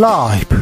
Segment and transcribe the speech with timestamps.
[0.00, 0.56] 라이브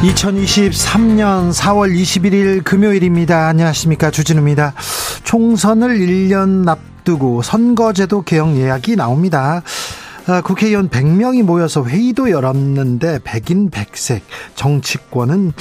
[0.00, 3.48] 2023년 4월 21일 금요일입니다.
[3.48, 4.10] 안녕하십니까.
[4.10, 4.72] 주진우입니다.
[5.24, 9.60] 총선을 1년 앞두고 선거제도 개혁 예약이 나옵니다.
[10.28, 14.22] 아, 국회의원 100명이 모여서 회의도 열었는데 백인 백색
[14.54, 15.52] 정치권은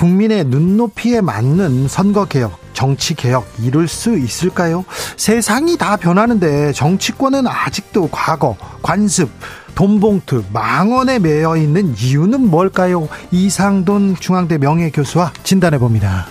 [0.00, 4.86] 국민의 눈높이에 맞는 선거 개혁, 정치 개혁 이룰 수 있을까요?
[5.18, 9.28] 세상이 다 변하는데 정치권은 아직도 과거, 관습,
[9.74, 13.10] 돈봉투, 망언에 매여 있는 이유는 뭘까요?
[13.30, 16.24] 이상돈 중앙대 명예교수와 진단해 봅니다.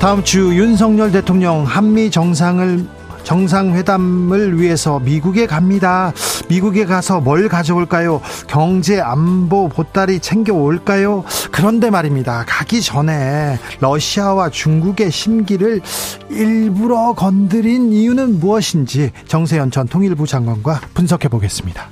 [0.00, 2.97] 다음 주 윤석열 대통령 한미 정상을
[3.28, 6.14] 정상회담을 위해서 미국에 갑니다.
[6.48, 8.22] 미국에 가서 뭘 가져올까요?
[8.46, 11.24] 경제 안보 보따리 챙겨올까요?
[11.52, 12.46] 그런데 말입니다.
[12.48, 15.82] 가기 전에 러시아와 중국의 심기를
[16.30, 21.86] 일부러 건드린 이유는 무엇인지 정세현 전 통일부 장관과 분석해 보겠습니다.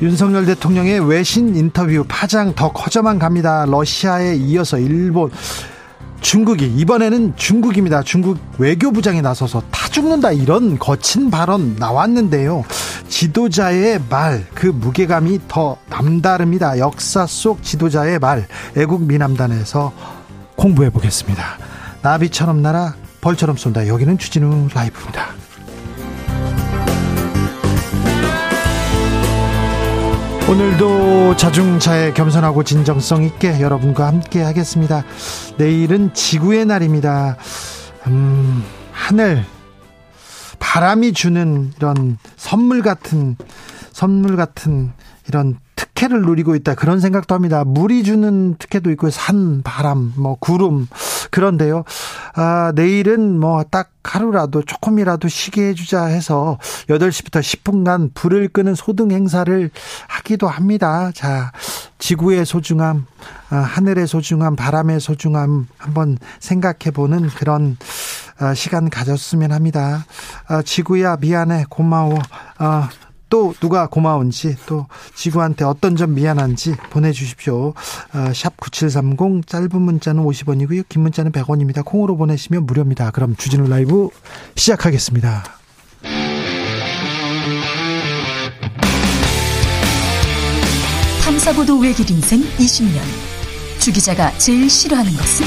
[0.00, 3.64] 윤석열 대통령의 외신 인터뷰 파장 더 커져만 갑니다.
[3.66, 5.30] 러시아에 이어서 일본,
[6.20, 8.02] 중국이 이번에는 중국입니다.
[8.02, 12.64] 중국 외교부장이 나서서 다 죽는다 이런 거친 발언 나왔는데요.
[13.08, 16.78] 지도자의 말 그 무게감이 더 남다릅니다.
[16.78, 18.46] 역사 속 지도자의 말
[18.76, 19.92] 애국 미남단에서
[20.56, 21.58] 공부해 보겠습니다.
[22.02, 23.86] 나비처럼 날아 벌처럼 쏜다.
[23.86, 25.28] 여기는 주진우 라이브입니다.
[30.48, 35.04] 오늘도 자중차에 겸손하고 진정성 있게 여러분과 함께 하겠습니다.
[35.58, 37.36] 내일은 지구의 날입니다.
[38.06, 39.44] 음, 하늘,
[40.58, 43.36] 바람이 주는 이런 선물 같은,
[43.92, 44.92] 선물 같은
[45.28, 45.58] 이런
[45.98, 46.74] 특혜를 누리고 있다.
[46.76, 47.64] 그런 생각도 합니다.
[47.64, 50.86] 물이 주는 특혜도 있고, 산, 바람, 뭐, 구름.
[51.32, 51.82] 그런데요.
[52.34, 59.70] 아, 내일은 뭐 딱 하루라도 조금이라도 쉬게 해주자 해서 8시부터 10분간 불을 끄는 소등 행사를
[60.06, 61.10] 하기도 합니다.
[61.14, 61.52] 자,
[61.98, 63.04] 지구의 소중함,
[63.50, 67.76] 아, 하늘의 소중함, 바람의 소중함 한번 생각해 보는 그런
[68.38, 70.06] 아, 시간 가졌으면 합니다.
[70.46, 72.18] 아, 지구야, 미안해, 고마워.
[72.56, 72.88] 아,
[73.28, 77.68] 또 누가 고마운지 또 지구한테 어떤 점 미안한지 보내주십시오.
[77.68, 77.74] 어,
[78.12, 80.84] 샵9730 짧은 문자는 50원이고요.
[80.88, 81.84] 긴 문자는 100원입니다.
[81.84, 83.10] 콩으로 보내시면 무료입니다.
[83.10, 84.08] 그럼 주진우 라이브
[84.56, 85.44] 시작하겠습니다.
[91.24, 93.00] 탐사보도 외길 인생 20년
[93.78, 95.46] 주 기자가 제일 싫어하는 것은?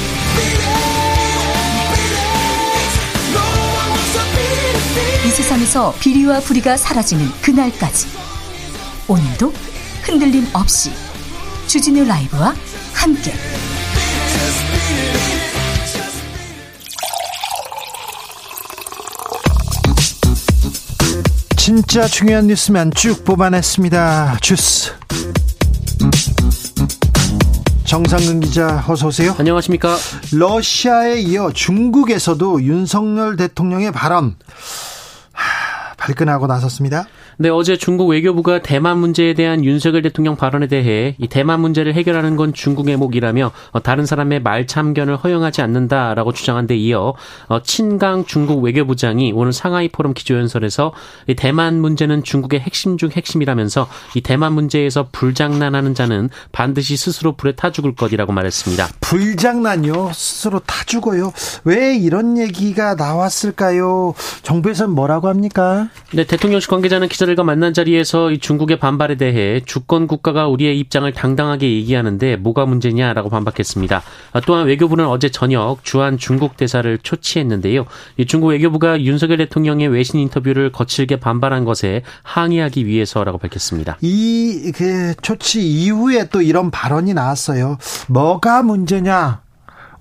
[5.31, 8.08] 세상에서 비리와 부리가 사라지는 그날까지
[9.08, 9.53] 오늘도
[10.03, 10.92] 흔들림 없이
[11.68, 12.53] 주진우 라이브와
[12.94, 13.34] 함께
[21.56, 24.40] 진짜 중요한 뉴스만 쭉 뽑아냈습니다.
[24.41, 24.91] 주스
[27.86, 29.36] 정상근 기자 어서 오세요.
[29.38, 29.97] 안녕하십니까.
[30.31, 34.36] 러시아에 이어 중국에서도 윤석열 대통령의 발언
[36.02, 37.06] 발끈하고 나섰습니다.
[37.41, 42.35] 네, 어제 중국 외교부가 대만 문제에 대한 윤석열 대통령 발언에 대해 이 대만 문제를 해결하는
[42.35, 47.16] 건 중국의 목이라며 어, 다른 사람의 말 참견을 허용하지 않는다라고 주장한 데 이어
[47.47, 50.94] 어, 친강 중국 외교부장이 오늘 상하이 포럼 기조연설에서
[51.25, 57.53] 이 대만 문제는 중국의 핵심 중 핵심이라면서 이 대만 문제에서 불장난하는 자는 반드시 스스로 불에
[57.53, 58.88] 타 죽을 것이라고 말했습니다.
[59.00, 60.12] 불장난요?
[60.13, 61.34] 스스로 타 죽어요?
[61.63, 64.13] 왜 이런 얘기가 나왔을까요?
[64.44, 65.88] 정부에서는 뭐라고 합니까?
[66.13, 70.80] 네, 대통령실 관계자는 기자 들 기자들과 만난 자리에서 이 중국의 반발에 대해 주권 국가가 우리의
[70.80, 74.02] 입장을 당당하게 얘기하는데 뭐가 문제냐라고 반박했습니다.
[74.34, 77.85] 아, 또한 외교부는 어제 저녁 주한 중국 대사를 초치했는데요.
[78.17, 83.97] 이 중국 외교부가 윤석열 대통령의 외신 인터뷰를 거칠게 반발한 것에 항의하기 위해서라고 밝혔습니다.
[84.02, 87.78] 이 그 초치 이후에 또 이런 발언이 나왔어요.
[88.08, 89.41] 뭐가 문제냐?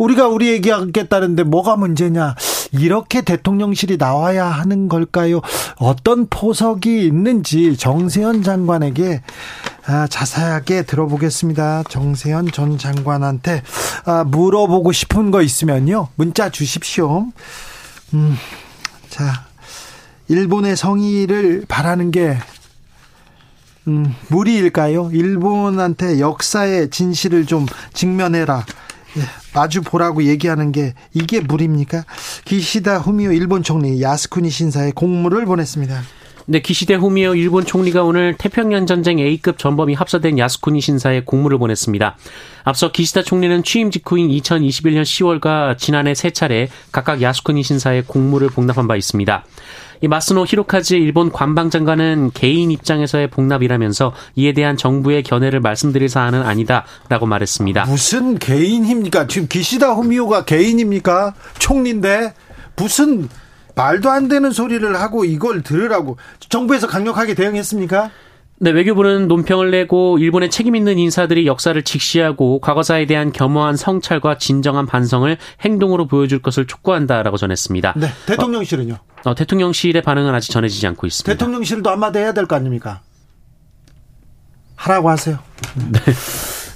[0.00, 2.35] 우리가 우리 얘기하겠다는데 뭐가 문제냐?
[2.73, 5.43] 이렇게 대통령실이 나와야 하는 걸까요?
[5.76, 9.20] 어떤 포석이 있는지 정세현 장관에게
[9.87, 11.82] 아, 자세하게 들어보겠습니다.
[11.91, 13.62] 정세현 전 장관한테
[14.06, 16.08] 아, 물어보고 싶은 거 있으면요.
[16.14, 17.26] 문자 주십시오.
[18.14, 18.37] 음,
[19.11, 19.44] 자,
[20.29, 22.38] 일본의 성의를 바라는 게
[23.87, 25.11] 음, 무리일까요?
[25.12, 28.64] 일본한테 역사의 진실을 좀 직면해라.
[29.16, 29.22] 예,
[29.54, 32.04] 마주 보라고 얘기하는 게 이게 무리입니까?
[32.44, 36.02] 기시다 후미오 일본 총리 야스쿠니 신사에 공문을 보냈습니다.
[36.46, 42.16] 네, 기시대 후미오 일본 총리가 오늘 태평양 전쟁 A급 전범이 합사된 야스쿠니 신사에 공물을 보냈습니다.
[42.64, 48.88] 앞서 기시다 총리는 취임 직후인 2021년 10월과 지난해 세 차례 각각 야스쿠니 신사에 공물을 복납한
[48.88, 49.44] 바 있습니다.
[50.02, 57.26] 이 마스노 히로카즈 일본 관방장관은 개인 입장에서의 복납이라면서 이에 대한 정부의 견해를 말씀드릴 사안은 아니다라고
[57.26, 57.85] 말했습니다.
[57.85, 59.26] 무슨 개인입니까?
[59.26, 61.35] 지금 기시다 후미오가 개인입니까?
[61.58, 62.32] 총리인데
[62.76, 63.29] 무슨
[63.75, 66.17] 말도 안 되는 소리를 하고 이걸 들으라고
[66.49, 68.11] 정부에서 강력하게 대응했습니까?
[68.62, 74.84] 네, 외교부는 논평을 내고 일본의 책임 있는 인사들이 역사를 직시하고 과거사에 대한 겸허한 성찰과 진정한
[74.84, 77.94] 반성을 행동으로 보여줄 것을 촉구한다라고 전했습니다.
[77.96, 78.94] 네, 대통령실은요?
[79.24, 81.32] 어, 어, 대통령실의 반응은 아직 전해지지 않고 있습니다.
[81.32, 83.00] 대통령실도 한마디 해야 될 거 아닙니까?
[84.76, 85.38] 하라고 하세요.
[85.76, 85.98] 네.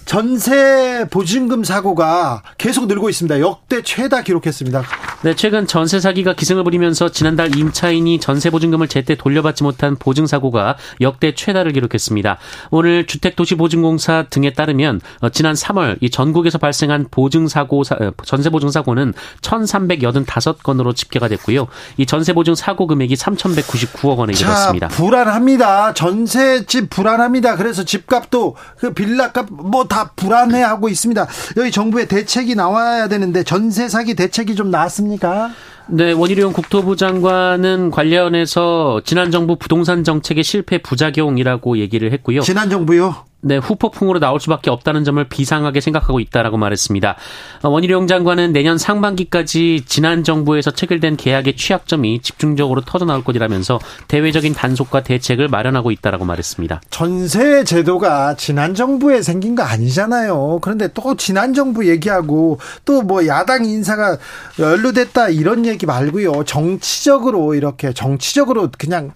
[0.04, 3.40] 전세 보증금 사고가 계속 늘고 있습니다.
[3.40, 4.82] 역대 최다 기록했습니다.
[5.22, 10.76] 네, 최근 전세 사기가 기승을 부리면서 지난달 임차인이 전세 보증금을 제때 돌려받지 못한 보증 사고가
[11.00, 12.36] 역대 최다를 기록했습니다.
[12.70, 18.70] 오늘 주택도시보증공사 등에 따르면 어, 지난 3월 이 전국에서 발생한 보증 사고 어, 전세 보증
[18.70, 21.66] 사고는 1,385건으로 집계가 됐고요.
[21.96, 24.88] 이 전세 보증 사고 금액이 3,199억 원에 이르렀습니다.
[24.88, 25.94] 불안합니다.
[25.94, 27.56] 전세집 불안합니다.
[27.56, 31.26] 그래서 집값도 그 빌라값 뭐다 불안해하고 있습니다.
[31.56, 35.52] 여기 정부의 대책이 나와야 되는데 전세 사기 대책이 좀 나왔습니까?
[35.86, 42.40] 네, 원희룡 국토부 장관은 관련해서 지난 정부 부동산 정책의 실패 부작용이라고 얘기를 했고요.
[42.40, 43.14] 지난 정부요?
[43.46, 47.16] 네, 후폭풍으로 나올 수밖에 없다는 점을 비상하게 생각하고 있다라고 말했습니다.
[47.62, 53.78] 어, 원희룡 장관은 내년 상반기까지 지난 정부에서 체결된 계약의 취약점이 집중적으로 터져 나올 것이라면서
[54.08, 56.80] 대외적인 단속과 대책을 마련하고 있다라고 말했습니다.
[56.88, 60.60] 전세 제도가 지난 정부에 생긴 거 아니잖아요.
[60.62, 64.16] 그런데 또 지난 정부 얘기하고 또 뭐 야당 인사가
[64.58, 66.44] 연루됐다 이런 얘기 말고요.
[66.44, 69.12] 정치적으로 이렇게 정치적으로 그냥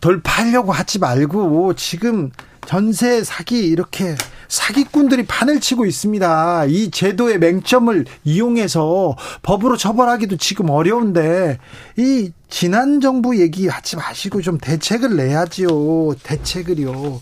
[0.00, 2.30] 돌파하려고 하지 말고 지금
[2.66, 4.16] 전세 사기 이렇게
[4.48, 6.66] 사기꾼들이 판을 치고 있습니다.
[6.66, 11.58] 이 제도의 맹점을 이용해서 법으로 처벌하기도 지금 어려운데
[11.96, 16.14] 이 지난 정부 얘기하지 마시고 좀 대책을 내야지요.
[16.22, 17.20] 대책을요.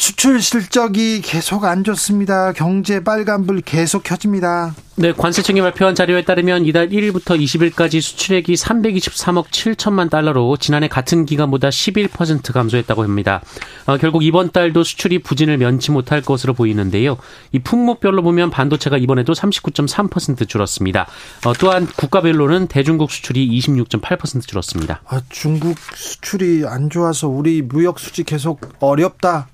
[0.00, 2.54] 수출 실적이 계속 안 좋습니다.
[2.54, 4.74] 경제 빨간불 계속 켜집니다.
[4.96, 11.68] 네, 관세청이 발표한 자료에 따르면 이달 1일부터 20일까지 수출액이 323억 7천만 달러로 지난해 같은 기간보다
[11.68, 13.42] 11% 감소했다고 합니다.
[13.84, 17.18] 어, 결국 이번 달도 수출이 부진을 면치 못할 것으로 보이는데요.
[17.52, 21.06] 이 품목별로 보면 반도체가 이번에도 39.3% 줄었습니다.
[21.44, 25.02] 어, 또한 국가별로는 대중국 수출이 26.8% 줄었습니다.
[25.06, 29.48] 아, 중국 수출이 안 좋아서 우리 무역 수지 계속 어렵다.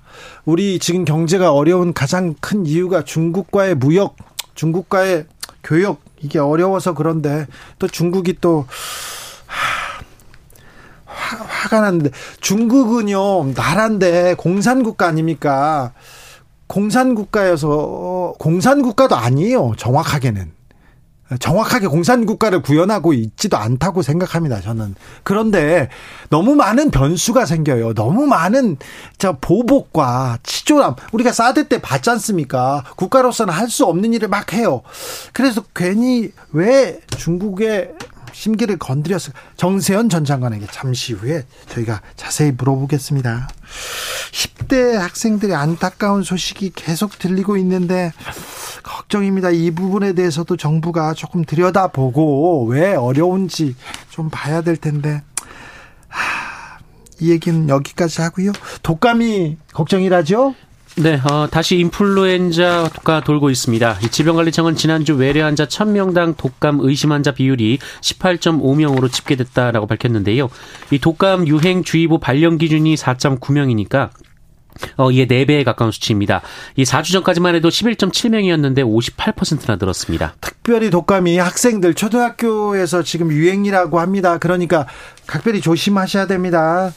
[0.45, 4.15] 우리 지금 경제가 어려운 가장 큰 이유가 중국과의 무역,
[4.55, 5.25] 중국과의
[5.63, 7.45] 교역 이게 어려워서 그런데
[7.79, 8.65] 또 중국이 또
[11.05, 12.11] 화, 화가 났는데
[12.41, 15.93] 중국은요 나라인데 공산국가 아닙니까?
[16.67, 20.56] 공산국가여서 공산국가도 아니에요 정확하게는
[21.39, 24.95] 정확하게 공산 국가를 구현하고 있지도 않다고 생각합니다, 저는.
[25.23, 25.89] 그런데
[26.29, 27.93] 너무 많은 변수가 생겨요.
[27.93, 28.77] 너무 많은
[29.17, 30.95] 저 보복과 치졸함.
[31.11, 32.83] 우리가 사드 때 봤지 않습니까?
[32.95, 34.81] 국가로서는 할 수 없는 일을 막 해요.
[35.33, 37.91] 그래서 괜히 왜 중국의
[38.37, 43.49] 심기를 건드렸을 정세현 전 장관에게 잠시 후에 저희가 자세히 물어보겠습니다.
[44.31, 48.13] 10대 학생들의 안타까운 소식이 계속 들리고 있는데
[48.83, 49.49] 걱정입니다.
[49.49, 53.75] 이 부분에 대해서도 정부가 조금 들여다보고 왜 어려운지
[54.11, 55.23] 좀 봐야 될 텐데.
[56.07, 56.77] 하,
[57.19, 58.51] 이 얘기는 여기까지 하고요.
[58.83, 60.53] 독감이 걱정이라죠?
[60.99, 63.99] 네, 어, 다시 인플루엔자가 돌고 있습니다.
[64.09, 70.49] 질병관리청은 지난주 외래 환자 1000명당 독감 의심 환자 비율이 18.5명으로 집계됐다라고 밝혔는데요.
[70.89, 74.09] 이 독감 유행 주의보 발령 기준이 4.9명이니까
[74.97, 76.41] 어, 이에 4배에 가까운 수치입니다.
[76.75, 80.35] 이 4주 전까지만 해도 11.7명이었는데 58%나 늘었습니다.
[80.41, 84.37] 특별히 독감이 학생들 초등학교에서 지금 유행이라고 합니다.
[84.37, 84.87] 그러니까
[85.25, 86.91] 각별히 조심하셔야 됩니다.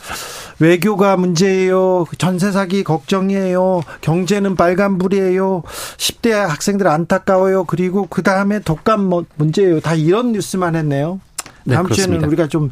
[0.59, 2.07] 외교가 문제예요.
[2.19, 3.83] 전세 사기 걱정이에요.
[4.03, 5.63] 경제는 빨간불이에요.
[5.97, 7.65] 10대 학생들 안타까워요.
[7.65, 9.81] 그리고 그 다음에 독감 뭐 문제예요.
[9.81, 11.21] 다 이런 뉴스만 했네요.
[11.65, 12.13] 네, 다음 그렇습니다.
[12.13, 12.71] 주에는 우리가 좀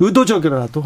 [0.00, 0.84] 의도적이라도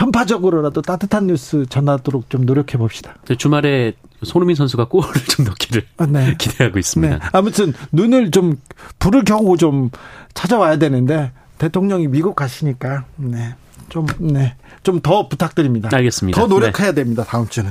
[0.00, 3.14] 편파적으로라도 따뜻한 뉴스 전하도록 좀 노력해 봅시다.
[3.28, 3.92] 네, 주말에
[4.22, 6.34] 손흥민 선수가 골을 좀 넣기를 아, 네.
[6.40, 7.18] 기대하고 있습니다.
[7.18, 7.20] 네.
[7.32, 8.56] 아무튼 눈을 좀
[8.98, 9.90] 불을 켜고 좀
[10.32, 13.54] 찾아와야 되는데 대통령이 미국 가시니까 네.
[13.90, 14.54] 좀 네.
[14.82, 15.90] 좀 더 부탁드립니다.
[15.92, 16.40] 알겠습니다.
[16.40, 16.94] 더 노력해야 네.
[16.94, 17.24] 됩니다.
[17.28, 17.70] 다음 주는.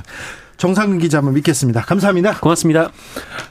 [0.58, 1.82] 정상근 기자 한번 믿겠습니다.
[1.82, 2.40] 감사합니다.
[2.42, 2.92] 고맙습니다.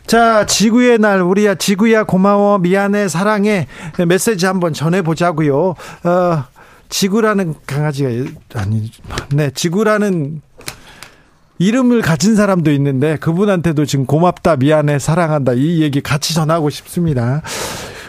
[0.07, 3.67] 자, 지구의 날, 우리야, 지구야, 고마워, 미안해, 사랑해,
[4.07, 5.75] 메시지 한번 전해 보자고요.
[6.05, 6.45] 어,
[6.89, 8.09] 지구라는 강아지가
[8.55, 8.91] 아니
[9.35, 10.41] 네 지구라는
[11.59, 17.43] 이름을 가진 사람도 있는데 그분한테도 지금 고맙다 미안해 사랑한다 이 얘기 같이 전하고 싶습니다.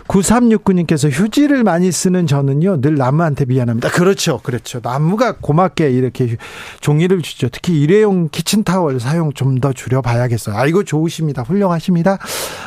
[0.09, 3.89] 9369님께서 휴지를 많이 쓰는 저는요, 늘 나무한테 미안합니다.
[3.89, 4.39] 그렇죠.
[4.41, 4.79] 그렇죠.
[4.81, 6.35] 나무가 고맙게 이렇게
[6.81, 7.47] 종이를 주죠.
[7.49, 10.55] 특히 일회용 키친타월 사용 좀 더 줄여봐야겠어요.
[10.55, 11.43] 아이고, 좋으십니다.
[11.43, 12.17] 훌륭하십니다.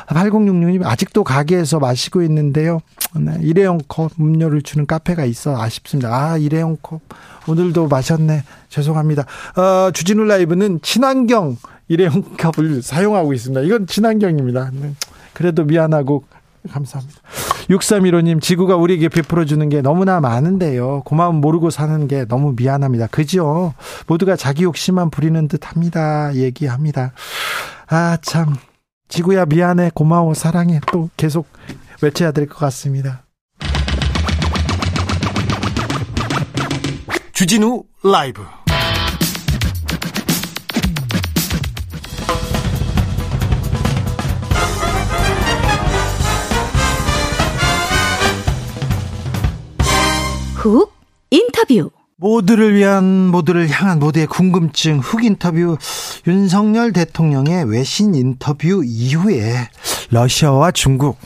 [0.08, 2.80] 8066님, 아직도 가게에서 마시고 있는데요.
[3.18, 6.10] 네, 일회용 컵 음료를 주는 카페가 있어 아쉽습니다.
[6.14, 7.00] 아, 일회용 컵.
[7.48, 8.44] 오늘도 마셨네.
[8.68, 9.24] 죄송합니다.
[9.56, 11.56] 어, 주진우 라이브는 친환경
[11.88, 13.62] 일회용 컵을 사용하고 있습니다.
[13.62, 14.70] 이건 친환경입니다.
[14.74, 14.92] 네.
[15.32, 16.24] 그래도 미안하고
[16.70, 17.20] 감사합니다.
[17.68, 21.02] 6315님, 지구가 우리에게 베풀어주는 게 너무나 많은데요.
[21.04, 23.06] 고마움 모르고 사는 게 너무 미안합니다.
[23.08, 23.74] 그죠?
[24.06, 26.34] 모두가 자기 욕심만 부리는 듯 합니다.
[26.34, 27.12] 얘기합니다.
[27.88, 28.56] 아, 참.
[29.08, 29.90] 지구야, 미안해.
[29.94, 30.34] 고마워.
[30.34, 30.80] 사랑해.
[30.90, 31.46] 또 계속
[32.00, 33.24] 외쳐야 될 것 같습니다.
[37.32, 38.42] 주진우 라이브.
[50.62, 50.94] 훅
[51.30, 55.76] 인터뷰 모두를 위한 모두를 향한 모두의 궁금증 훅 인터뷰
[56.28, 59.68] 윤석열 대통령의 외신 인터뷰 이후에
[60.10, 61.18] 러시아와 중국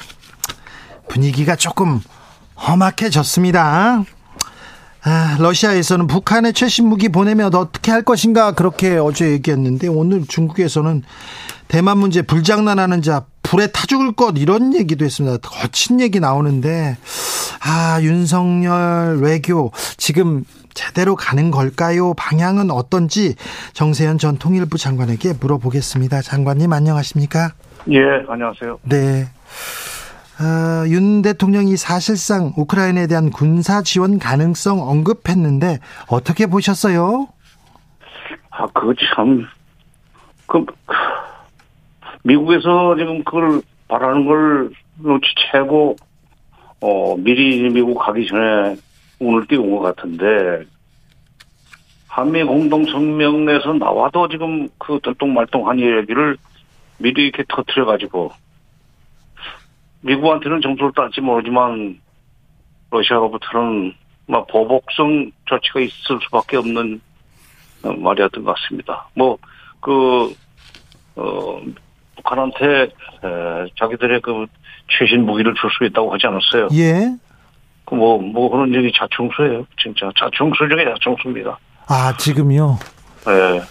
[1.10, 2.00] 분위기가 조금
[2.58, 4.04] 험악해졌습니다.
[5.04, 11.02] 아, 러시아에서는 북한에 최신 무기 보내면 어떻게 할 것인가 그렇게 어제 얘기했는데 오늘 중국에서는
[11.68, 15.38] 대만 문제 불장난하는 자 불에 타 죽을 것 이런 얘기도 했습니다.
[15.48, 16.96] 거친 얘기 나오는데
[17.64, 22.12] 아 윤석열 외교 지금 제대로 가는 걸까요?
[22.14, 23.34] 방향은 어떤지
[23.72, 26.22] 정세현 전 통일부 장관에게 물어보겠습니다.
[26.22, 27.52] 장관님 안녕하십니까?
[27.90, 28.80] 예, 안녕하세요.
[28.82, 29.28] 네.
[30.38, 37.28] 어, 윤 대통령이 사실상 우크라이나에 대한 군사 지원 가능성 언급했는데 어떻게 보셨어요?
[38.50, 39.46] 아, 그거 참,
[40.46, 40.64] 그,
[42.26, 45.97] 미국에서 지금 그걸 바라는 걸 눈치채고,
[46.80, 48.76] 어, 미리 미국 가기 전에
[49.21, 50.66] 운을 띄운 것 같은데,
[52.09, 56.37] 한미 공동 성명 내에서 나와도 지금 그 들똥말똥한 얘기를
[56.99, 58.33] 미리 이렇게 터트려 가지고,
[60.00, 62.00] 미국한테는 정도를 딸지 모르지만
[62.90, 63.95] 러시아로부터는
[64.26, 67.00] 막 보복성 조치가 있을 수밖에 없는
[67.85, 69.09] 어, 말이었던 것 같습니다.
[69.14, 69.38] 뭐
[69.87, 70.35] 그
[71.14, 71.61] 어,
[72.16, 72.88] 북한한테 에,
[73.78, 74.46] 자기들의 그
[74.88, 76.68] 최신 무기를 줄 수 있다고 하지 않았어요.
[76.75, 77.14] 예.
[77.85, 79.64] 그 뭐 뭐 그런 얘기 자충수예요.
[79.80, 81.58] 진짜 자충수 중에 자충수입니다.
[81.87, 82.78] 아 지금요.
[83.28, 83.62] 예.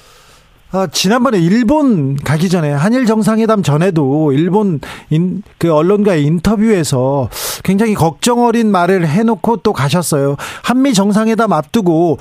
[0.71, 7.29] 아, 지난번에 일본 가기 전에 한일 정상회담 전에도 일본 인, 그 언론과의 인터뷰에서
[7.63, 10.35] 굉장히 걱정 어린 말을 해놓고 또 가셨어요.
[10.63, 12.17] 한미 정상회담 앞두고 어,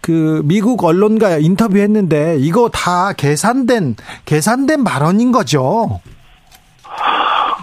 [0.00, 6.00] 그 미국 언론과 인터뷰했는데 이거 다 계산된 계산된 발언인 거죠.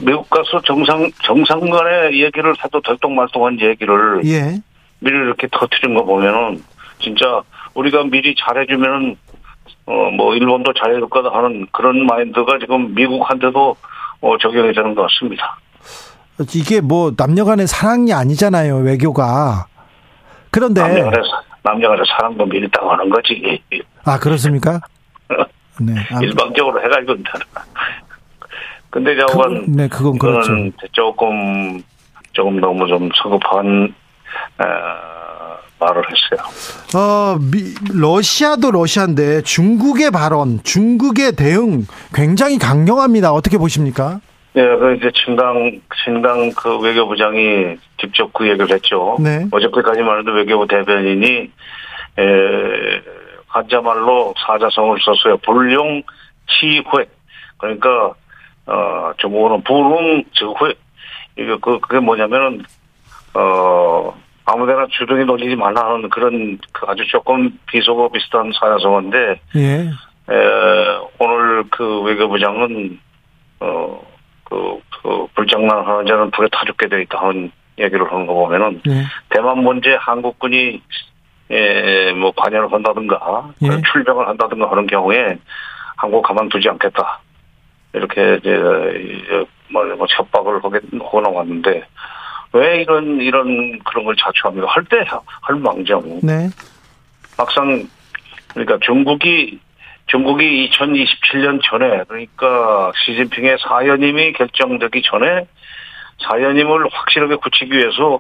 [0.02, 4.62] 미국 가서 정상 정상 간의 얘기를 해도 들똥말똥한 얘기를 예.
[5.00, 6.64] 미리 이렇게 터트린 거 보면은
[7.00, 7.42] 진짜
[7.74, 9.16] 우리가 미리 잘해주면은
[9.86, 13.76] 어뭐 일본도 잘해줄 거다 하는 그런 마인드가 지금 미국한테도
[14.22, 15.60] 어 적용이 되는 것 같습니다.
[16.54, 19.68] 이게 뭐 남녀간의 사랑이 아니잖아요 외교가.
[20.52, 20.82] 그런데
[21.64, 23.62] 남녀간의 사랑도 따고 하는 거지.
[24.06, 24.80] 아 그렇습니까?
[25.80, 25.94] 네.
[26.12, 27.16] 아, 일방적으로 해가지고
[28.90, 30.52] 근데 저건 네 그건 그렇죠.
[30.94, 31.82] 조금
[32.32, 33.94] 조금 너무 좀 성급한
[34.60, 36.48] 어, 말을 했어요.
[36.96, 43.32] 어, 미, 러시아도 러시아인데 중국의 발언, 중국의 대응 굉장히 강경합니다.
[43.34, 44.20] 어떻게 보십니까?
[44.54, 49.18] 네, 그 이제 친강 친강 그 외교부장이 직접 그 얘기를 했죠.
[49.20, 49.46] 네.
[49.52, 51.52] 어저께까지만 해도 외교부 대변인이
[52.20, 53.02] 에
[53.48, 55.38] 한자말로 사자성어를 썼어요.
[55.38, 56.02] 불용
[56.48, 57.06] 치회.
[57.58, 58.14] 그러니까
[58.66, 60.74] 어 중국어는 불용 즉회.
[61.38, 62.64] 이게 그 그게 뭐냐면은
[63.36, 64.14] 어
[64.46, 69.90] 아무데나 주둥이 돌리지 말라는 그런 그 아주 조금 비속어 비슷한 사자성어인데 예.
[70.30, 73.00] 에, 오늘 그 외교부장은
[73.60, 74.07] 어,
[74.50, 79.04] 그, 그 불장난하는 자는 불에 타 죽게 돼 있다 하는 얘기를 하는 거 보면은 예.
[79.30, 80.82] 대만 문제 한국군이
[81.52, 83.68] 에, 뭐 관여를 한다든가 예.
[83.92, 85.38] 출병을 한다든가 하는 경우에
[85.98, 87.20] 한국 가만두지 않겠다
[87.94, 91.84] 이렇게 이제 이제 뭐, 뭐 협박을 하게 하고 나왔는데
[92.54, 94.68] 왜 이런 이런 그런 걸 자초합니까?
[94.70, 95.04] 할 때
[95.42, 96.02] 할 망정.
[96.24, 96.50] 네.
[97.38, 97.88] 막상
[98.54, 99.60] 그러니까 중국이
[100.08, 105.46] 중국이 2027년 전에 그러니까 시진핑의 사연임이 결정되기 전에
[106.20, 108.20] 사연임을 확실하게 굳히기 위해서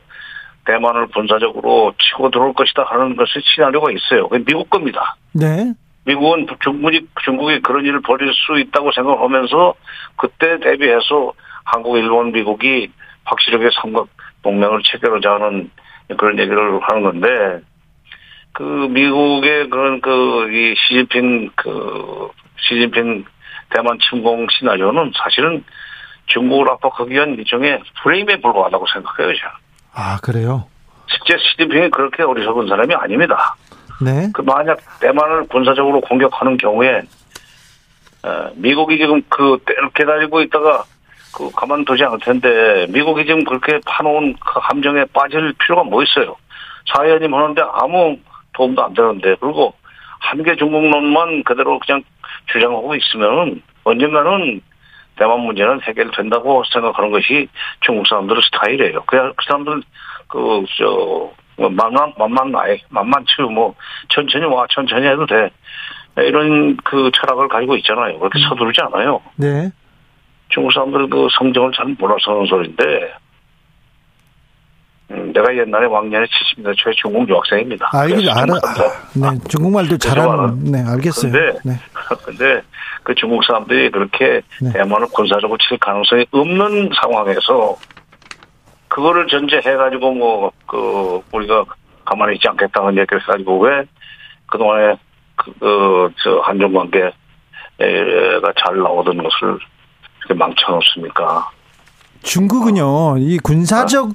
[0.65, 4.27] 대만을 군사적으로 치고 들어올 것이다 하는 것이 시나리오가 있어요.
[4.46, 5.15] 미국 겁니다.
[5.34, 5.74] 네.
[6.06, 9.74] 미국은 중국이 중국이 그런 일을 벌일 수 있다고 생각하면서
[10.17, 12.89] 그때 대비해서 한국, 일본, 미국이
[13.25, 14.08] 확실하게 삼각
[14.41, 15.70] 동맹을 체결하자는
[16.17, 17.62] 그런 얘기를 하는 건데
[18.58, 23.24] 그 미국의 그런 그 이 시진핑 그 시진핑
[23.70, 25.64] 대만 침공 시나리오는 사실은
[26.28, 29.56] 중국을 압박하기 위한 일종의 프레임에 불과하다고 생각해요, 저는.
[29.94, 30.66] 아, 그래요?
[31.08, 33.56] 실제 시진핑이 그렇게 어리석은 사람이 아닙니다.
[34.02, 34.30] 네.
[34.34, 37.02] 그 만약 대만을 군사적으로 공격하는 경우에
[38.24, 40.84] 어, 미국이 지금 그 이렇게 달리고 있다가
[41.36, 46.36] 그 가만두지 않을 텐데 미국이 지금 그렇게 파놓은 그 함정에 빠질 필요가 뭐 있어요?
[46.94, 48.18] 사회연임 하는데 아무
[48.58, 49.74] 도움도 안 되는데 그리고
[50.20, 52.02] 한계 중국론만 그대로 그냥
[52.52, 54.62] 주장하고 있으면은 언젠가는
[55.16, 57.48] 대만 문제는 해결된다고 생각하는 것이
[57.82, 59.04] 중국 사람들의 스타일이에요.
[59.06, 59.82] 그냥 그 사람들
[60.28, 63.74] 그저 만만 만만 나해 만만치 뭐
[64.10, 65.50] 천천히 와 천천히 해도 돼
[66.18, 68.20] 이런 그 철학을 가지고 있잖아요.
[68.20, 69.22] 그렇게 서두르지 않아요.
[69.36, 69.72] 네.
[70.50, 73.14] 중국 사람들 그 성정을 잘 몰라서 하는 소리인데
[75.12, 77.90] 음, 내가 옛날에 왕년에 70년대 초에 중국 유학생입니다.
[77.94, 78.60] 아, 이게 알아.
[78.60, 78.84] 사람들
[79.14, 80.64] 네, 중국말도 잘하는.
[80.72, 81.32] 네, 알겠어요.
[81.32, 81.74] 근데, 네.
[82.26, 82.62] 근데
[83.04, 84.74] 그 중국 사람들이 그렇게 네.
[84.74, 87.78] 대만을 군사적으로 칠 가능성이 없는 상황에서
[88.90, 91.66] 그거를 전제해가지고 뭐 그 우리가
[92.06, 93.84] 가만히 있지 않겠다는 얘기를 해가지고 왜
[94.48, 94.96] 그동안에
[95.36, 97.12] 그저 한중 관계가
[98.58, 99.60] 잘 나오던 것을
[100.20, 101.50] 이렇게 망쳐놓습니까?
[102.24, 104.10] 중국은요, 이 군사적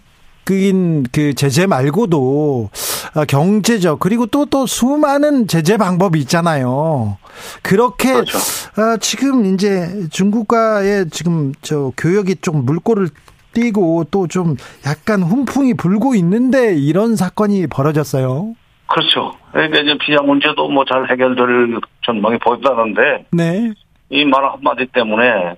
[0.44, 2.70] 그인 그 제재 말고도
[3.14, 7.18] 아, 경제적 그리고 또또 수많은 제재 방법이 있잖아요.
[7.62, 8.38] 그렇게 그렇죠.
[8.76, 13.08] 아, 지금 이제 중국과의 지금 저 교역이 좀 물꼬를
[13.52, 14.56] 띄고 또 좀
[14.86, 18.54] 약간 훈풍이 불고 있는데 이런 사건이 벌어졌어요.
[18.88, 19.34] 그렇죠.
[19.52, 23.72] 그러니까 이제 비자 문제도 뭐 잘 해결될 전망이 보인다는데 네.
[24.10, 25.54] 이 말 한마디 때문에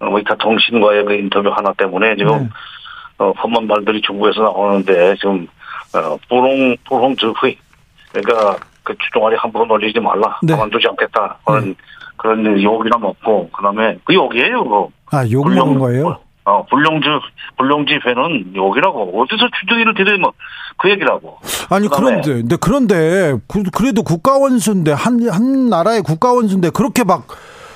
[0.00, 2.48] 위타 통신과의 그 인터뷰 하나 때문에 지금 네.
[3.18, 5.46] 어, 험한 말들이 중국에서 나오는데 지금
[5.94, 7.56] 어, 부롱 부롱 즉회
[8.12, 10.52] 그러니까 그 주종아리 함부로 놀리지 말라 네.
[10.54, 11.74] 가만두지 않겠다 하는
[12.16, 16.18] 그런 욕이나 먹고 그다음에 그 욕이에요 그거 아, 욕 먹은 거예요?
[16.44, 17.06] 어 불룡지
[17.58, 24.38] 불룡지 회는 욕이라고 어디서 주둥이를 들여 뭐그 얘기라고 아니 그런데 근데 그런데 그- 그래도 국가
[24.38, 27.26] 원수인데 한 한 나라의 국가 원수인데 그렇게 막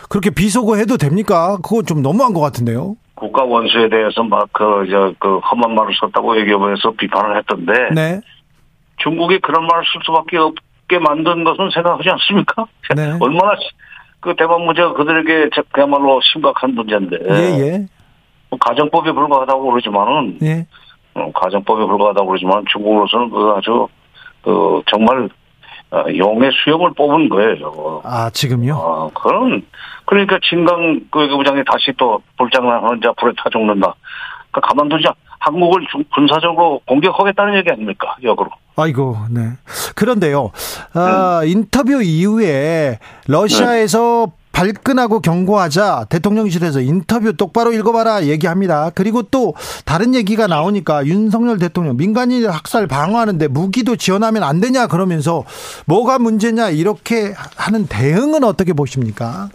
[0.09, 1.59] 그렇게 비속어 해도 됩니까?
[1.63, 2.97] 그거 좀 너무한 것 같은데요.
[3.23, 8.21] 국가 원수에 대해서 막그저그 험한 말을 썼다고 외교부에서 비판을 했던데 네.
[8.97, 12.67] 중국이 그런 말을 쓸 수밖에 없게 만든 것은 생각하지 않습니까?
[12.97, 13.13] 네.
[13.23, 13.71] 얼마나 시-
[14.19, 17.87] 그 대만 문제가 그들에게 저- 그야말로 심각한 문제인데 예, 예.
[18.51, 20.67] 뭐 가정법에 불과하다고 그러지만은 예.
[21.15, 23.87] 어, 가정법에 불과하다고 그러지만 중국으로서는 그 아주
[24.43, 25.29] 그 정말 어,
[26.17, 27.59] 용의 수염을 뽑은 거예요.
[27.59, 28.01] 저거.
[28.05, 28.75] 아, 지금요?
[28.75, 29.63] 아, 그런
[30.07, 33.95] 그러니까 진강 그 외교부장이 다시 또 불장난하는 자 불에 타 죽는다.
[34.51, 35.15] 그러니까 가만두자.
[35.39, 38.15] 한국을 중- 군사적으로 공격하겠다는 얘기 아닙니까?
[38.23, 38.49] 역으로.
[38.77, 39.41] 아이고, 네.
[39.97, 40.53] 그런데요,
[40.95, 48.91] 아, 인터뷰 이후에 러시아에서 발끈하고 경고하자 대통령실에서 인터뷰 똑바로 읽어봐라 얘기합니다.
[48.95, 55.45] 그리고 또 다른 얘기가 나오니까 윤석열 대통령 민간인 학살 방어하는데 무기도 지원하면 안 되냐 그러면서
[55.87, 59.49] 뭐가 문제냐 이렇게 하는 대응은 어떻게 보십니까?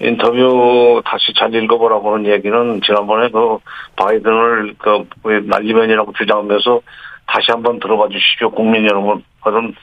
[0.00, 3.58] 인터뷰 다시 잘 읽어보라고 하는 얘기는 지난번에 그
[3.96, 5.04] 바이든을 그
[5.46, 6.80] 날리면이라고 주장하면서
[7.26, 8.50] 다시 한번 들어봐 주십시오.
[8.50, 9.22] 국민 여러분.
[9.42, 9.74] 그런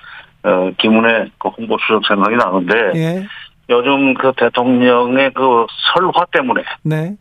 [0.44, 3.28] 어, 김은혜 그 홍보 수석 생각이 나는데 예,
[3.70, 7.16] 요즘 그 대통령의 그 설화 때문에 네,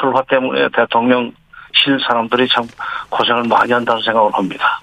[0.00, 1.32] 설화 때문에 대통령
[1.74, 2.66] 실 사람들이 참
[3.10, 4.80] 고생을 많이 한다는 생각을 합니다.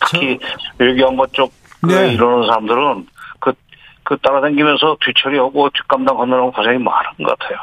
[0.00, 0.38] 특히
[0.78, 1.52] 외교안보 쪽
[1.86, 2.12] 네.
[2.12, 3.06] 이러는 사람들은
[3.40, 3.52] 그,
[4.02, 7.58] 그 따라다니면서 뒤처리하고 뒷감당 하느라고 고생이 많은 것 같아요.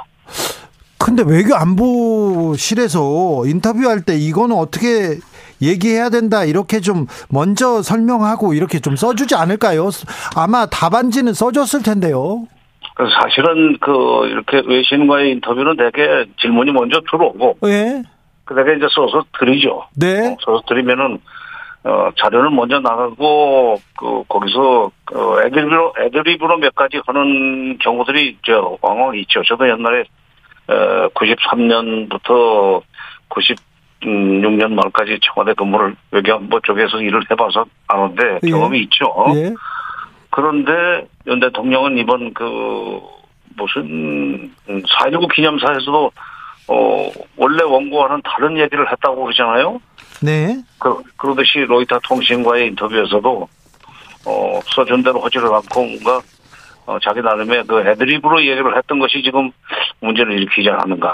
[0.98, 5.18] 근데 외교 안보실에서 인터뷰할 때 이거는 어떻게
[5.62, 9.90] 얘기해야 된다 이렇게 좀 먼저 설명하고 이렇게 좀 써주지 않을까요?
[10.36, 12.46] 아마 답안지는 써줬을 텐데요.
[13.00, 18.04] 그래서 사실은 그 이렇게 외신과의 인터뷰는 되게 질문이 먼저 들어오고 예,
[18.44, 19.86] 그다가 이제 써서 드리죠.
[19.96, 21.18] 네, 써서 드리면은
[21.86, 29.16] 어 자료는 먼저 나가고 그 거기서 그 애드립으로 애드립으로 몇 가지 하는 경우들이 저 왕왕
[29.20, 29.44] 있죠.
[29.48, 30.04] 저도 옛날에
[30.68, 32.82] 어 93년부터
[33.30, 38.50] 96년 말까지 청와대 근무를 외교안보 쪽에서 일을 해봐서 아는데 예.
[38.50, 39.06] 경험이 있죠.
[39.36, 39.54] 예,
[40.30, 43.00] 그런데 윤 대통령은 이번 그
[43.58, 46.12] 무슨 4.19 기념사에서도
[46.68, 49.82] 어 원래 원고와는 다른 얘기를 했다고 그러잖아요.
[50.22, 50.62] 네.
[50.78, 53.48] 그, 그러듯이 로이터 통신과의 인터뷰에서도,
[54.26, 56.22] 어, 써준 대로 하지를 않고 뭔가,
[56.86, 59.52] 어, 자기 나름의 그 애드립으로 얘기를 했던 것이 지금
[60.02, 61.14] 문제를 일으키지 않았는가.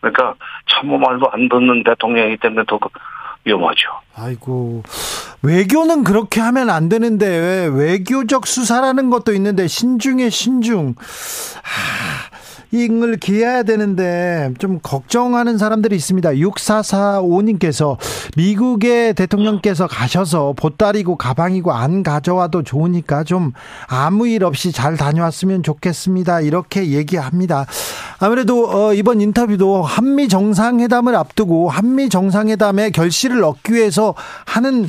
[0.00, 0.34] 그러니까
[0.68, 2.88] 참모 말도 안 듣는 대통령이기 때문에 더그
[3.44, 3.88] 위험하죠.
[4.14, 4.82] 아이고
[5.42, 10.94] 외교는 그렇게 하면 안 되는데 왜 외교적 수사라는 것도 있는데 신중에 신중.
[11.62, 12.30] 하,
[12.72, 16.30] 이걸 기해야 되는데 좀 걱정하는 사람들이 있습니다.
[16.30, 17.96] 6445님께서
[18.36, 23.52] 미국의 대통령께서 가셔서 보따리고 가방이고 안 가져와도 좋으니까 좀
[23.88, 26.40] 아무 일 없이 잘 다녀왔으면 좋겠습니다.
[26.40, 27.66] 이렇게 얘기합니다.
[28.18, 34.14] 아무래도 어, 이번 인터뷰도 한미 정상회담을 앞두고 한미 정상회담의 결실을 얻기 위해서
[34.46, 34.88] 하는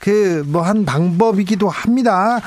[0.00, 2.40] 그 뭐 한 방법이기도 합니다.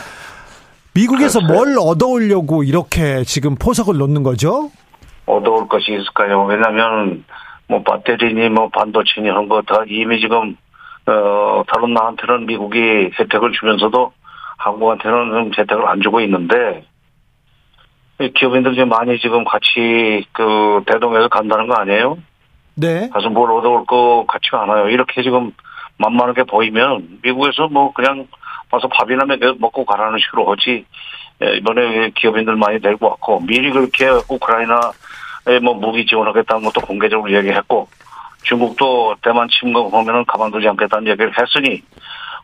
[1.02, 4.72] 미국에서 뭘 얻어오려고 이렇게 지금 포석을 놓는 거죠?
[5.28, 6.44] 얻어올 것이 있을까요?
[6.46, 7.24] 왜냐면,
[7.68, 10.56] 뭐, 배터리니, 뭐, 반도체니 이런 거 다 이미 지금,
[11.06, 12.80] 어, 다른 나한테는 미국이
[13.20, 14.12] 혜택을 주면서도
[14.58, 16.84] 한국한테는 혜택을 안 주고 있는데,
[18.34, 22.18] 기업인들 지금 많이 지금 같이 그 대동해서 간다는 거 아니에요?
[22.74, 23.10] 네.
[23.10, 24.90] 가서 뭘 얻어올 것 같지가 않아요.
[24.90, 25.52] 이렇게 지금
[25.98, 28.28] 만만하게 보이면 미국에서 뭐 그냥
[28.72, 29.24] 와서 밥이나
[29.60, 30.86] 먹고 가라는 식으로 하지.
[31.44, 37.88] 예, 이번에 기업인들 많이 데리고 왔고 미리 그렇게 우크라이나에 뭐 무기 지원하겠다는 것도 공개적으로 얘기했고
[38.44, 41.84] 중국도 대만 침공하면은 가만두지 않겠다는 얘기를 했으니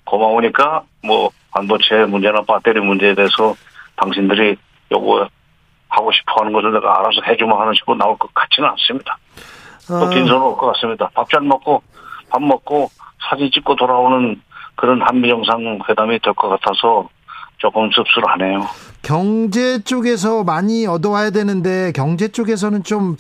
[0.06, 3.56] 고마우니까 뭐 반도체 문제나 배터리 문제에 대해서
[3.96, 4.56] 당신들이
[4.92, 5.28] 요거
[5.90, 9.18] 하고 싶어 하는 것을 내가 알아서 해주면 하는 식으로 나올 것 같지는 않습니다.
[9.88, 11.10] 또 빈손으로 올 것 같습니다.
[11.14, 11.82] 밥 잘 먹고
[12.30, 12.90] 밥 먹고
[13.30, 14.42] 사진 찍고 돌아오는
[14.76, 17.08] 그런 한미 정상회담이 될 것 같아서
[17.58, 18.68] 조금 씁쓸하네요.
[19.02, 23.16] 경제 쪽에서 많이 얻어와야 되는데 경제 쪽에서는 좀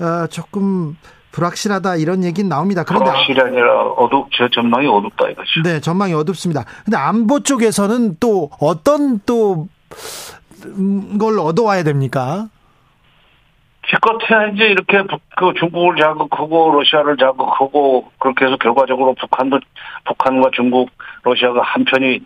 [0.00, 0.96] 어, 조금
[1.32, 2.84] 불확실하다 이런 얘기는 나옵니다.
[2.84, 5.62] 그런데 불확실이 아니라 어둡 저 전망이 어둡다 이거죠.
[5.64, 6.64] 네, 전망이 어둡습니다.
[6.84, 9.66] 근데 안보 쪽에서는 또 어떤 또
[11.18, 12.48] 걸 얻어와야 됩니까?
[13.88, 15.02] 기껏해야 이제 이렇게
[15.36, 19.60] 그 중국을 자극하고 러시아를 자극하고 그렇게 해서 결과적으로 북한도
[20.04, 20.90] 북한과 중국
[21.22, 22.20] 러시아가 한편이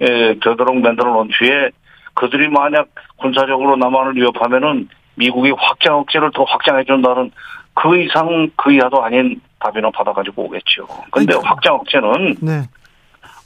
[0.00, 1.70] 에, 되도록 만들어 놓은 뒤에
[2.14, 7.30] 그들이 만약 군사적으로 남한을 위협하면은 미국이 확장 억제를 더 확장해 준다는
[7.74, 10.86] 그 이상 그 이하도 아닌 답이나 받아가지고 오겠죠.
[11.10, 12.62] 근데 아니, 확장 억제는 네.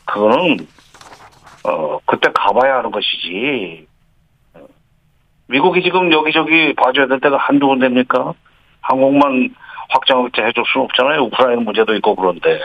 [0.07, 0.59] 그거는
[1.65, 3.87] 어 그때 가봐야 하는 것이지.
[5.45, 8.35] 어, 미국이 지금 여기저기 봐줘야 될 때가 한두 군데입니까?
[8.81, 9.55] 한국만
[9.91, 11.23] 확장 억제 해줄 수는 없잖아요.
[11.23, 12.59] 우크라이나 문제도 있고 그런데.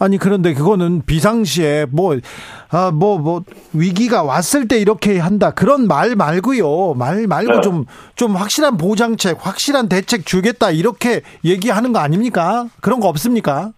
[0.00, 7.52] 아니 그런데 그거는 비상시에 뭐아뭐뭐 위기가 왔을 때 이렇게 한다 그런 말 말고요 말 말고
[7.52, 7.60] 네.
[7.60, 13.70] 좀좀 확실한 보장책 확실한 대책 주겠다 이렇게 얘기하는 거 아닙니까 그런 거 없습니까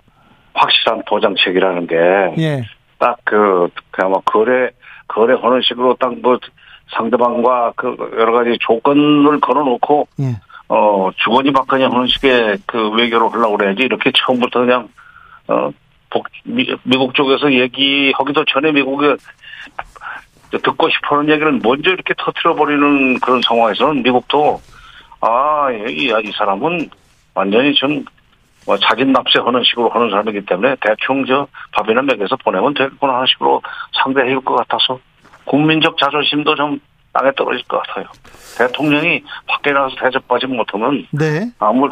[0.55, 4.71] 확실한 보장책이라는 게예딱그 그야마 거래
[5.09, 6.39] 거래하는 식으로 딱뭐
[6.91, 10.37] 상대방과 그 여러 가지 조건을 걸어놓고 예.
[10.69, 14.89] 어 주거니 받거니 하는 식의 그 외교를 하려고 그래야지 이렇게 처음부터 그냥
[15.49, 15.71] 어
[16.11, 19.17] 복- 미, 미국 쪽에서 얘기하기도 전에 미국에
[20.51, 24.61] 듣고 싶어하는 얘기를 먼저 이렇게 터트려 버리는 그런 상황에서는 미국도
[25.21, 25.83] 아이
[26.25, 26.89] 이 사람은
[27.35, 28.05] 완전히 좀
[28.67, 33.63] 뭐 자진 납세하는 식으로 하는 사람이기 때문에 대충 저 밥이나 먹여서 보내면 되겠구나 하는 식으로
[33.93, 34.99] 상대해 줄 것 같아서
[35.47, 36.81] 국민적 자존심도 좀
[37.13, 38.07] 땅에 떨어질 것 같아요.
[38.59, 41.89] 대통령이 밖에 나가서 대접받지 못하면 네 아무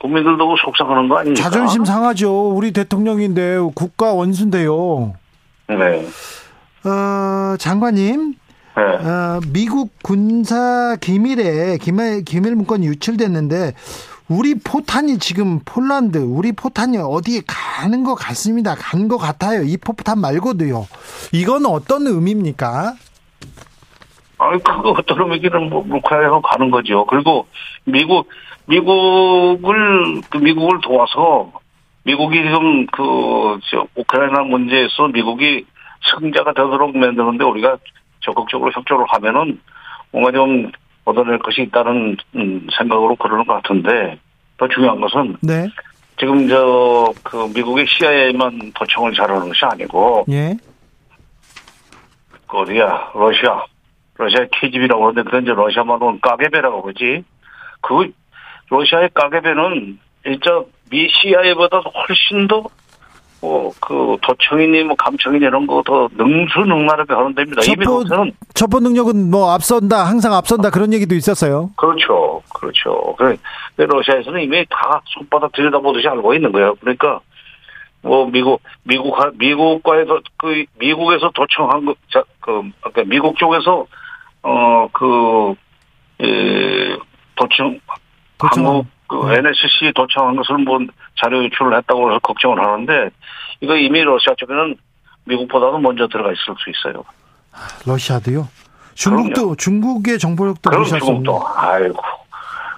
[0.00, 1.42] 국민들도 속상하는 거 아닙니까?
[1.42, 5.14] 자존심 상하죠 우리 대통령인데 국가 원수인데요
[5.68, 6.06] 네.
[6.88, 8.34] 어 장관님
[8.76, 8.82] 네.
[8.82, 13.72] 어, 미국 군사 기밀에 기밀 기밀 문건이 유출됐는데
[14.28, 18.74] 우리 포탄이 지금 폴란드 우리 포탄이 어디에 가는 것 같습니다.
[18.74, 19.62] 간 것 같아요.
[19.62, 20.86] 이 포탄 말고도요.
[21.32, 22.92] 이건 어떤 의미입니까?
[24.38, 27.06] 아니, 그거 어떤 의미기는 뭐, 우크라이나로 가는 거죠.
[27.06, 27.46] 그리고
[27.84, 28.28] 미국,
[28.66, 31.52] 미국을, 그 미국을 도와서,
[32.04, 35.64] 미국이 지금 그, 저, 우크라이나 문제에서 미국이
[36.20, 37.78] 승자가 되도록 만드는데 우리가
[38.20, 39.60] 적극적으로 협조를 하면은
[40.12, 40.70] 뭔가 좀
[41.08, 44.18] 얻어낼 것이 있다는 음, 생각으로 그러는 것 같은데
[44.58, 45.68] 더 중요한 것은 네.
[46.18, 50.56] 지금 저, 그 미국의 CIA만 도청을 잘하는 것이 아니고 예.
[52.46, 53.64] 그 어디야 러시아
[54.16, 57.24] 러시아 KGB라고 그러는데 그건 이제 러시아 말로는 까게베라고 그러지
[57.80, 58.12] 그
[58.68, 62.66] 러시아의 까게베는 진짜 미 CIA보다 훨씬 더뭐
[63.40, 67.62] 그 도청이니 뭐 감청이니 이런 거 더 능수능란하게 하는 데입니다.
[67.62, 71.70] 첩보 거기서는 첩보 능력은 뭐 앞선다, 항상 앞선다 그런 얘기도 있었어요.
[71.76, 73.14] 그렇죠, 그렇죠.
[73.16, 73.36] 그래
[73.76, 76.74] 근데 러시아에서는 이미 다 손바닥 들여다보듯이 알고 있는 거예요.
[76.80, 77.20] 그러니까
[78.02, 83.86] 뭐 미국 미국 미국과에서 그 미국에서 도청한 거, 자, 그 그러니까 미국 쪽에서
[84.42, 85.54] 어그
[86.22, 86.96] 예,
[87.36, 87.78] 도청
[88.38, 88.66] 도청.
[88.66, 89.38] 한국 그 네.
[89.38, 90.78] NSC 도청한 것을 뭐
[91.20, 93.10] 자료 유출을 했다고 걱정을 하는데
[93.60, 94.76] 이거 이미 러시아 쪽에는
[95.24, 97.02] 미국보다도 먼저 들어가 있을 수 있어요.
[97.86, 98.48] 러시아도요.
[98.94, 100.84] 중국도 중국의 정보력도 그럼.
[100.84, 102.02] 중국도 아이고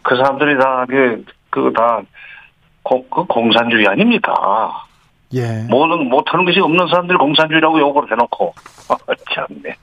[0.03, 2.03] 그 사람들이 다그다
[2.85, 4.85] 그 공산주의 아닙니까?
[5.35, 5.65] 예.
[5.69, 8.55] 모든 못하는 것이 없는 사람들이 공산주의라고 욕을 해놓고
[8.89, 8.97] 아,
[9.35, 9.75] 참네.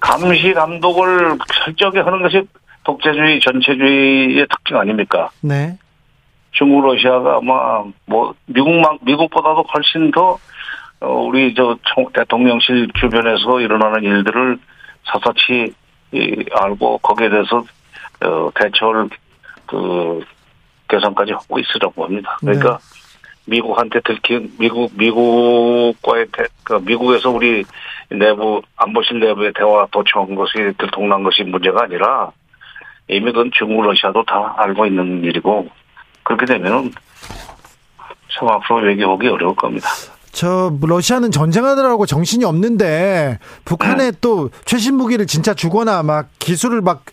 [0.00, 2.42] 감시 감독을 철저하게 하는 것이
[2.84, 5.30] 독재주의 전체주의의 특징 아닙니까?
[5.42, 5.76] 네.
[6.52, 10.38] 중국 러시아가 아마 뭐 미국만 미국보다도 훨씬 더
[11.00, 14.58] 어, 우리 저 총- 대통령실 주변에서 일어나는 일들을
[16.12, 17.64] 이, 알고 거기에 대해서
[18.22, 19.08] 어, 대처를
[19.66, 20.20] 그
[20.88, 22.36] 개선까지 하고 있으라고 합니다.
[22.40, 22.78] 그러니까
[23.46, 27.64] 미국한테 들킨 미국 미국과의 대, 그 미국에서 우리
[28.10, 32.30] 내부 안보실 내부의 대화 도청한 것이 들통난 것이 문제가 아니라
[33.10, 35.68] 이미 그건 중국 러시아도 다 알고 있는 일이고
[36.22, 36.92] 그렇게 되면은
[38.32, 39.88] 참 앞으로 외교하기 어려울 겁니다.
[40.32, 47.04] 저 러시아는 전쟁하느라고 정신이 없는데 북한에 또 최신 무기를 진짜 주거나 막 기술을 막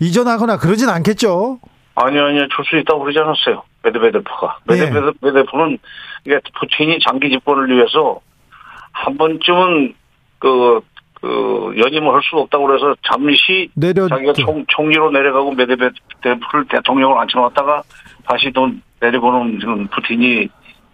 [0.00, 1.58] 이전하거나 그러진 않겠죠.
[1.94, 3.62] 아니요, 아니요, 줄 수 있다고 그러지 않았어요.
[3.82, 4.58] 메드베데프가.
[4.68, 4.90] 네.
[4.90, 5.78] 메드베데프는
[6.24, 8.20] 이게 푸틴이 장기 집권을 위해서
[8.92, 9.94] 한 번쯤은
[10.38, 10.80] 그,
[11.20, 17.82] 그, 연임을 할수 없다고 그래서 잠시 내려 자기가 총, 총리로 내려가고 메드베데프를 대통령을 앉혀놨다가
[18.24, 20.48] 다시 또 내려보는 지금 푸틴이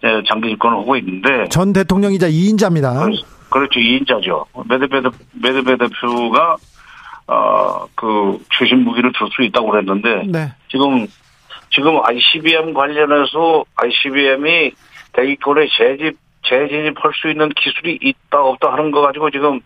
[0.05, 1.49] 예, 장기 집권을 하고 있는데.
[1.49, 3.11] 전 대통령이자 2인자입니다.
[3.49, 3.81] 그렇죠.
[3.81, 4.45] 2인자죠.
[4.69, 5.09] 메드베드,
[5.43, 6.57] 메드베데프가,
[7.27, 10.53] 아, 그, 최신 무기를 줄 수 있다고 그랬는데, 네.
[10.71, 11.07] 지금,
[11.71, 14.73] 지금 ICBM 관련해서 ICBM이
[15.15, 19.61] 대기권에 재집, 재진입할 수 있는 기술이 있다, 없다 하는 거 가지고 지금, 어,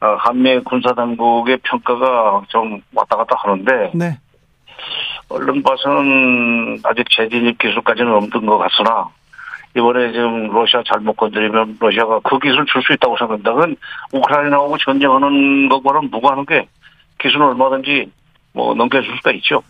[0.00, 4.18] 한미 군사당국의 평가가 좀 왔다 갔다 하는데, 네.
[5.28, 9.08] 얼른 봐서는 아직 재진입 기술까지는 없는 것 같으나
[9.76, 13.52] 이번에 지금 러시아 잘못 건드리면 러시아가 그 기술 줄 수 있다고 생각합니다.
[13.52, 13.76] 그건
[14.12, 16.68] 우크라이나하고 전쟁하는 것과는 무관한 게
[17.18, 18.10] 기술은 얼마든지
[18.52, 19.62] 뭐 넘겨줄 수가 있죠.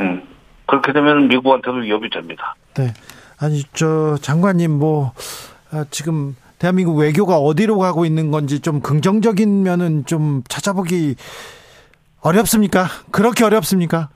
[0.00, 0.26] 음.
[0.66, 2.54] 그렇게 되면 미국한테도 위협이 됩니다.
[2.74, 2.92] 네.
[3.38, 5.12] 아니 저 장관님 뭐
[5.70, 11.14] 아, 지금 대한민국 외교가 어디로 가고 있는 건지 좀 긍정적인 면은 좀 찾아보기
[12.22, 12.86] 어렵습니까?
[13.10, 14.08] 그렇게 어렵습니까?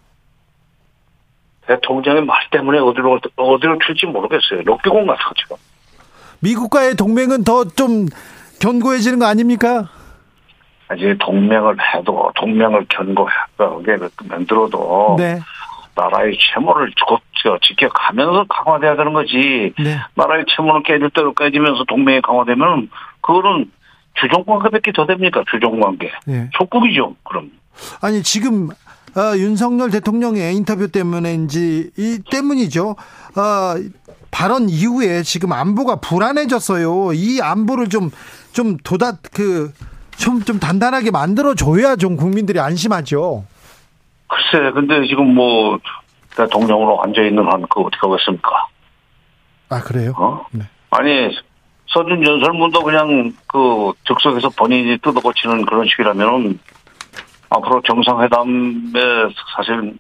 [1.67, 4.63] 대통령의 말 때문에 어디로 어디로 튈지 모르겠어요.
[4.65, 5.57] 럭비공 같은 지금.
[6.41, 8.07] 미국과의 동맹은 더 좀
[8.63, 9.91] 견고해지는 거 아닙니까?
[10.89, 15.39] 아직 동맹을 해도 동맹을 견고하게 만들어도 네.
[15.99, 16.93] 나라의 채무를
[17.63, 19.73] 지켜가면서 강화돼야 되는 거지.
[19.79, 19.99] 네.
[20.15, 23.71] 나라의 채무는 깨질 대로 깨지면서 동맹이 강화되면 그거는
[24.15, 25.43] 주종관계밖에 더 됩니까?
[25.51, 26.11] 주종관계.
[26.27, 26.51] 네.
[26.57, 27.17] 속국이죠.
[27.25, 27.51] 그럼.
[28.01, 28.69] 아니 지금
[29.17, 32.91] 어, 윤석열 대통령의 인터뷰 때문인지 이 때문이죠.
[32.91, 33.75] 어,
[34.31, 37.13] 발언 이후에 지금 안보가 불안해졌어요.
[37.15, 38.11] 이 안보를 좀
[38.59, 43.45] 좀 도다 그좀 좀 단단하게 만들어 줘야 좀 국민들이 안심하죠.
[44.29, 45.79] 글쎄, 근데 지금 뭐
[46.37, 48.51] 대통령으로 앉아 있는 한 그 어떻게 하겠습니까?
[49.71, 50.13] 아 그래요?
[50.17, 50.45] 어?
[50.53, 50.63] 네.
[50.91, 51.37] 아니
[51.89, 56.59] 서준 연설문도 그냥 그 즉석에서 본인이 뜯어 고치는 그런 식이라면은
[57.51, 58.93] 앞으로 정상회담에
[59.57, 59.95] 사실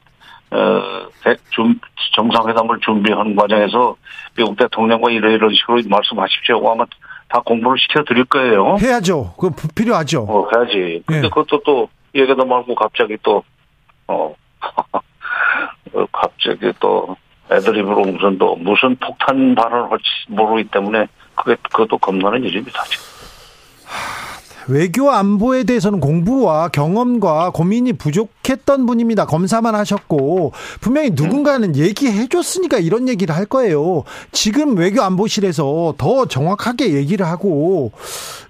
[0.50, 1.78] 어, 대- 준-
[2.14, 3.96] 정상회담을 준비하는 과정에서
[4.36, 6.66] 미국 대통령과 이런 이런 식으로 말씀하십시오.
[6.70, 6.84] 아마
[7.28, 8.76] 다 공부를 시켜 드릴 거예요.
[8.80, 9.34] 해야죠.
[9.38, 10.22] 그거 부- 필요하죠.
[10.22, 11.02] 어, 해야지.
[11.06, 11.28] 근데 예.
[11.28, 13.42] 그것도 또 얘기도 말고 갑자기 또,
[14.08, 14.34] 어,
[15.92, 17.16] 어, 갑자기 또
[17.50, 22.82] 애드립으로 무슨 또 무슨 폭탄 발언을 할지 모르기 때문에 그게 그것도 겁나는 일입니다.
[22.84, 23.04] 지금.
[24.68, 29.26] 외교 안보에 대해서는 공부와 경험과 고민이 부족했던 분입니다.
[29.26, 34.04] 검사만 하셨고 분명히 누군가는 얘기해 줬으니까 이런 얘기를 할 거예요.
[34.32, 37.92] 지금 외교 안보실에서 더 정확하게 얘기를 하고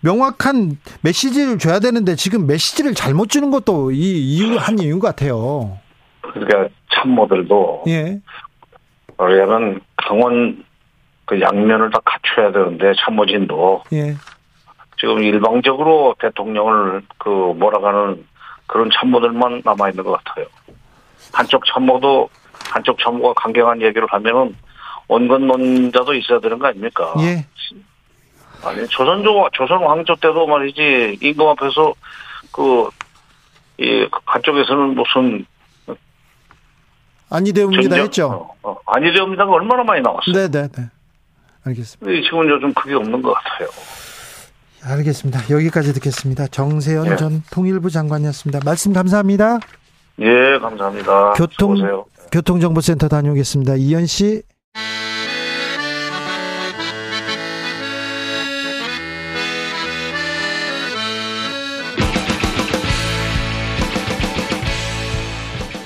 [0.01, 5.79] 명확한 메시지를 줘야 되는데 지금 메시지를 잘못 주는 것도 이 이유 한 이유 같아요.
[6.23, 8.21] 그러니까 참모들도 예.
[9.19, 10.65] 우리는 강원
[11.25, 14.15] 그 양면을 다 갖춰야 되는데 참모진도 예.
[14.99, 18.27] 지금 일방적으로 대통령을 그 몰아가는
[18.67, 20.47] 그런 참모들만 남아 있는 것 같아요.
[21.33, 22.29] 한쪽 참모도
[22.71, 24.57] 한쪽 참모가 강경한 얘기를 하면은
[25.07, 27.15] 온건 논자도 있어야 되는 거 아닙니까?
[27.21, 27.47] 예.
[28.65, 31.95] 아니 조선 조 조선 왕조 때도 말이지 임금 앞에서
[32.53, 35.47] 그이 한쪽에서는 무슨
[37.31, 38.57] 아니되옵니다 했죠.
[38.63, 40.35] 어, 어, 아니되옵니다가 얼마나 많이 나왔어요.
[40.35, 40.69] 네네네.
[40.69, 40.89] 네, 네.
[41.65, 42.23] 알겠습니다.
[42.23, 43.69] 지금은 요즘 그게 없는 것 같아요.
[44.83, 45.51] 알겠습니다.
[45.51, 46.47] 여기까지 듣겠습니다.
[46.49, 47.17] 정세현 예.
[47.17, 48.61] 전 통일부 장관이었습니다.
[48.65, 49.59] 말씀 감사합니다.
[50.21, 51.33] 예, 감사합니다.
[51.35, 53.77] 교통 교통정보센터 다녀오겠습니다.
[53.77, 54.43] 이현 씨.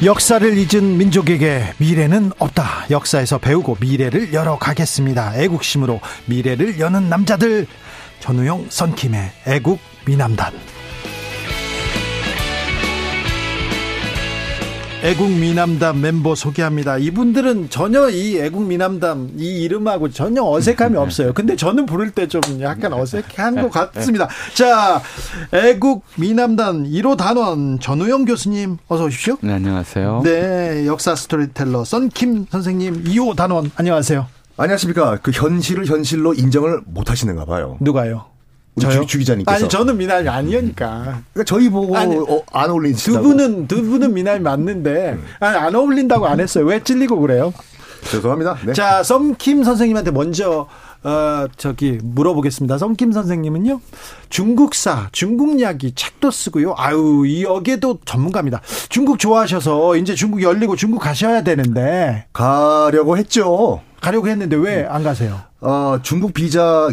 [0.05, 2.87] 역사를 잊은 민족에게 미래는 없다.
[2.91, 5.37] 역사에서 배우고 미래를 열어 가겠습니다.
[5.37, 7.69] 애국심으로 미래를 여는 남자들.
[8.27, 10.53] 전우용 선킴의 애국 미남단.
[15.03, 16.99] 애국 미남단 멤버 소개합니다.
[16.99, 21.33] 이분들은 전혀 이 애국 미남단 이 이름하고 전혀 어색함이 없어요.
[21.33, 24.29] 근데 저는 부를 때 좀 약간 어색한 것 같습니다.
[24.55, 25.03] 자,
[25.53, 29.37] 애국 미남단 1호 단원 전우용 교수님 어서 오십시오.
[29.41, 30.21] 네, 안녕하세요.
[30.23, 34.29] 네, 역사 스토리텔러 썬킴 선생님 2호 단원 안녕하세요.
[34.63, 35.19] 안녕하십니까.
[35.23, 37.79] 그 현실을 현실로 인정을 못 하시는가 봐요.
[37.81, 38.27] 누가요?
[38.81, 39.05] 저요?
[39.05, 41.23] 주, 기자님께서 아니 저는 미남이 아니니까.
[41.33, 43.19] 그러니까 저희 보고 아니, 어, 안 어울리시다고.
[43.19, 46.65] 두 분은 두 분은 미남이 맞는데 아니, 안 어울린다고 안 했어요.
[46.65, 47.53] 왜 찔리고 그래요?
[48.11, 48.59] 죄송합니다.
[48.65, 48.73] 네.
[48.73, 50.69] 자, 썬킴 선생님한테 먼저
[51.05, 52.79] 어 저기 물어보겠습니다.
[52.79, 53.81] 썸킴 선생님은요
[54.29, 56.75] 중국사, 중국 이야기 책도 쓰고요.
[56.79, 58.61] 아유 이 여기에도 전문가입니다.
[58.89, 63.81] 중국 좋아하셔서 이제 중국 열리고 중국 가셔야 되는데 가려고 했죠.
[64.03, 65.41] 가려고 했는데 왜 안 가세요?
[65.61, 66.91] 어 중국 비자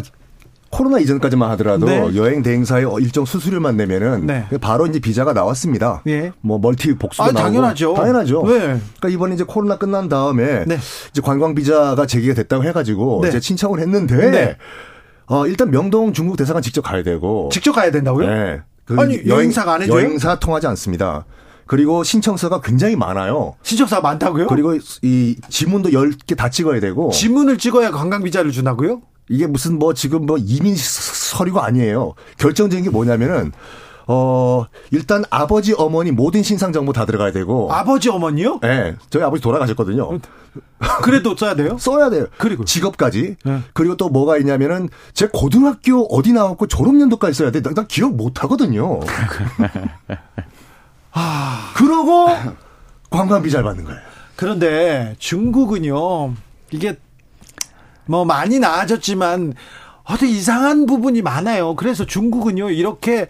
[0.70, 2.14] 코로나 이전까지만 하더라도 네.
[2.14, 4.46] 여행 대행사의 일정 수수료만 내면은 네.
[4.60, 6.02] 바로 이제 비자가 나왔습니다.
[6.06, 6.30] 예.
[6.40, 7.94] 뭐 멀티 복수도 아, 나오고 당연하죠.
[7.94, 8.42] 당연하죠.
[8.46, 8.58] 네.
[8.60, 10.78] 그러니까 이번에 이제 코로나 끝난 다음에 네.
[11.10, 13.28] 이제 관광 비자가 제기가 됐다고 해가지고 네.
[13.30, 14.56] 이제 신청을 했는데 네.
[15.26, 18.26] 어 일단 명동 중국 대사관 직접 가야 되고 직접 가야 된다고요?
[18.28, 18.60] 네.
[18.84, 19.96] 그 아니 여행사가 안 해줘요?
[19.98, 21.24] 여행사 통하지 않습니다.
[21.70, 23.54] 그리고 신청서가 굉장히 많아요.
[23.62, 24.48] 신청서가 많다고요?
[24.48, 27.12] 그리고 이 지문도 10개 다 찍어야 되고.
[27.12, 29.02] 지문을 찍어야 관광 비자를 주나고요?
[29.28, 32.14] 이게 무슨 뭐 지금 뭐 이민 서류가 아니에요.
[32.38, 33.52] 결정적인 게 뭐냐면은
[34.08, 37.72] 어, 일단 아버지, 어머니 모든 신상 정보 다 들어가야 되고.
[37.72, 38.58] 아버지, 어머니요?
[38.60, 38.96] 네.
[39.08, 40.02] 저희 아버지 돌아가셨거든요.
[40.02, 40.18] 어,
[41.02, 41.76] 그래도 써야 돼요?
[41.78, 42.26] 써야 돼요.
[42.36, 43.36] 그리고 직업까지.
[43.44, 43.60] 네.
[43.72, 47.62] 그리고 또 뭐가 있냐면은 제 고등학교 어디 나왔고 졸업 연도까지 써야 돼.
[47.62, 48.98] 나, 나 기억 못 하거든요.
[51.12, 52.28] 아, 그러고
[53.10, 54.00] 관광 비자를 받는 거예요.
[54.36, 56.34] 그런데 중국은요.
[56.70, 56.96] 이게
[58.06, 59.54] 뭐 많이 나아졌지만
[60.04, 61.76] 어디 이상한 부분이 많아요.
[61.76, 63.28] 그래서 중국은요 이렇게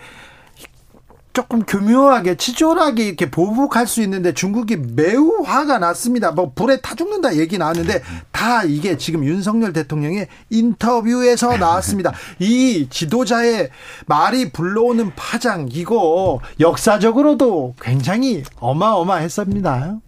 [1.32, 6.32] 조금 교묘하게 치졸하게 이렇게 보복할 수 있는데 중국이 매우 화가 났습니다.
[6.32, 12.12] 뭐 불에 타 죽는다 얘기 나왔는데 다 이게 지금 윤석열 대통령의 인터뷰에서 나왔습니다.
[12.38, 13.70] 이 지도자의
[14.06, 19.98] 말이 불러오는 파장 이거 역사적으로도 굉장히 어마어마했습니다.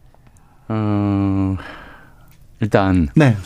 [0.70, 1.56] 음
[2.61, 3.37] 일단 네.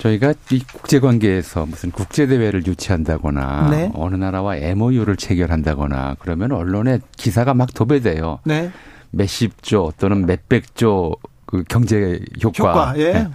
[0.00, 3.90] 저희가 이 국제 관계에서 무슨 국제 대회를 유치한다거나 네.
[3.94, 8.40] 어느 나라와 MOU를 체결한다거나 그러면 언론에 기사가 막 도배돼요.
[8.44, 8.70] 네.
[9.10, 11.16] 몇십 조 또는 몇백 조
[11.50, 12.92] 그 경제 효과.
[12.92, 13.12] 효과 예.
[13.12, 13.28] 네.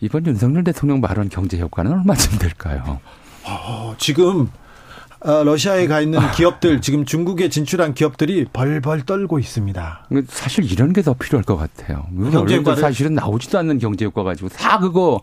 [0.00, 3.00] 이번 윤석열 대통령 발언 경제 효과는 얼마쯤 될까요?
[3.44, 4.48] 어, 지금
[5.20, 10.06] 어, 러시아에 가 있는 기업들 지금 중국에 진출한 기업들이 벌벌 떨고 있습니다.
[10.28, 12.06] 사실 이런 게 더 필요할 것 같아요.
[12.30, 15.20] 경제 효과 사실은 나오지도 않는 경제 효과 가지고 다 그거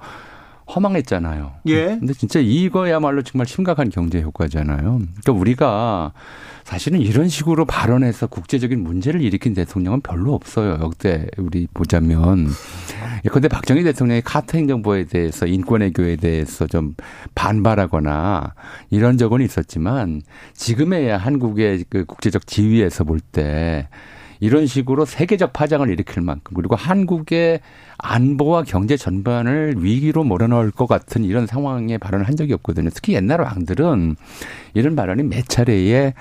[0.75, 1.51] 허망했잖아요.
[1.67, 1.86] 예.
[1.99, 4.79] 근데 진짜 이거야말로 정말 심각한 경제 효과잖아요.
[4.79, 6.13] 그러니까 우리가
[6.63, 10.77] 사실은 이런 식으로 발언해서 국제적인 문제를 일으킨 대통령은 별로 없어요.
[10.81, 12.47] 역대 우리 보자면.
[13.27, 16.95] 그런데 박정희 대통령이 카트 행정부에 대해서 인권외교에 대해서 좀
[17.36, 18.53] 반발하거나
[18.89, 20.21] 이런 적은 있었지만
[20.53, 23.88] 지금에야 한국의 그 국제적 지위에서 볼 때
[24.41, 27.62] 이런 식으로 세계적 파장을 일으킬 만큼 그리고 한국의
[27.99, 32.89] 안보와 경제 전반을 위기로 몰아넣을 것 같은 이런 상황에 발언을 한 적이 없거든요.
[32.89, 34.15] 특히 옛날 왕들은
[34.73, 36.13] 이런 발언이 몇 차례에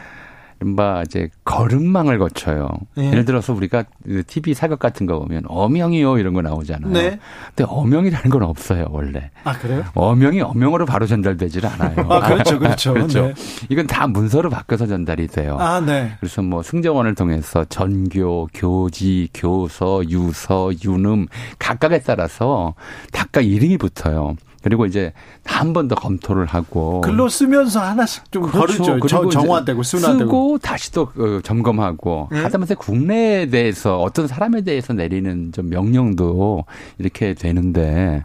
[0.61, 2.69] 이른바 이제 걸음망을 거쳐요.
[2.95, 3.07] 네.
[3.09, 3.85] 예를 들어서 우리가
[4.27, 6.93] TV 그 사극 같은 거 보면 어명이요 이런 거 나오잖아요.
[6.93, 7.19] 네.
[7.55, 9.31] 근데 어명이라는 건 없어요 원래.
[9.45, 9.85] 아 그래요?
[9.95, 12.07] 어명이 어명으로 바로 전달되질 않아요.
[12.11, 12.93] 아 그렇죠, 그렇죠.
[12.93, 13.27] 그렇죠.
[13.29, 13.35] 네.
[13.71, 15.57] 이건 다 문서로 바뀌어서 전달이 돼요.
[15.59, 16.13] 아 네.
[16.21, 21.27] 그래서 뭐 승정원을 통해서 전교, 교지, 교서, 유서, 유음
[21.59, 22.75] 각각에 따라서
[23.13, 24.37] 각각 이름이 붙어요.
[24.63, 25.13] 그리고 이제
[25.45, 28.59] 한 번 더 검토를 하고 글로 쓰면서 하나씩 좀 그렇죠.
[28.83, 29.01] 거르죠.
[29.01, 32.41] 그리고 정화되고 순화되고 쓰고 다시 또 어, 점검하고 네.
[32.41, 36.65] 하다못해 국내에 대해서 어떤 사람에 대해서 내리는 좀 명령도
[36.99, 38.25] 이렇게 되는데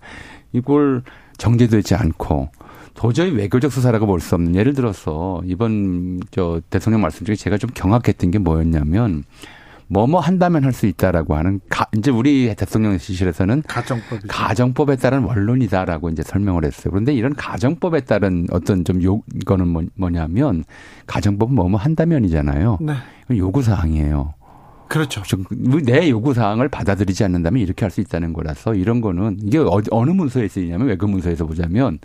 [0.54, 1.04] 이걸
[1.38, 2.50] 정제되지 않고
[2.94, 7.70] 도저히 외교적 수사라고 볼 수 없는 예를 들어서 이번 저 대통령 말씀 중에 제가 좀
[7.74, 9.24] 경악했던 게 뭐였냐면
[9.88, 16.22] 뭐뭐 한다면 할 수 있다라고 하는 가, 이제 우리 대통령실에서는 가정법 가정법에 따른 원론이다라고 이제
[16.24, 16.92] 설명을 했어요.
[16.92, 20.64] 그런데 이런 가정법에 따른 어떤 좀 요, 이거는 뭐, 뭐냐면
[21.08, 22.80] 가정법은 뭐뭐 한다면이잖아요.
[22.82, 22.94] 네.
[23.38, 24.34] 요구 사항이에요.
[24.88, 25.24] 그렇죠.
[25.84, 29.60] 내 요구 사항을 받아들이지 않는다면 이렇게 할 수 있다는 거라서 이런 거는 이게
[29.92, 32.00] 어느 문서에 쓰이냐면 외교 문서에서 보자면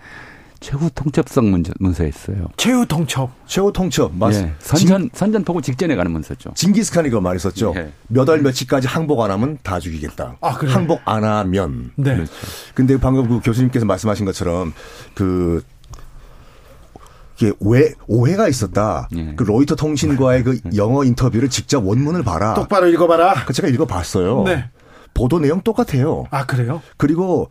[0.60, 2.48] 최후 통첩성 문서, 문서에 있어요.
[2.56, 3.30] 최후 통첩.
[3.46, 4.12] 최후 통첩.
[4.14, 4.52] 맞 예.
[4.58, 6.50] 선전, 선전포고 직전에 가는 문서죠.
[6.54, 7.72] 징기스칸이 그 말했었죠.
[7.76, 7.92] 예.
[8.08, 10.36] 몇월 며칠까지 항복 안 하면 다 죽이겠다.
[10.40, 10.70] 아, 그래.
[10.70, 11.92] 항복 안 하면.
[11.96, 12.14] 네.
[12.14, 12.32] 그렇죠.
[12.74, 14.74] 근데 방금 그 교수님께서 말씀하신 것처럼
[15.14, 15.62] 그
[17.38, 19.08] 이게 왜 오해가 있었다.
[19.16, 19.34] 예.
[19.34, 22.52] 그 로이터 통신과의 그 영어 인터뷰를 직접 원문을 봐라.
[22.52, 23.46] 똑바로 읽어봐라.
[23.46, 24.42] 그 제가 읽어봤어요.
[24.44, 24.68] 네.
[25.14, 26.26] 보도 내용 똑같아요.
[26.30, 26.82] 아 그래요?
[26.98, 27.48] 그리고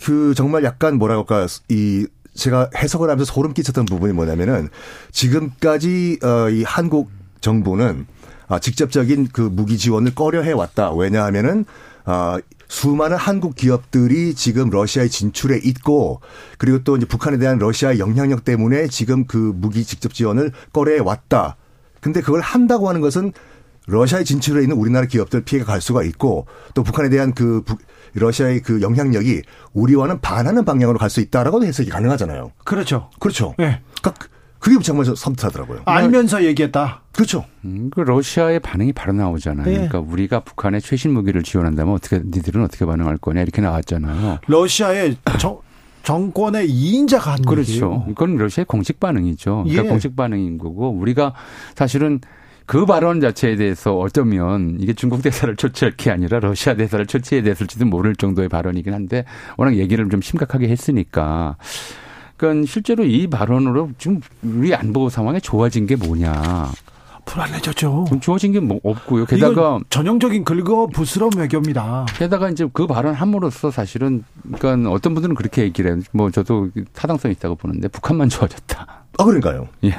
[0.00, 4.68] 그 정말 약간 뭐라 할까 이 제가 해석을 하면서 소름 끼쳤던 부분이 뭐냐면은
[5.10, 7.10] 지금까지 어이 한국
[7.40, 8.06] 정부는
[8.48, 10.92] 아 직접적인 그 무기 지원을 꺼려해 왔다.
[10.92, 11.64] 왜냐하면은
[12.04, 16.20] 아 수많은 한국 기업들이 지금 러시아에 진출해 있고
[16.56, 21.56] 그리고 또 이제 북한에 대한 러시아의 영향력 때문에 지금 그 무기 직접 지원을 꺼려해 왔다.
[22.00, 23.32] 근데 그걸 한다고 하는 것은
[23.86, 27.62] 러시아에 진출해 있는 우리나라 기업들 피해가 갈 수가 있고 또 북한에 대한 그
[28.14, 29.42] 러시아의 그 영향력이
[29.72, 32.52] 우리와는 반하는 방향으로 갈 수 있다라고도 해석이 가능하잖아요.
[32.64, 33.10] 그렇죠.
[33.18, 33.54] 그렇죠.
[33.58, 33.80] 네.
[34.00, 34.26] 그러니까
[34.58, 35.82] 그게 정말 섬뜩하더라고요.
[35.84, 37.02] 알면서 얘기했다.
[37.12, 37.44] 그렇죠.
[37.64, 39.66] 음, 그 러시아의 반응이 바로 나오잖아요.
[39.66, 39.72] 네.
[39.72, 44.38] 그러니까 우리가 북한에 최신 무기를 지원한다면 어떻게 니들은 어떻게 반응할 거냐 이렇게 나왔잖아요.
[44.46, 45.58] 러시아의 정
[46.04, 47.70] 정권의 2인자가 한 그렇죠.
[47.72, 48.06] 얘기예요.
[48.10, 49.64] 이건 러시아의 공식 반응이죠.
[49.64, 49.88] 그러니까 예.
[49.88, 51.34] 공식 반응인 거고 우리가
[51.74, 52.20] 사실은
[52.66, 57.84] 그 발언 자체에 대해서 어쩌면 이게 중국 대사를 초치할 게 아니라 러시아 대사를 초치해야 됐을지도
[57.86, 59.24] 모를 정도의 발언이긴 한데
[59.56, 61.56] 워낙 얘기를 좀 심각하게 했으니까
[62.36, 66.70] 그러니까 실제로 이 발언으로 지금 우리 안보 상황이 좋아진 게 뭐냐.
[67.24, 68.06] 불안해졌죠.
[68.20, 69.26] 좋아진 게 뭐 없고요.
[69.26, 72.04] 게다가 전형적인 긁어 부스러운 외교입니다.
[72.16, 74.24] 게다가 이제 그 발언 함으로써 사실은
[74.58, 76.00] 그러니까 어떤 분들은 그렇게 얘기를 해요.
[76.10, 78.86] 뭐 저도 타당성이 있다고 보는데 북한만 좋아졌다.
[79.18, 79.68] 아 그러니까요.
[79.84, 79.94] 예.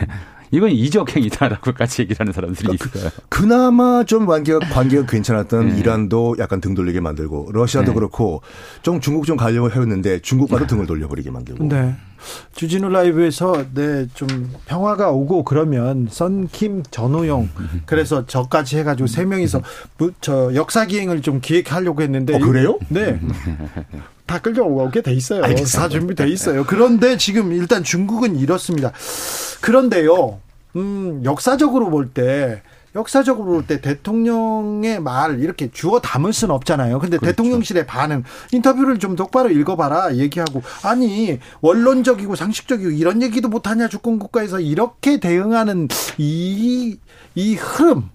[0.54, 3.12] 이건 이적행위다라고까지 얘기를 하는 사람들이 그러니까 있어요.
[3.28, 5.80] 그, 나마 좀 관계가, 관계가 괜찮았던 네.
[5.80, 7.96] 이란도 약간 등 돌리게 만들고 러시아도 네.
[7.96, 8.44] 그렇고
[8.84, 11.68] 좀 중국 좀 가려고 해왔는데 중국과도 등을 돌려버리게 만들고.
[11.68, 11.96] 네.
[12.54, 17.50] 주진우 라이브에서 네 좀 평화가 오고 그러면 썬킴 전우용
[17.86, 19.62] 그래서 저까지 해가지고 세 명이서
[20.22, 22.78] 저 역사 기행을 좀 기획하려고 했는데 어, 그래요?
[22.90, 23.20] 네.
[24.26, 25.44] 다 끌려오게 돼 있어요.
[25.44, 25.80] 알겠습니다.
[25.80, 26.64] 다 준비돼 있어요.
[26.66, 28.92] 그런데 지금 일단 중국은 이렇습니다.
[29.62, 30.40] 그런데요,
[30.76, 32.62] 음, 역사적으로 볼 때,
[32.96, 37.00] 역사적으로 볼 때 대통령의 말 이렇게 주어 담을 수는 없잖아요.
[37.00, 37.32] 근데 그렇죠.
[37.36, 44.60] 대통령실의 반응, 인터뷰를 좀 똑바로 읽어봐라 얘기하고, 아니, 원론적이고 상식적이고 이런 얘기도 못하냐, 주권 국가에서
[44.60, 45.88] 이렇게 대응하는
[46.18, 46.98] 이,
[47.36, 48.10] 이 흐름,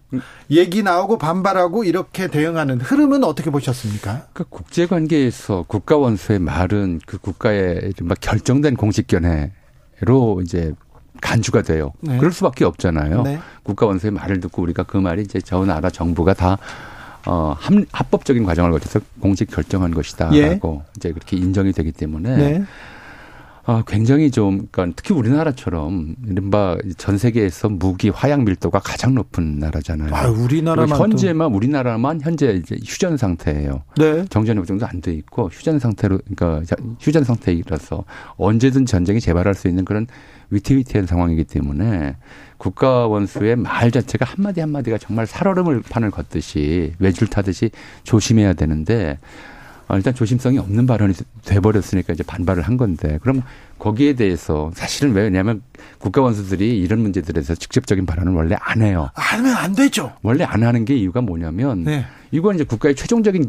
[0.50, 4.26] 얘기 나오고 반발하고 이렇게 대응하는 흐름은 어떻게 보셨습니까?
[4.32, 9.52] 그 국제 관계에서 국가 원수의 말은 그 국가의 막 결정된 공식 견해
[10.00, 10.74] 로 이제
[11.20, 11.92] 간주가 돼요.
[12.00, 12.16] 네.
[12.18, 13.22] 그럴 수밖에 없잖아요.
[13.22, 13.38] 네.
[13.62, 16.58] 국가 원수의 말을 듣고 우리가 그 말이 이제 저 나라 정부가 다
[17.26, 17.56] 어,
[17.92, 20.90] 합법적인 과정을 거쳐서 공식 결정한 것이다라고 예.
[20.96, 22.64] 이제 그렇게 인정이 되기 때문에 네.
[23.70, 30.14] 아, 굉장히 좀, 그러니까 특히 우리나라처럼 이른바 전 세계에서 무기 화약 밀도가 가장 높은 나라잖아요.
[30.14, 33.82] 아, 우리나라만 현재만 우리나라만 현재 이제 휴전 상태예요.
[33.98, 34.24] 네.
[34.30, 38.04] 정전이 정도 안 돼 있고 휴전 상태로 그러니까 휴전 상태이라서
[38.38, 40.06] 언제든 전쟁이 재발할 수 있는 그런
[40.48, 42.16] 위태위태한 상황이기 때문에
[42.56, 47.70] 국가 원수의 말 자체가 한마디 한마디가 정말 살얼음을 판을 걷듯이 외줄 타듯이
[48.04, 49.57] 조심해야 되는데 어,
[49.96, 51.14] 일단 조심성이 없는 발언이
[51.44, 53.42] 돼버렸으니까 이제 반발을 한 건데 그럼
[53.78, 55.62] 거기에 대해서 사실은 왜냐하면
[55.98, 59.10] 국가 원수들이 이런 문제들에서 직접적인 발언을 원래 안 해요.
[59.14, 60.12] 안 하면 안 되죠.
[60.22, 62.04] 원래 안 하는 게 이유가 뭐냐면 네.
[62.30, 63.46] 이건 이제 국가의 최종적인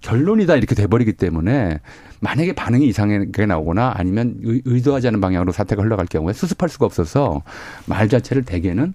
[0.00, 1.80] 결론이다 이렇게 돼버리기 때문에
[2.20, 7.42] 만약에 반응이 이상하게 나오거나 아니면 의도하지 않은 방향으로 사태가 흘러갈 경우에 수습할 수가 없어서
[7.86, 8.94] 말 자체를 대개는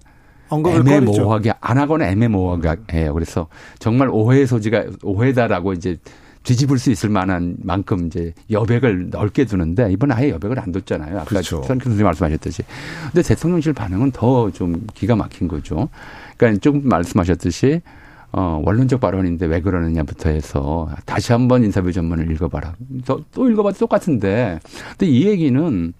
[0.50, 3.12] 애매모호하게 안 하거나 애매모호하게 해요.
[3.12, 5.98] 그래서 정말 오해의 소지가 오해다라고 이제
[6.48, 11.16] 뒤집을 수 있을 만한 만큼 이제 여백을 넓게 두는데 이번 아예 여백을 안 뒀잖아요.
[11.16, 11.62] 아까 그렇죠.
[11.62, 12.62] 선 교수님 말씀하셨듯이.
[13.12, 15.88] 근데 대통령실 반응은 더 좀 기가 막힌 거죠.
[16.38, 17.82] 그러니까 조금 말씀하셨듯이
[18.32, 22.74] 어, 원론적 발언인데 왜 그러느냐부터 해서 다시 한번 인터뷰 전문을 읽어봐라.
[23.04, 24.58] 또, 또 읽어봐도 똑같은데.
[24.96, 25.92] 근데 이 얘기는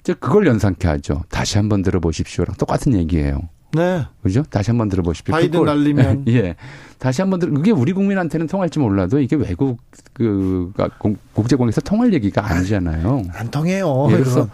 [0.00, 1.22] 이제 그걸 연상케 하죠.
[1.28, 3.48] 다시 한번 들어보십시오랑 똑같은 얘기예요.
[3.74, 4.04] 네.
[4.22, 4.42] 그죠?
[4.50, 5.32] 다시 한번 들어보십시오.
[5.32, 6.24] 바이든 날리면.
[6.28, 6.54] 예.
[6.98, 9.78] 다시 한번 들어, 그게 우리 국민한테는 통할지 몰라도 이게 외국,
[10.12, 10.72] 그,
[11.32, 13.22] 국제공에서 통할 얘기가 아니잖아요.
[13.32, 14.06] 안 통해요.
[14.10, 14.48] 예, 그래서,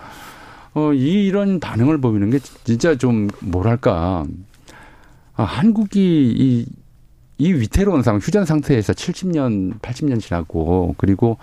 [0.74, 4.24] 어, 이, 이런 반응을 보이는 게 진짜 좀, 뭐랄까.
[5.34, 6.66] 아, 한국이 이,
[7.38, 11.38] 이 위태로운 상황, 휴전 상태에서 70년, 80년 지나고 그리고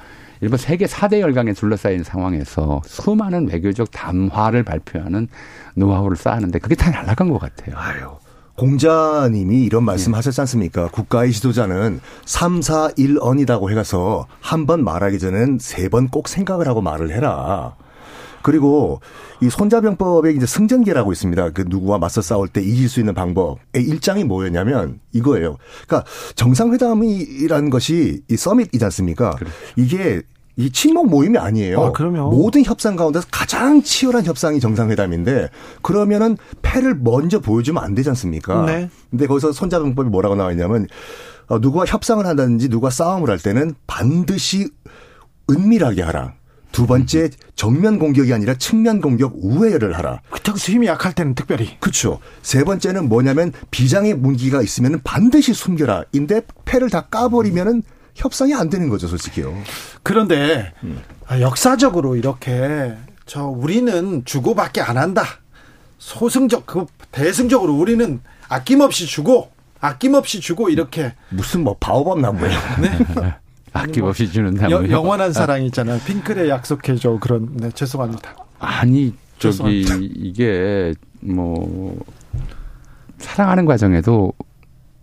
[0.46, 5.28] 일본 세계 4대 열강에 둘러싸인 상황에서 수많은 외교적 담화를 발표하는
[5.74, 7.76] 노하우를 쌓았는데 그게 다 날아간 것 같아요.
[7.76, 8.12] 아유.
[8.56, 10.18] 공자님이 이런 말씀 예.
[10.18, 10.88] 하셨지 않습니까?
[10.90, 16.80] 국가의 지도자는 3, 4, 1언이라고 해가서 한 번 말하기 전엔 세 번 꼭 생각을 하고
[16.80, 17.76] 말을 해라.
[18.44, 19.02] 그리고
[19.42, 21.50] 이 손자병법에 이제 승전계라고 있습니다.
[21.50, 25.58] 그 누구와 맞서 싸울 때 이길 수 있는 방법의 일장이 뭐였냐면 이거예요.
[25.88, 29.32] 그러니까 정상회담이라는 것이 이 서밋이지 않습니까?
[29.32, 29.50] 그래.
[29.76, 30.22] 이게
[30.58, 31.82] 이 친목 모임이 아니에요.
[31.82, 35.50] 아, 그러면 모든 협상 가운데서 가장 치열한 협상이 정상회담인데
[35.82, 38.66] 그러면은 패를 먼저 보여주면 안 되지 않습니까?
[38.66, 38.90] 네.
[39.10, 40.88] 근데 거기서 손자병법이 뭐라고 나와 있냐면
[41.48, 44.70] 어, 누구와 협상을 한다든지 누가 싸움을 할 때는 반드시
[45.50, 46.34] 은밀하게 하라.
[46.72, 50.22] 두 번째 정면 공격이 아니라 측면 공격 우회를 하라.
[50.30, 51.80] 그렇다고 힘이 약할 때는 특별히.
[51.80, 52.20] 그렇죠.
[52.42, 56.04] 세 번째는 뭐냐면 비장의 문기가 있으면 반드시 숨겨라.
[56.12, 57.82] 인데 패를 다 까버리면은
[58.16, 59.54] 협상이 안 되는 거죠, 솔직히요.
[60.02, 61.02] 그런데 음.
[61.40, 62.94] 역사적으로 이렇게
[63.26, 65.24] 저 우리는 주고받기 안 한다.
[65.98, 69.52] 소승적 그 대승적으로 우리는 아낌없이 주고
[69.82, 72.58] 아낌없이 주고 이렇게 무슨 뭐 바오밥 나무예요.
[72.82, 73.36] 네.
[73.74, 74.90] 아낌없이 주는 나무.
[74.90, 76.00] 영원한 사랑 있잖아요.
[76.06, 77.50] 핑클에 약속해줘 그런.
[77.58, 78.36] 네, 죄송합니다.
[78.60, 79.96] 아니 저기 죄송합니다.
[80.02, 81.98] 이게 뭐
[83.18, 84.32] 사랑하는 과정에도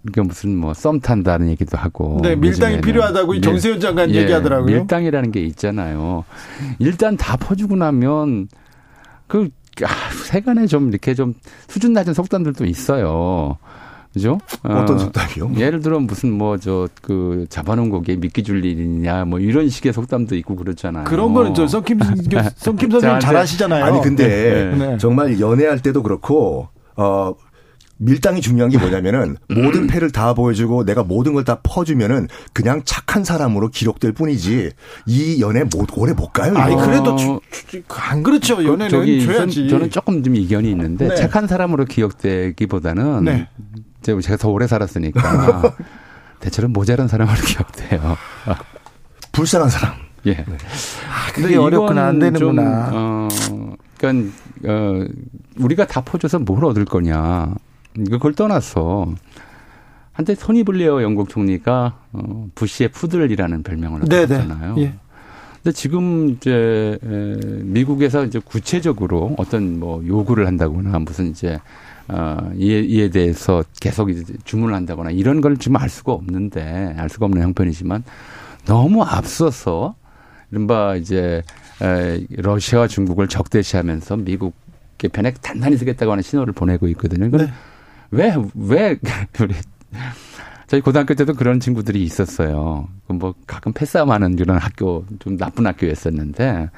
[0.09, 2.18] 이게 무슨 뭐 썸 탄다는 얘기도 하고.
[2.22, 4.76] 네, 밀당이 필요하다고 정세현 장관 예, 얘기하더라고요.
[4.76, 6.24] 밀당이라는 게 있잖아요.
[6.78, 8.48] 일단 다 퍼주고 나면
[9.28, 9.48] 그
[9.84, 9.88] 아,
[10.26, 11.34] 세간에 좀 이렇게 좀
[11.68, 13.57] 수준 낮은 속담들도 있어요.
[14.12, 14.38] 그죠?
[14.62, 15.53] 어떤 속담이요?
[15.59, 20.36] 예를 들어 무슨 뭐 저 그 잡아놓은 고기에 미끼 줄 일이냐 뭐 이런 식의 속담도
[20.36, 21.05] 있고 그렇잖아요.
[21.05, 21.98] 그런 거는 저 성김
[22.57, 23.82] 성김 선생님 잘 아시잖아요.
[23.84, 24.76] 아니 근데 네.
[24.76, 24.98] 네.
[24.98, 27.32] 정말 연애할 때도 그렇고 어
[28.05, 33.24] 밀당이 중요한 게 뭐냐면은 모든 패를 다 보여주고 내가 모든 걸 다 퍼주면은 그냥 착한
[33.24, 34.70] 사람으로 기록될 뿐이지
[35.07, 36.55] 이 연애 못 오래 못 가요.
[36.57, 38.57] 아니 그래도 주, 주, 안 그렇죠.
[38.57, 39.68] 그 연애는 저기 줘야지.
[39.68, 41.14] 저는 조금 좀 이견이 있는데 네.
[41.16, 43.48] 착한 사람으로 기억되기보다는 네.
[44.03, 45.74] 제가 더 오래 살았으니까
[46.40, 48.16] 대체로 모자란 사람으로 기억돼요.
[49.32, 49.94] 불쌍한 사람.
[50.26, 50.34] 예.
[50.34, 50.44] 네.
[50.44, 52.90] 아, 그게 어렵구나 안 되는구나.
[52.90, 53.28] 좀, 어,
[53.98, 54.32] 그러니까
[54.68, 55.05] 어,
[55.59, 57.53] 우리가 다 퍼줘서 뭘 얻을 거냐.
[57.95, 59.14] 그걸 떠나서
[60.12, 64.74] 한때 토니 블레어 영국 총리가 어, 부시의 푸들이라는 별명을 얻었잖아요.
[64.78, 64.95] 예.
[65.62, 66.99] 근데 지금 이제
[67.62, 71.61] 미국에서 이제 구체적으로 어떤 뭐 요구를 한다거나 무슨 이제
[72.09, 77.09] 어, 이에, 이에 대해서 계속 이제 주문을 한다거나 이런 걸 지금 알 수가 없는데 알
[77.09, 78.03] 수가 없는 형편이지만
[78.66, 79.95] 너무 앞서서
[80.51, 81.43] 이른바 이제
[81.80, 84.55] 에, 러시아와 중국을 적대시하면서 미국
[84.99, 87.30] 편에 단단히 쓰겠다고 하는 신호를 보내고 있거든요.
[87.36, 87.49] 네.
[88.12, 88.98] 왜, 왜,
[89.40, 89.54] 우리,
[90.66, 92.88] 저희 고등학교 때도 그런 친구들이 있었어요.
[93.08, 96.70] 그뭐 가끔 패싸움하는 그런 학교, 좀 나쁜 학교였었는데,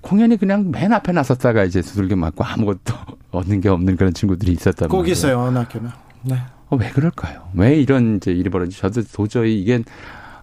[0.00, 2.94] 공연이 그냥 맨 앞에 나섰다가 이제 두들겨 맞고 아무것도
[3.30, 5.02] 얻는 게 없는 그런 친구들이 있었단 말이에요.
[5.02, 5.90] 꼭 있어요, 어느 학교는.
[6.22, 6.36] 네.
[6.68, 7.48] 어, 왜 그럴까요?
[7.54, 8.78] 왜 이런 이제 일이 벌어지?
[8.78, 9.82] 저도 도저히 이게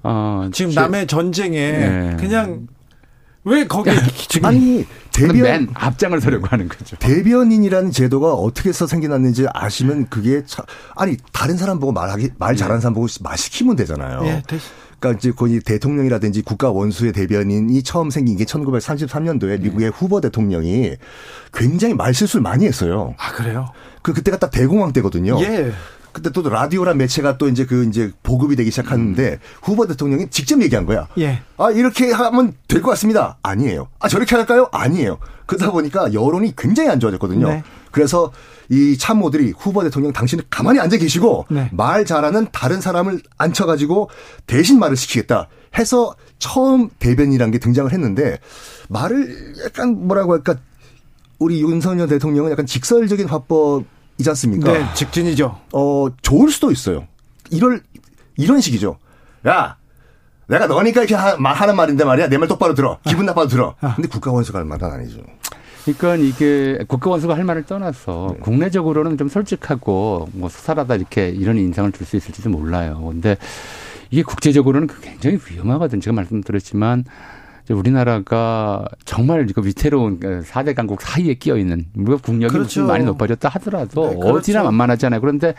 [0.03, 2.17] 어 지금 남의 전쟁에 네.
[2.19, 2.67] 그냥
[3.48, 3.91] 왜 거기
[4.28, 6.95] 지금 아니 대변 앞장을 서려고 하는 거죠.
[6.98, 10.64] 대변인이라는 제도가 어떻게 해서 생겨났는지 아시면 그게 차,
[10.95, 12.58] 아니 다른 사람 보고 말하기 말 네.
[12.58, 14.22] 잘하는 사람 보고 말 시키면 되잖아요.
[14.22, 14.43] 네,
[15.00, 20.95] 그러니까 이제 거의 대통령이라든지 국가 원수의 대변인이 처음 생긴 게 1933년도에 미국의 후보 대통령이
[21.54, 23.16] 굉장히 말 실수를 많이 했어요.
[23.18, 23.68] 아 그래요?
[24.02, 25.39] 그 그때가 딱 대공황 때거든요.
[25.41, 25.72] 예.
[26.18, 29.38] 그때 또 라디오란 매체가 또 이제 그 이제 보급이 되기 시작하는데 음.
[29.61, 31.07] 후보 대통령이 직접 얘기한 거야.
[31.20, 31.41] 예.
[31.57, 33.38] 아 이렇게 하면 될 것 같습니다.
[33.43, 33.88] 아니에요.
[33.99, 34.68] 아 저렇게 할까요?
[34.72, 35.20] 아니에요.
[35.45, 37.47] 그러다 보니까 여론이 굉장히 안 좋아졌거든요.
[37.47, 37.63] 네.
[37.91, 38.32] 그래서
[38.70, 41.70] 이 참모들이 후보 대통령 당신은 가만히 앉아 계시고 네.
[41.72, 44.09] 말 잘하는 다른 사람을 앉혀가지고
[44.47, 45.47] 대신 말을 시키겠다
[45.78, 48.39] 해서 처음 대변이라는 게 등장을 했는데
[48.89, 50.55] 말을 약간 뭐라고 할까
[51.39, 53.86] 우리 윤석열 대통령은 약간 직설적인 화법
[54.18, 54.72] 이지 않습니까?
[54.74, 55.57] 네, 직진이죠.
[55.74, 57.07] 어, 좋을 수도 있어요.
[57.51, 57.82] 이럴,
[58.36, 58.97] 이런 식이죠.
[59.47, 59.78] 야,
[60.47, 62.28] 내가 너니까 이렇게 하, 하는 말인데 말이야.
[62.30, 62.97] 내 말 똑바로 들어.
[63.05, 63.76] 기분 나빠도 들어.
[63.82, 63.95] 아.
[63.95, 65.20] 근데 국가원수가 할 말은 아니죠.
[65.86, 68.39] 그러니까 이게 국가원수가 할 말을 떠나서 네.
[68.41, 73.01] 국내적으로는 좀 솔직하고 뭐 수사라다 이렇게 이런 인상을 줄 수 있을지도 몰라요.
[73.09, 73.38] 근데
[74.09, 76.01] 이게 국제적으로는 굉장히 위험하거든.
[76.01, 77.05] 제가 말씀드렸지만
[77.74, 82.86] 우리나라가 정말 이거 위태로운 4대 그 강국 사이에 끼어 있는 우리가 국력이 그렇죠.
[82.86, 84.36] 많이 높아졌다 하더라도 네, 그렇죠.
[84.38, 85.20] 어디나 만만하잖아요.
[85.20, 85.53] 그런데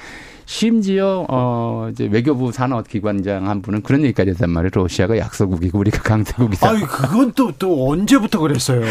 [0.47, 4.71] 심지어 어 이제 외교부 산업기관장 한 분은 그런 얘기까지 했단 말이에요.
[4.75, 6.69] 러시아가 약소국이고 우리가 강대국이다.
[6.69, 8.83] 아니 그건 또또 또 언제부터 그랬어요?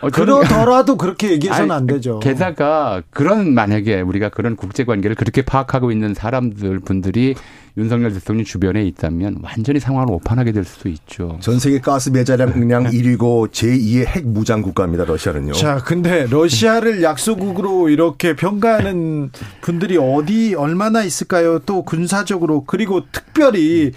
[0.00, 2.18] 어, 그러더라도 그렇게 얘기해서는 아니, 안 되죠.
[2.20, 7.34] 게다가 그런 만약에 우리가 그런 국제 관계를 그렇게 파악하고 있는 사람들 분들이
[7.78, 11.36] 윤석열 대통령 주변에 있다면 완전히 상황을 오판하게 될 수도 있죠.
[11.40, 15.04] 전 세계 가스 매자량 1위고 제2의 핵 무장 국가입니다.
[15.04, 15.52] 러시아는요.
[15.52, 21.58] 자, 근데 러시아를 약소국으로 이렇게 평가하는 분들이 어디 얼마나 있을까요?
[21.60, 23.92] 또 군사적으로 그리고 특별히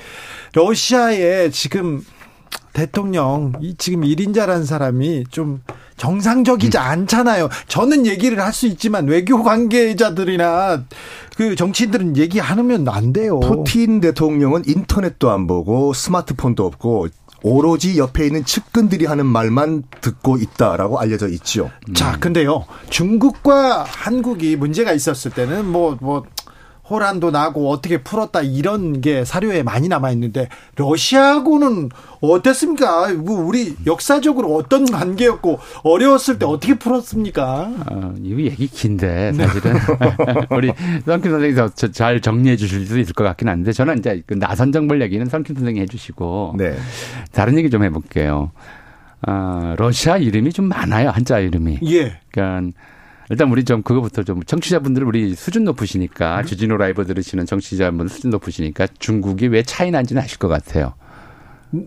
[0.53, 2.03] 러시아에 지금
[2.73, 5.61] 대통령 이 지금 1인자라는 사람이 좀
[5.99, 6.81] 정상적이지 음.
[6.81, 7.49] 않잖아요.
[7.67, 10.83] 저는 얘기를 할 수 있지만 외교 관계자들이나
[11.37, 13.39] 그 정치인들은 얘기 안 하면 안 돼요.
[13.39, 17.07] 푸틴 대통령은 인터넷도 안 보고 스마트폰도 없고
[17.41, 21.69] 오로지 옆에 있는 측근들이 하는 말만 듣고 있다라고 알려져 있죠.
[21.93, 22.65] 자, 근데요.
[22.89, 26.23] 중국과 한국이 문제가 있었을 때는 뭐뭐 뭐
[26.89, 31.89] 호란도 나고 어떻게 풀었다 이런 게 사료에 많이 남아 있는데 러시아하고는
[32.21, 33.13] 어땠습니까?
[33.13, 37.71] 뭐 우리 역사적으로 어떤 관계였고 어려웠을 때 어떻게 풀었습니까?
[37.91, 39.47] 어, 이거 얘기 긴데 네.
[39.47, 40.47] 사실은 네.
[40.55, 40.71] 우리
[41.05, 45.01] 선킴 선생님이 잘 정리해 주실 수 있을 것 같긴 한데 저는 이제 그 나선 정벌
[45.01, 46.75] 얘기는 선킴 선생님이 해주시고 네.
[47.31, 48.51] 다른 얘기 좀 해볼게요.
[49.27, 51.79] 어, 러시아 이름이 좀 많아요 한자 이름이.
[51.85, 52.17] 예.
[52.31, 52.71] 그러니까
[53.29, 56.45] 일단 우리 좀 그거부터 좀 청취자분들 우리 수준 높으시니까 음.
[56.45, 60.93] 주진우 라이브 들으시는 청취자분 수준 높으시니까 중국이 왜 차이나인지는 아실 것 같아요.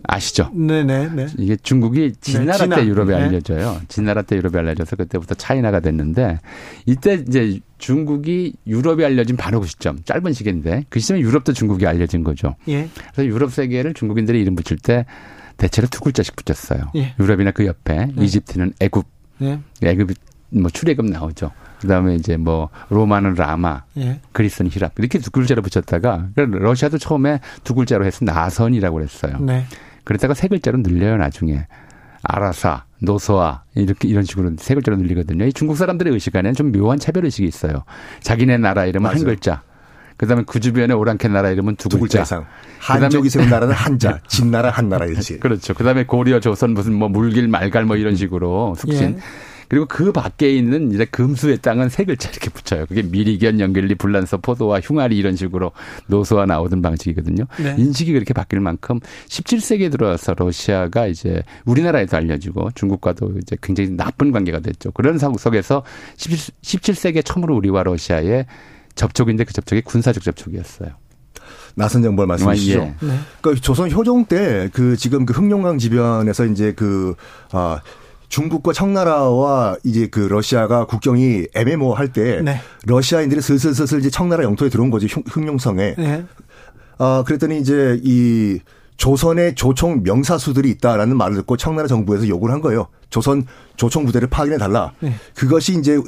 [0.03, 0.49] 아시죠?
[0.53, 1.09] 네네.
[1.13, 1.27] 네.
[1.37, 3.23] 이게 중국이 진나라 네, 때 유럽에 네.
[3.23, 3.81] 알려져요.
[3.89, 6.39] 진나라 때 유럽에 알려져서 그때부터 차이나가 됐는데
[6.85, 12.23] 이때 이제 중국이 유럽에 알려진 바로 그 시점 짧은 시기인데 그 시점에 유럽도 중국이 알려진
[12.23, 12.55] 거죠.
[12.69, 12.87] 예.
[13.13, 15.05] 그래서 유럽 세계를 중국인들이 이름 붙일 때
[15.57, 16.91] 대체로 두 글자씩 붙였어요.
[16.95, 17.13] 예.
[17.19, 18.23] 유럽이나 그 옆에 예.
[18.23, 19.05] 이집트는 애굽,
[19.41, 19.59] 예.
[19.83, 20.13] 애굽
[20.53, 21.51] 뭐 출애굽 나오죠.
[21.81, 24.19] 그다음에 이제 뭐 로마는 라마, 예.
[24.31, 29.37] 그리스는 히랍 이렇게 두 글자로 붙였다가 러시아도 처음에 두 글자로 해서 나선이라고 그랬어요.
[29.39, 29.65] 네.
[30.05, 31.67] 그랬다가 세 글자로 늘려요 나중에
[32.23, 35.45] 아라사, 노소아 이렇게 이런 식으로 세 글자로 늘리거든요.
[35.45, 37.83] 이 중국 사람들의 의식 안에는 좀 묘한 차별 의식이 있어요.
[38.21, 39.17] 자기네 나라 이름은 맞아요.
[39.17, 39.61] 한 글자.
[40.15, 42.21] 그다음에 그 주변에 오랑캐 나라 이름은 두, 두 글자.
[42.21, 42.45] 이상.
[42.79, 45.39] 한족이 세운 나라는 한자, 진나라 한나라일지.
[45.39, 45.73] 그렇죠.
[45.73, 49.17] 그다음에 고려 조선 무슨 뭐 물길 말갈 뭐 이런 식으로 숙신.
[49.17, 49.19] 예.
[49.73, 52.85] 그리고 그 밖에 있는 이제 금수의 땅은 세 글자 이렇게 붙여요.
[52.85, 55.71] 그게 미리견, 연결리, 불란서, 포도와 흉아리 이런 식으로
[56.05, 57.45] 노소와 나오던 방식이거든요.
[57.57, 57.73] 네.
[57.79, 58.99] 인식이 그렇게 바뀔 만큼
[59.29, 64.91] 17세기에 들어와서 러시아가 이제 우리나라에도 알려지고 중국과도 이제 굉장히 나쁜 관계가 됐죠.
[64.91, 65.81] 그런 상황 속에서
[66.17, 68.45] 17, 세기에 처음으로 우리와 러시아의
[68.93, 70.91] 접촉인데 그 접촉이 군사적 접촉이었어요.
[71.73, 72.79] 나선 정벌 말씀이시죠.
[72.79, 73.07] 예.
[73.07, 73.19] 네.
[73.41, 77.15] 그 조선 효종 때 그 지금 그 흑룡강 지변에서 이제 그
[77.51, 77.81] 아,
[78.33, 82.59] 중국과 청나라와 이제 그 러시아가 국경이 애매모호할 때 네.
[82.87, 85.93] 러시아인들이 슬슬슬슬 이제 청나라 영토에 들어온 거지 흑룡성에.
[85.95, 86.25] 네.
[86.97, 88.59] 아 그랬더니 이제 이
[88.97, 92.87] 조선의 조총 명사수들이 있다라는 말을 듣고 청나라 정부에서 요구를 한 거예요.
[93.11, 94.93] 조선 조총 부대를 파견해 달라.
[94.99, 95.13] 네.
[95.35, 96.01] 그것이 이제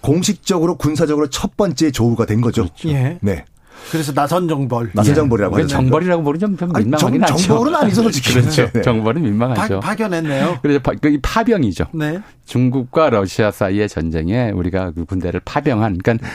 [0.00, 2.62] 공식적으로 군사적으로 첫 번째 조우가 된 거죠.
[2.62, 2.88] 그렇죠.
[2.88, 3.18] 예.
[3.20, 3.44] 네.
[3.90, 4.90] 그래서 나선 정벌.
[4.94, 5.68] 나선 정벌이라고 하죠.
[5.68, 8.34] 정벌이라고 부르면 좀, 좀 민망하긴 아니, 정, 정벌은 아니죠, 솔직히.
[8.34, 8.70] 그렇죠.
[8.72, 8.82] 네.
[8.82, 9.80] 정벌은 민망하죠.
[9.80, 11.86] 파, 견했네요 그래서 파, 그 파병이죠.
[11.92, 12.20] 네.
[12.44, 16.26] 중국과 러시아 사이의 전쟁에 우리가 그 군대를 파병한, 그러니까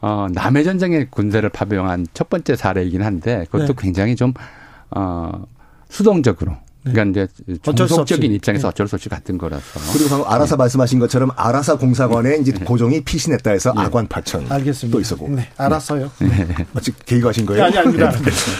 [0.00, 3.74] 어, 남해 전쟁에 군대를 파병한 첫 번째 사례이긴 한데 그것도 네.
[3.78, 4.34] 굉장히 좀
[4.90, 5.30] 어,
[5.88, 6.58] 수동적으로 네.
[6.84, 8.68] 그러니까 이제 정석적인 입장에서 네.
[8.68, 9.64] 어쩔 수 없이 같은 거라서.
[9.92, 10.58] 그리고 방금 아라사 네.
[10.58, 13.82] 말씀하신 것처럼 아라사 공사관에 이제 고종이 피신했다 해서 네.
[13.82, 14.94] 아관 파천 알겠습니다.
[14.94, 15.28] 또 있었고.
[15.30, 16.10] 네, 알았어요.
[16.72, 17.64] 마치 계획하신 거예요?
[17.64, 18.12] 아니 아닙니다.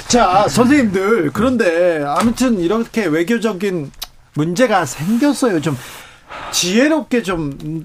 [0.08, 3.90] 자, 선생님들 그런데 아무튼 이렇게 외교적인
[4.34, 5.60] 문제가 생겼어요.
[5.60, 5.76] 좀
[6.52, 7.84] 지혜롭게 좀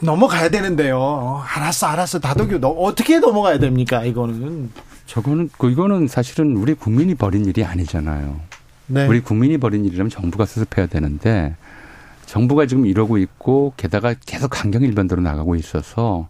[0.00, 1.42] 넘어가야 되는데요.
[1.46, 2.18] 알았어, 알았어.
[2.18, 4.04] 다독이 너 어떻게 넘어가야 됩니까?
[4.04, 4.70] 이거는.
[5.06, 8.40] 저거는 그 이거는 사실은 우리 국민이 벌인 일이 아니잖아요.
[8.86, 9.06] 네.
[9.06, 11.56] 우리 국민이 벌인 일이라면 정부가 수습해야 되는데
[12.26, 16.28] 정부가 지금 이러고 있고 게다가 계속 강경 일변도로 나가고 있어서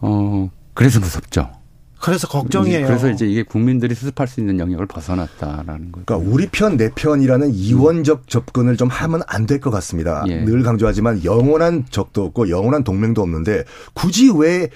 [0.00, 1.50] 어 그래서 무섭죠.
[1.98, 2.86] 그래서 걱정이에요.
[2.86, 6.04] 그래서 이제 이게 국민들이 수습할 수 있는 영역을 벗어났다라는 거죠.
[6.04, 10.22] 그러니까 우리 편, 내 편이라는 이원적 접근을 좀 하면 안 될 것 같습니다.
[10.28, 10.44] 예.
[10.44, 13.64] 늘 강조하지만 영원한 적도 없고 영원한 동맹도 없는데
[13.94, 14.68] 굳이 왜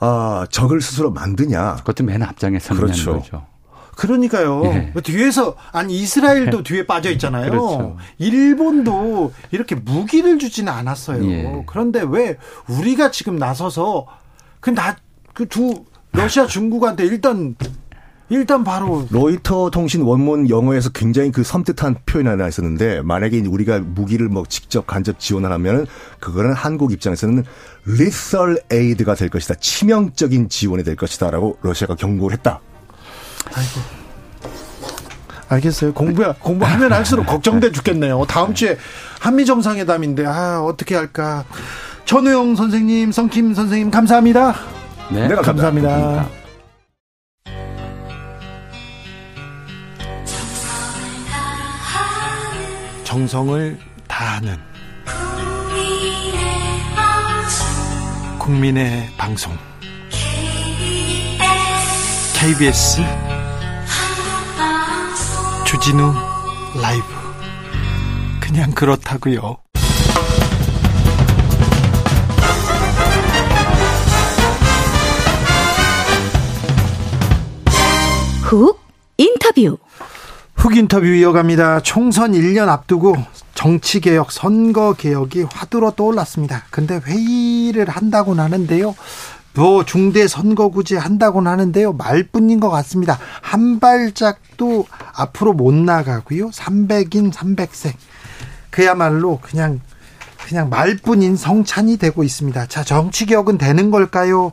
[0.00, 1.76] 아, 적을 스스로 만드냐.
[1.76, 3.18] 그것도 맨 앞장에 서는 그렇죠.
[3.18, 3.46] 거죠.
[3.96, 4.62] 그러니까요.
[4.62, 4.92] 네.
[5.02, 6.62] 뒤에서 아니 이스라엘도 네.
[6.64, 7.50] 뒤에 빠져 있잖아요.
[7.50, 7.96] 그렇죠.
[8.18, 11.24] 일본도 이렇게 무기를 주지는 않았어요.
[11.30, 11.64] 예.
[11.66, 12.36] 그런데 왜
[12.68, 14.06] 우리가 지금 나서서
[14.60, 17.56] 그나그 두 러시아 중국한테 일단
[18.28, 24.28] 일단 바로 로이터 통신 원문 영어에서 굉장히 그 섬뜩한 표현 하나 있었는데 만약에 우리가 무기를
[24.28, 25.86] 뭐 직접 간접 지원을 하면
[26.18, 27.44] 그거는 한국 입장에서는
[27.86, 29.56] lethal aid가 될 것이다.
[29.56, 32.60] 치명적인 지원이 될 것이다라고 러시아가 경고를 했다.
[33.54, 34.02] 아이고.
[35.48, 35.92] 알겠어요.
[35.92, 38.24] 공부 공부하면 할수록 걱정돼 죽겠네요.
[38.26, 38.78] 다음 주에
[39.20, 41.44] 한미 정상회담인데 아 어떻게 할까?
[42.06, 44.54] 전우영 선생님, 성킴 선생님 감사합니다.
[45.10, 45.88] 네, 네 감사합니다.
[45.88, 46.42] 감사합니다.
[53.04, 53.78] 정성을
[54.08, 54.56] 다하는
[58.38, 59.52] 국민의 방송
[62.34, 63.02] KBS
[65.72, 66.12] 주진우
[66.82, 67.06] 라이브
[68.40, 69.56] 그냥 그렇다고요.
[78.42, 78.78] 훅
[79.16, 79.78] 인터뷰
[80.56, 81.80] 훅 인터뷰 이어갑니다.
[81.80, 83.16] 총선 1년 앞두고
[83.54, 86.64] 정치 개혁, 선거 개혁이 화두로 떠올랐습니다.
[86.70, 88.94] 근데 회의를 한다고 하는데요.
[89.54, 91.92] 뭐 중대 선거구제 한다고 하는데요.
[91.92, 93.18] 말뿐인 것 같습니다.
[93.40, 96.50] 한 발짝도 앞으로 못 나가고요.
[96.50, 97.94] 300인 300색.
[98.70, 99.80] 그야말로 그냥
[100.46, 102.66] 그냥 말뿐인 성찬이 되고 있습니다.
[102.66, 104.50] 자, 정치 개혁은 되는 걸까요?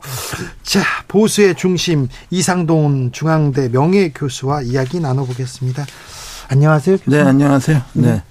[0.62, 5.84] 자, 보수의 중심 이상돈 중앙대 명예 교수와 이야기 나눠보겠습니다.
[6.48, 6.98] 안녕하세요.
[6.98, 7.18] 교수님.
[7.18, 7.82] 네, 안녕하세요.
[7.94, 8.22] 네.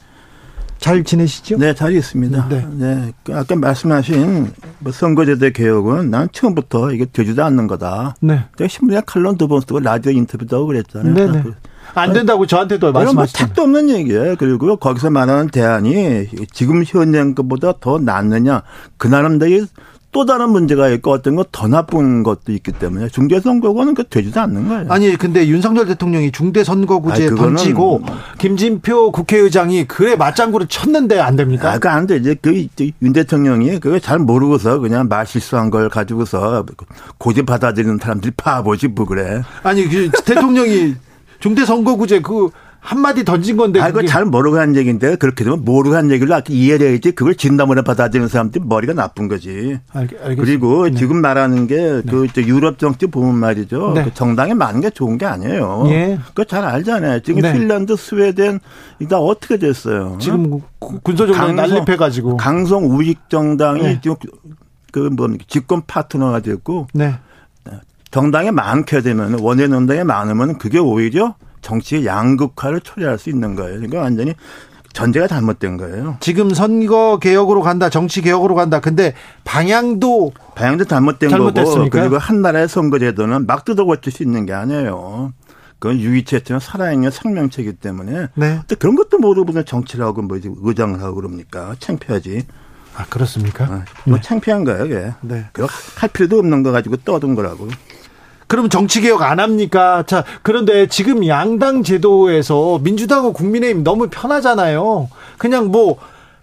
[0.80, 0.86] 네.
[0.86, 1.58] 잘 지내시죠?
[1.58, 2.48] 네, 잘 있습니다.
[2.48, 2.68] 네.
[2.72, 3.14] 네.
[3.24, 8.16] 그 아까 말씀하신 뭐 선거제도 개혁은 난 처음부터 이게 되지도 않는 거다.
[8.22, 8.46] 네.
[8.58, 11.14] 제가 신문에 칼럼 두번 쓰고 라디오 인터뷰도 하고 그랬잖아요.
[11.14, 11.44] 네네.
[11.44, 11.52] 네.
[11.96, 13.40] 안 된다고 저한테도 뭐 말씀하시죠.
[13.40, 14.36] 뭐 택도 없는 얘기예요.
[14.38, 18.62] 그리고 거기서 말하는 대안이 지금 현행 것보다 더 낫느냐.
[18.98, 19.66] 그 나름대로
[20.12, 24.68] 또 다른 문제가 있고 어떤 거더 나쁜 것도 있기 때문에 중대 선거구는 그 되지도 않는
[24.68, 24.86] 거예요.
[24.90, 28.02] 아니 근데 윤석열 대통령이 중대 선거구제 던지고
[28.40, 31.74] 김진표 국회의장이 그래 맞장구를 쳤는데 안 됩니까?
[31.74, 32.36] 아, 그안 되지.
[32.42, 36.66] 그윤 대통령이 그걸 잘 모르고서 그냥 말 실수한 걸 가지고서
[37.20, 39.44] 고집 받아들이는 사람들이 바보지 뭐 그래.
[39.62, 40.96] 아니 그 대통령이
[41.40, 42.50] 중대 선거구제 그
[42.80, 43.80] 한마디 던진 건데.
[43.82, 47.84] 아, 그거 잘 모르고 한 얘기인데 그렇게 되면 모르고 한 얘기를 이해를 해야지 그걸 진담으로
[47.84, 49.80] 받아들이는 사람들이 머리가 나쁜 거지.
[49.92, 50.96] 알, 그리고 네.
[50.96, 52.48] 지금 말하는 게그 네.
[52.48, 53.92] 유럽 정치 보면 말이죠.
[53.96, 54.06] 네.
[54.06, 55.84] 그 정당에 많은 게 좋은 게 아니에요.
[55.88, 56.20] 예.
[56.30, 57.20] 그거 잘 알잖아요.
[57.22, 57.54] 지금 네.
[57.54, 58.60] 핀란드, 스웨덴
[59.00, 60.18] 이다 어떻게 됐어요?
[60.20, 62.38] 지금 군소정당 난립해가지고.
[62.38, 64.00] 강성 우익 정당이 네.
[64.02, 64.16] 지금
[64.92, 66.88] 그 뭡니까 집권 파트너가 됐고.
[66.94, 67.16] 네.
[68.12, 73.76] 정당에 많게 되면 원외 정당에 많으면 그게 오히려 정치의 양극화를 초래할 수 있는 거예요.
[73.76, 74.34] 그러니까 완전히
[74.94, 76.18] 전제가 잘못된 거예요.
[76.20, 78.80] 지금 선거 개혁으로 간다, 정치 개혁으로 간다.
[78.80, 81.98] 근데 방향도 방향도 잘못된 잘못됐습니까?
[81.98, 85.34] 거고 그리고 한 나라의 선거제도는 막 뜯어 고칠 수 있는 게 아니에요.
[85.78, 88.60] 그건 유의체처럼 살아있는 생명체이기 때문에 네.
[88.68, 91.76] 또 그런 것도 모르고 무슨 정치를 하고 뭐 의장을 하고 그럽니까?
[91.80, 92.46] 창피하지.
[92.96, 93.64] 아 그렇습니까?
[93.64, 94.22] 어, 뭐 네.
[94.22, 95.14] 창피한 거예요, 이게.
[95.22, 95.46] 네.
[95.54, 97.70] 그거 할 필요도 없는 거 가지고 떠든 거라고.
[98.50, 100.04] 그러면 정치 개혁 안 합니까?
[100.08, 105.08] 자, 그런데 지금 양당 제도에서 민주당과 국민의힘 너무 편하잖아요.
[105.38, 106.00] 그냥 뭐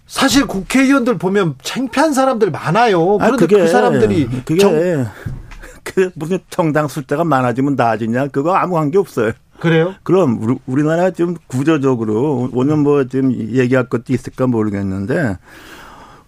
[0.06, 3.18] 사실 국회의원들 보면 창피한 사람들 많아요.
[3.18, 4.72] 그런데 아, 그게, 그 사람들이 그게 정...
[5.82, 8.28] 그 무슨 정당 숫자가 많아지면 나아지냐?
[8.28, 9.32] 그거 아무 관계 없어요.
[9.58, 9.94] 그래요?
[10.04, 15.38] 그럼 우리, 나라 좀 구조적으로 오늘 뭐좀 얘기할 것도 있을까 모르겠는데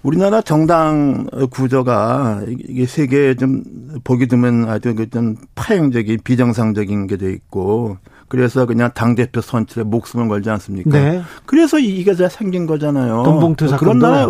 [0.02, 3.62] 우리나라 정당 구조가 이게 세계에 좀
[4.04, 7.96] 보기 드문 아주 그좀 파행적인 비정상적인 게 돼 있고
[8.28, 10.90] 그래서 그냥 당 대표 선출에 목숨을 걸지 않습니까?
[10.90, 11.22] 네.
[11.46, 13.22] 그래서 이게 생긴 거잖아요.
[13.24, 14.26] 돈봉투 사건 그런 나라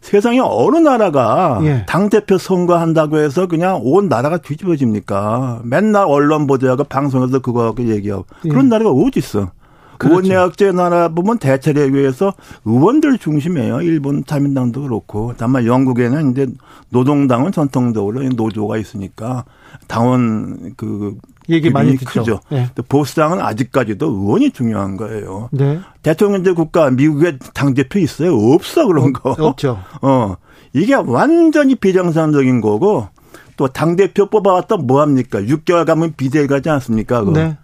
[0.00, 1.84] 세상에 어느 나라가 예.
[1.88, 5.62] 당 대표 선거한다고 해서 그냥 온 나라가 뒤집어집니까?
[5.64, 8.48] 맨날 언론 보도하고 방송에서 그거 하고 얘기하고 예.
[8.48, 9.50] 그런 나라가 어디 있어?
[9.98, 10.20] 그렇죠.
[10.20, 12.32] 의원내각제 나라 보면 대체력에 의해서
[12.64, 13.82] 의원들 중심이에요.
[13.82, 15.34] 일본 자민당도 그렇고.
[15.36, 16.46] 다만 영국에는 이제
[16.90, 19.44] 노동당은 전통적으로 노조가 있으니까
[19.88, 21.16] 당원 그
[21.48, 22.20] 얘기 많이 듣죠.
[22.20, 22.40] 크죠.
[22.50, 22.68] 네.
[22.88, 25.48] 보수당은 아직까지도 의원이 중요한 거예요.
[25.52, 25.80] 네.
[26.02, 28.36] 대통령제 국가 미국에 당 대표 있어요?
[28.36, 29.30] 없어 그런 거.
[29.38, 29.78] 없죠.
[30.02, 30.36] 어
[30.72, 33.08] 이게 완전히 비정상적인 거고
[33.56, 35.40] 또 당 대표 뽑아왔다 뭐 합니까?
[35.40, 37.20] 6개월 가면 비대위 가지 않습니까?
[37.20, 37.32] 그거.
[37.32, 37.56] 네.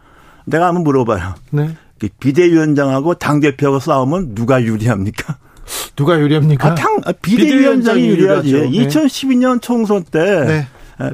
[0.45, 1.35] 내가 한번 물어봐요.
[1.51, 1.77] 네.
[2.03, 5.37] 그 비대위원장하고 당대표하고 싸우면 누가 유리합니까?
[5.95, 6.73] 누가 유리합니까?
[6.73, 8.53] 아, 당, 아, 비대위원장이, 유리하지.
[8.53, 8.71] 네.
[8.71, 10.67] 2012년 총선 때 네.
[10.99, 11.13] 아,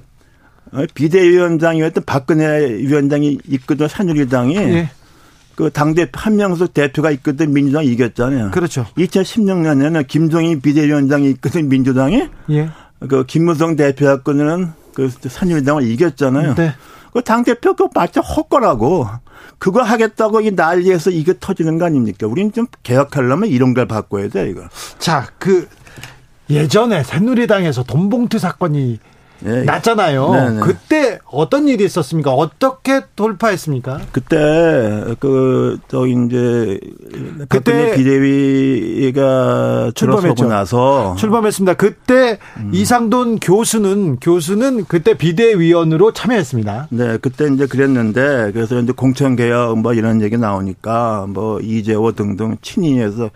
[0.73, 4.91] 어, 비대위원장이었던 박근혜 위원장이 이끄던 산유리당이 네.
[5.57, 8.53] 그 당대표 한 명석 대표가 이끄던 민주당이 이겼잖아요.
[8.53, 8.87] 그렇죠.
[8.97, 12.71] 2016년에는 김종인 비대위원장이 이끄던 민주당이 예.
[13.07, 16.55] 그 김무성 대표가 이끄는 그 산유리당을 이겼잖아요.
[16.55, 16.75] 네.
[17.13, 18.21] 그 당대표 그거 맞죠?
[18.21, 19.07] 헛거라고.
[19.59, 22.27] 그거 하겠다고 이 난리에서 이게 터지는 거 아닙니까?
[22.27, 24.69] 우리는 좀 개혁하려면 이런 걸 바꿔야 돼, 이거.
[24.99, 25.69] 자, 그
[26.51, 28.99] 예전에 새누리당에서 돈봉투 사건이
[29.47, 29.63] 예.
[29.63, 30.31] 났잖아요.
[30.33, 30.61] 네네.
[30.61, 32.33] 그때 어떤 일이 있었습니까?
[32.33, 34.01] 어떻게 돌파했습니까?
[34.11, 36.81] 그때 그저 이제
[37.49, 39.13] 그때 비대위가
[39.95, 41.75] 출범했고 나서 출범했습니다.
[41.75, 42.71] 그때 음.
[42.73, 46.89] 이상돈 교수는 교수는 그때 비대위원으로 참여했습니다.
[46.91, 52.57] 네, 그때 이제 그랬는데 그래서 이제 공천 개혁 뭐 이런 얘기 나오니까 뭐 이재호 등등
[52.61, 53.31] 친이에서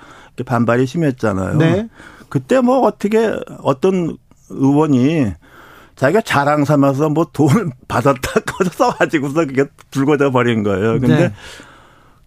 [0.45, 1.59] 반발이 심했잖아요.
[1.59, 1.89] 네.
[2.29, 3.33] 그때 뭐 어떻게
[3.63, 4.17] 어떤
[4.49, 5.33] 의원이
[6.03, 10.99] 자기가 자랑 삼아서 뭐 돈을 받았다고 써가지고서 그게 불거져 버린 거예요.
[10.99, 11.33] 근데 네.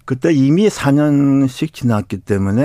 [0.05, 2.63] 그때 이미 4년씩 지났기 때문에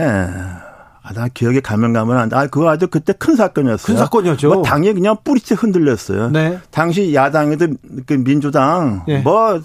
[1.02, 3.86] 아, 나 기억에 가면가면한데, 아, 그거 아주 그때 큰 사건이었어요.
[3.86, 4.48] 큰 사건이었죠.
[4.48, 6.30] 뭐 당이 그냥 뿌리채 흔들렸어요.
[6.30, 6.60] 네.
[6.70, 7.68] 당시 야당에도
[8.06, 9.20] 그 민주당, 네.
[9.22, 9.60] 뭐,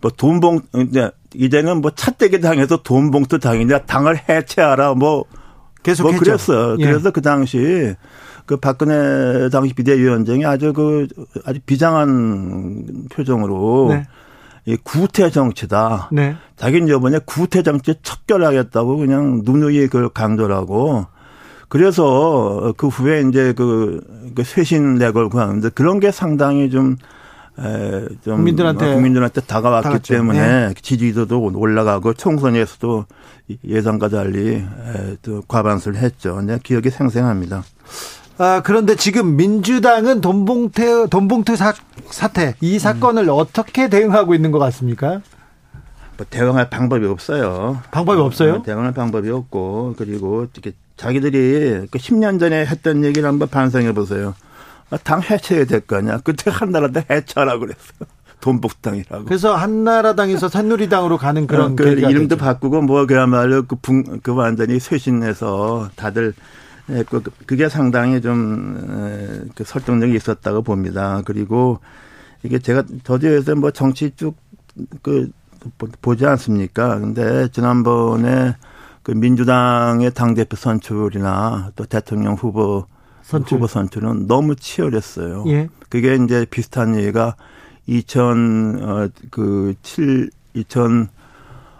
[0.00, 5.24] 뭐 돈봉, 이제 이제는 뭐 차떼기 당해서 돈봉투 당이냐, 당을 해체하라, 뭐.
[5.82, 6.76] 계속 뭐 그랬어요.
[6.78, 6.84] 예.
[6.84, 7.94] 그래서 그 당시
[8.46, 11.06] 그 박근혜 당시 비대위원장이 아주 그
[11.44, 14.06] 아주 비장한 표정으로 네.
[14.66, 16.08] 이 구태 정치다.
[16.12, 16.36] 네.
[16.56, 21.06] 자기는 이번에 구태 정치 척결하겠다고 그냥 누누이 그걸 강조를 하고
[21.68, 24.00] 그래서 그 후에 이제 그,
[24.34, 26.96] 그 쇄신 내걸고 하는데 그런 게 상당히 좀
[27.58, 30.14] 에, 좀 국민들한테 국민들한테 다가왔기 다갔죠.
[30.14, 30.74] 때문에 네.
[30.80, 33.06] 지지도도 올라가고 총선에서도
[33.66, 36.40] 예상과 달리 에, 또 과반수를 했죠.
[36.42, 37.64] 네, 기억이 생생합니다.
[38.38, 41.72] 아, 그런데 지금 민주당은 돈봉태, 돈봉투 사,
[42.06, 43.28] 사태, 이 사건을 음.
[43.30, 45.20] 어떻게 대응하고 있는 것 같습니까?
[46.16, 47.80] 뭐 대응할 방법이 없어요.
[47.90, 48.54] 방법이 없어요?
[48.54, 54.34] 어, 대응할 방법이 없고, 그리고 이렇게 자기들이 그 10년 전에 했던 얘기를 한번 반성해 보세요.
[54.90, 56.18] 아, 당 해체해야 될 거 아니야.
[56.22, 57.78] 그때 한나라당 해체하라고 그랬어.
[58.40, 59.24] 돈복당이라고.
[59.24, 62.36] 그래서 한나라당에서 새누리당으로 가는 그런 어, 그 이름도 됐죠.
[62.36, 66.42] 바꾸고 뭐 그야말로 그, 붕, 그 완전히 쇄신해서 다들 예,
[66.86, 71.22] 그, 그게 상당히 좀그 설득력이 있었다고 봅니다.
[71.24, 71.78] 그리고
[72.42, 74.44] 이게 제가 저지에서 뭐 정치 쭉
[75.02, 75.30] 그
[76.00, 76.98] 보지 않습니까?
[76.98, 78.56] 근데 지난번에
[79.02, 82.86] 그 민주당의 당 대표 선출이나 또 대통령 후보
[83.22, 83.56] 선출.
[83.56, 85.44] 후보 선출은 너무 치열했어요.
[85.48, 85.68] 예.
[85.88, 87.36] 그게 이제 비슷한 얘기가
[87.88, 91.08] 2000어그 7, 2000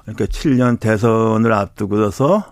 [0.05, 2.45] 그러니까 7년 대선을 앞두고서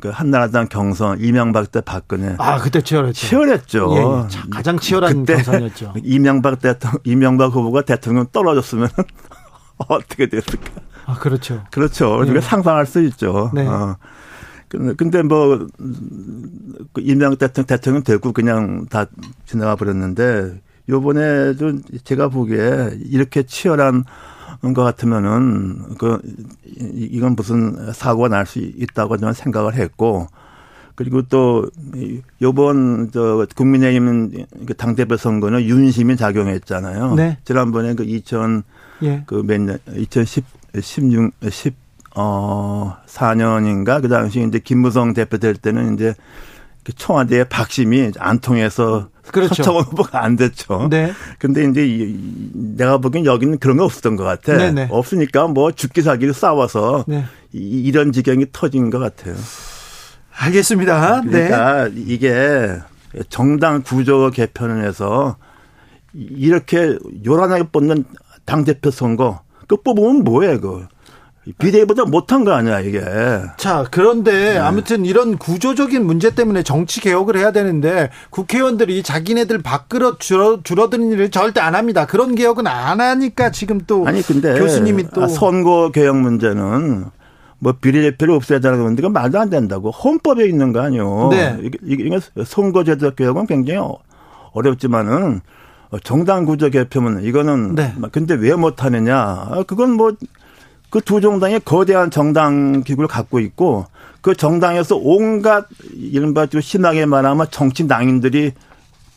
[0.00, 3.26] 그 한나라당 경선 이명박 때 박근혜 아 그때 치열했죠.
[3.26, 3.94] 치열했죠.
[3.96, 4.50] 예, 예.
[4.50, 5.94] 가장 치열한 경선이었죠.
[6.04, 8.88] 이명박 대통령 이명박 후보가 대통령 떨어졌으면
[9.88, 10.70] 어떻게 됐을까?
[11.06, 11.64] 아 그렇죠.
[11.72, 12.16] 그렇죠.
[12.18, 12.40] 우리가 예.
[12.40, 13.50] 상상할 수 있죠.
[13.52, 13.66] 네.
[13.66, 13.96] 어.
[14.68, 15.68] 근데 뭐그
[16.98, 19.06] 이명박 대통령 대통령 되고 그냥 다
[19.46, 24.04] 지나가 버렸는데 요번에도 제가 보기에 이렇게 치열한
[24.72, 26.18] 것 같으면은 그
[26.94, 30.28] 이건 무슨 사고가 날 수 있다고 저는 생각을 했고
[30.94, 31.68] 그리고 또
[32.40, 37.14] 요번 저 국민의힘 그 당대표 선거는 윤심이 작용했잖아요.
[37.16, 37.38] 네.
[37.44, 38.62] 지난번에 그 2000
[39.02, 39.24] 예.
[39.26, 40.44] 그몇 년, 2010,
[40.80, 41.74] 16, 10,
[42.14, 46.22] 어, 4년인가 그 당시 이제 김무성 대표 될 때는 이제 그
[46.92, 49.54] 청와대의 박심이 안 통해서 그렇죠.
[49.54, 50.88] 서청원 후보가 안 됐죠.
[50.90, 51.12] 네.
[51.38, 52.14] 근데 이제
[52.52, 54.56] 내가 보기엔 여기는 그런 거 없었던 것 같아.
[54.56, 54.88] 네네.
[54.90, 57.24] 없으니까 뭐 죽기 살기를 싸워서 네.
[57.52, 59.34] 이런 지경이 터진 것 같아요.
[60.36, 61.22] 알겠습니다.
[61.22, 61.94] 그러니까 네.
[62.06, 62.78] 이게
[63.28, 65.36] 정당 구조 개편을 해서
[66.12, 68.04] 이렇게 요란하게 뽑는
[68.44, 70.86] 당대표 선거 그 뽑으면 뭐해 그
[71.58, 73.02] 비대위보다 못한 거 아니야 이게.
[73.56, 74.58] 자 그런데 네.
[74.58, 81.30] 아무튼 이런 구조적인 문제 때문에 정치 개혁을 해야 되는데 국회의원들이 자기네들 밖으로 줄어 줄어드는 일을
[81.30, 82.06] 절대 안 합니다.
[82.06, 87.04] 그런 개혁은 안 하니까 지금 또 아니 근데 교수님이 또 아, 선거 개혁 문제는
[87.58, 91.28] 뭐 비례대표를 없애야 되는 건데 그 말도 안 된다고 헌법에 있는 거 아니요.
[91.30, 91.58] 네.
[91.62, 93.80] 이게, 이게 선거제도 개혁은 굉장히
[94.52, 95.40] 어렵지만은
[96.02, 97.94] 정당 구조 개편은 이거는 네.
[98.12, 99.16] 근데 왜 못하느냐?
[99.16, 100.12] 아, 그건 뭐
[100.94, 103.86] 그 두 정당이 거대한 정당 기구를 갖고 있고
[104.20, 108.52] 그 정당에서 온갖 이른바 심하게 말하면 정치 낭인들이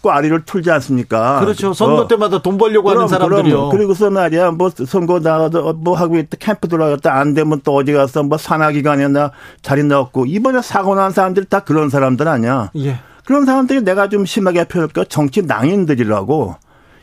[0.01, 1.39] 꽈리를 풀지 않습니까?
[1.39, 1.73] 그렇죠.
[1.73, 2.07] 선거 어.
[2.07, 3.55] 때마다 돈 벌려고 그럼, 하는 사람들이요.
[3.55, 3.69] 그럼.
[3.69, 8.23] 그리고서 말이야, 뭐 선거 나가서 뭐 하고 있다 캠프 들어갔다 안 되면 또 어디 가서
[8.23, 12.71] 뭐 산하기관이나 자리 넣었고 이번에 사고 난 사람들이 다 그런 사람들 아니야.
[12.77, 12.97] 예.
[13.23, 16.55] 그런 사람들이 내가 좀 심하게 표현할까 정치 낭인들이라고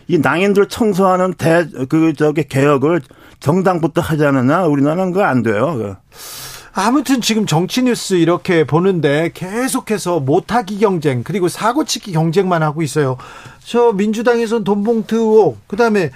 [0.08, 3.02] 이 낭인들 청소하는 대 그 저기 개혁을
[3.44, 5.98] 정당부터 하지 않느냐 우리나라는 그거 안 돼요.
[6.72, 13.18] 아무튼 지금 정치 뉴스 이렇게 보는데 계속해서 못하기 경쟁 그리고 사고치기 경쟁만 하고 있어요.
[13.62, 16.10] 저 민주당에서는 돈봉투 의혹 그다음에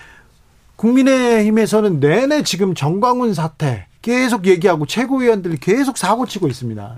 [0.76, 6.96] 국민의힘에서는 내내 지금 정광훈 사태 계속 얘기하고 최고위원들이 계속 사고치고 있습니다.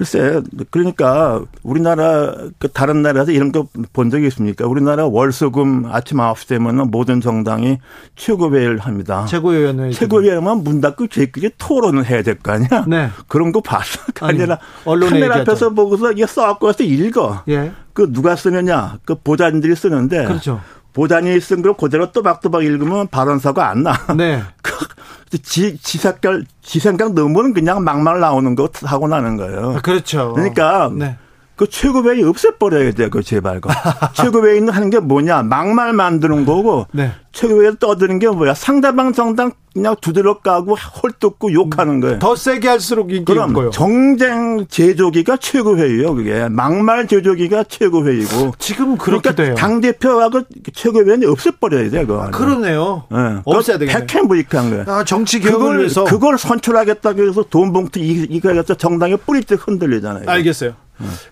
[0.00, 0.40] 글쎄,
[0.70, 4.66] 그러니까 우리나라 그 다른 나라에서 이런 거 본 적이 있습니까?
[4.66, 7.78] 우리나라 월수금 아침 9시 되면은 모든 정당이
[8.16, 9.26] 최고회의를 합니다.
[9.26, 9.90] 최고위원회.
[9.90, 12.86] 최고위원회만 문 닫고 저희끼리 토론을 해야 될 거 아니야?
[12.88, 13.10] 네.
[13.28, 14.00] 그런 거 봤어.
[14.14, 15.50] 그 아니라 언론에 카메라 얘기하죠.
[15.50, 17.42] 앞에서 보고서 이게 써갖고 와서 읽어.
[17.50, 17.72] 예.
[17.92, 19.00] 그 누가 쓰느냐?
[19.04, 20.24] 그 보좌진들이 쓰는데.
[20.24, 20.62] 그렇죠.
[20.94, 23.92] 보좌관이 쓴 걸 그대로 또박또박 읽으면 발언서가 안 나.
[24.16, 24.42] 네.
[25.30, 29.74] 그 지, 지색깔, 지생각 너무는 그냥 막말 나오는 거 하고 나는 거예요.
[29.76, 30.32] 아, 그렇죠.
[30.34, 30.90] 그러니까.
[30.92, 31.16] 네.
[31.60, 33.60] 그 최고회의 없애버려야 돼, 그 제발.
[33.60, 33.68] 그.
[34.16, 35.42] 최고회의는 하는 게 뭐냐?
[35.42, 36.86] 막말 만드는 거고.
[36.90, 37.12] 네.
[37.32, 38.54] 최고회의 떠드는 게 뭐야?
[38.54, 42.18] 상대방 정당 그냥 두드러 까고 헐뜯고 욕하는 거예요.
[42.18, 43.68] 더 세게 할수록 인기인 거예요.
[43.70, 46.48] 정쟁 제조기가 최고회의요, 그게.
[46.48, 48.54] 막말 제조기가 최고회의고.
[48.58, 49.54] 지금 그렇게 그러니까 돼요.
[49.54, 52.22] 당대표하고 최고회의는 없애버려야 돼, 그거.
[52.22, 53.04] 아, 그러네요.
[53.10, 53.42] 네.
[53.44, 54.06] 없애야 되겠네.
[54.06, 54.84] 백행부익한 거예요.
[54.88, 56.04] 아, 정치 개혁을 위해서.
[56.04, 60.24] 그걸 선출하겠다고 해서 돈 봉투 이거 해서 정당의 뿌리째 흔들리잖아요.
[60.26, 60.72] 알겠어요.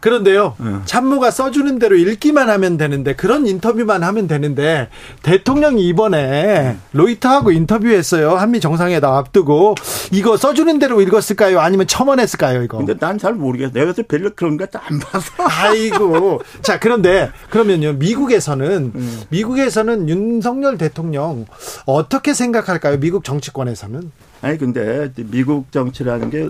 [0.01, 4.89] 그런데요, 참모가 써주는 대로 읽기만 하면 되는데 그런 인터뷰만 하면 되는데
[5.23, 8.37] 대통령이 이번에 로이터하고 인터뷰했어요.
[8.37, 9.75] 한미 정상회담 앞두고
[10.13, 11.61] 이거 써주는 대로 읽었을까요?
[11.61, 12.63] 아니면 첨언했을까요?
[12.63, 12.79] 이거?
[12.79, 13.73] 근데 난 잘 모르겠어.
[13.73, 15.33] 내가 그래서 별로 그런 거 안 봐서.
[15.39, 16.41] 아이고.
[16.63, 19.23] 자 그런데 그러면요 미국에서는 음.
[19.31, 21.47] 미국에서는 윤석열 대통령
[21.87, 22.99] 어떻게 생각할까요?
[23.01, 24.11] 미국 정치권에서는?
[24.43, 26.49] 아니 근데 미국 정치라는 게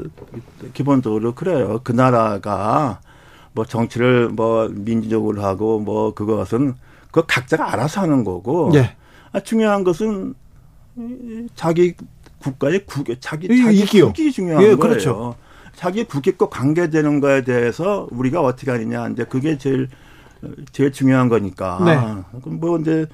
[0.74, 1.80] 기본적으로 그래요.
[1.84, 3.00] 그 나라가
[3.58, 6.76] 뭐 정치를 뭐 민주적으로 하고 뭐 그것은
[7.10, 8.70] 그 각자가 알아서 하는 거고.
[8.74, 8.94] 예.
[9.32, 10.34] 아, 중요한 것은
[11.56, 11.94] 자기
[12.38, 15.14] 국가의 국 자기 자기 국익이 중요한 예, 그렇죠.
[15.14, 15.34] 거예요.
[15.74, 19.08] 자기 국익과 관계되는 거에 대해서 우리가 어떻게 하느냐.
[19.08, 19.88] 이제 그게 제일
[20.70, 21.80] 제일 중요한 거니까.
[21.84, 22.40] 네.
[22.40, 23.06] 그럼 뭐 이제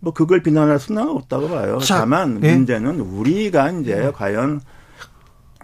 [0.00, 1.78] 뭐 그걸 비난할 수는 없다고 봐요.
[1.78, 2.54] 자, 다만 예.
[2.54, 4.12] 문제는 우리가 이제 네.
[4.12, 4.60] 과연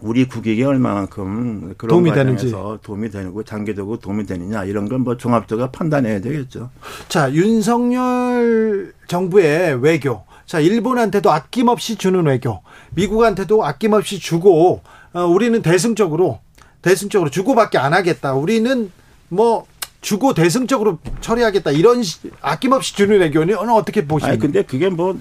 [0.03, 2.51] 우리 국익에 얼마만큼 그런 도움이 되는지
[2.83, 6.71] 도움이 되고 장기적으로 도움이 되느냐 이런 건 뭐 종합적으로 판단해야 되겠죠.
[7.09, 12.61] 자 윤석열 정부의 외교, 자 일본한테도 아낌없이 주는 외교,
[12.95, 14.83] 미국한테도 아낌없이 주고
[15.13, 16.41] 어, 우리는 대승적으로
[16.83, 18.35] 대승적으로 주고밖에 안 하겠다.
[18.35, 18.91] 우리는
[19.29, 19.67] 뭐
[20.01, 22.03] 주고 대승적으로 처리하겠다 이런
[22.41, 24.05] 아낌없이 주는 외교는 어떻게?
[24.27, 25.17] 아니 근데 그게 뭐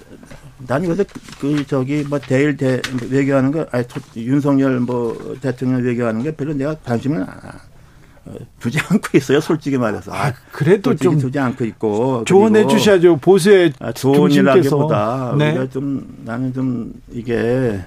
[0.67, 1.03] 나는 그래서
[1.39, 3.85] 그 저기 뭐 대일 대 외교하는 거 아니
[4.15, 10.11] 윤석열 뭐 대통령 외교하는 게 별로 내가 관심은 어, 두지 않고 있어요, 솔직히 말해서.
[10.13, 13.17] 아, 그래도 좀 두지 않고 있고 조언해 주셔야죠.
[13.17, 15.49] 보수의 아, 조언이라기보다 네.
[15.51, 17.81] 우리가 좀 나는 좀 이게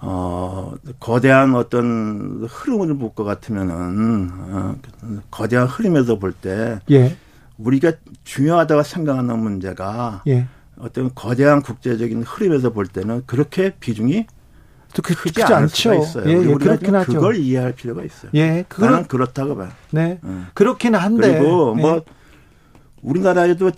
[0.00, 4.76] 어 거대한 어떤 흐름을 볼 것 같으면은 어,
[5.30, 7.16] 거대한 흐름에서 볼때 예.
[7.58, 7.92] 우리가
[8.22, 10.46] 중요하다고 생각하는 문제가 예.
[10.80, 14.26] 어떤 거대한 국제적인 흐름에서 볼 때는 그렇게 비중이
[14.94, 15.94] 그, 크지, 크지 않죠.
[15.94, 16.28] 있어요.
[16.28, 17.12] 예, 예, 그렇긴 하죠.
[17.12, 18.30] 그걸 이해할 필요가 있어요.
[18.34, 19.68] 예, 그건 그렇다고 봐요.
[19.90, 20.48] 네, 음.
[20.54, 22.00] 그렇긴 한데 그리고 뭐 네.
[23.02, 23.70] 우리나라에도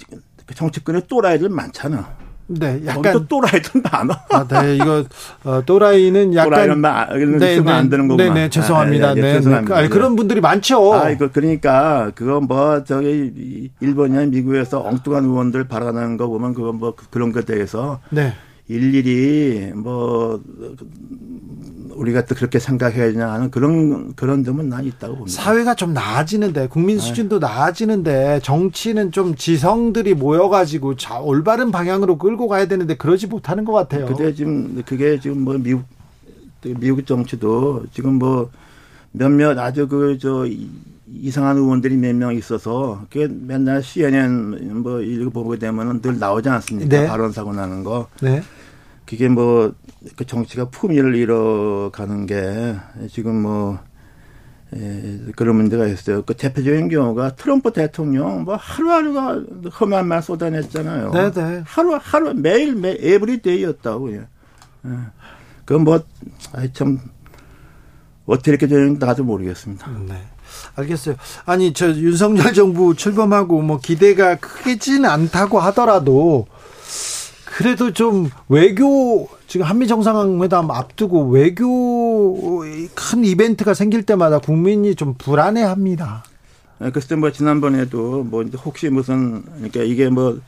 [0.54, 2.16] 정치권에 또라이들 많잖아.
[2.52, 4.24] 네, 약간 또라이들 많아.
[4.30, 5.04] 아, 네, 이거
[5.44, 8.34] 어, 또라이는 약간 또라이는 네, 네, 안 되는 거구만.
[8.34, 9.08] 네, 네, 죄송합니다.
[9.10, 9.76] 아, 네, 네, 죄송합니다.
[9.76, 10.94] 아니, 그런 분들이 많죠.
[10.94, 16.94] 아, 이거 그러니까 그거 뭐 저기 일본이나 미국에서 엉뚱한 의원들 발언하는 거 보면 그건 뭐
[17.10, 18.34] 그런 것에 대해서 네.
[18.70, 20.40] 일일이 뭐
[21.96, 25.42] 우리가 또 그렇게 생각해야 되냐 하는 그런 그런 점은 난 있다고 봅니다.
[25.42, 27.02] 사회가 좀 나아지는데 국민 네.
[27.02, 27.46] 수준도 네.
[27.46, 34.06] 나아지는데 정치는 좀 지성들이 모여가지고 자 올바른 방향으로 끌고 가야 되는데 그러지 못하는 것 같아요.
[34.06, 35.82] 근데 지금 그게 지금 뭐 미국
[36.62, 38.50] 미국 정치도 지금 뭐
[39.10, 40.46] 몇몇 아주 그 저
[41.12, 46.88] 이상한 의원들이 몇 명 있어서 그게 맨날 CNN 뭐 이거 보게 되면은 늘 나오지 않습니까?
[47.00, 47.06] 네.
[47.08, 48.06] 발언 사고 나는 거.
[48.22, 48.42] 네.
[49.10, 49.74] 그게 뭐
[50.16, 52.76] 그 정치가 품위를 잃어가는 게
[53.10, 53.78] 지금 뭐
[54.74, 56.22] 에, 그런 문제가 있어요.
[56.22, 59.42] 그 대표적인 경우가 트럼프 대통령 뭐 하루하루가
[59.80, 61.10] 험한 말 쏟아냈잖아요.
[61.10, 61.30] 네네.
[61.30, 61.62] 네.
[61.66, 64.12] 하루 하루 매일 매 에브리데이였다고.
[64.14, 64.26] 예.
[65.64, 66.02] 그뭐
[66.52, 66.98] 아이 참
[68.26, 69.90] 어떻게 이렇게 되는지 나도 모르겠습니다.
[70.08, 70.14] 네.
[70.76, 71.16] 알겠어요.
[71.44, 76.46] 아니 저 윤석열 정부 출범하고 뭐 기대가 크지는 않다고 하더라도
[77.60, 82.60] 그래도 좀 외교 지금 한미 정상회담 앞두고 외교
[82.94, 86.24] 큰 이벤트가 생길 때마다 국민이 좀 불안해합니다.
[86.78, 90.40] 네, 글쎄 뭐 지난번에도 뭐 혹시 무슨 그러니까 이게 뭐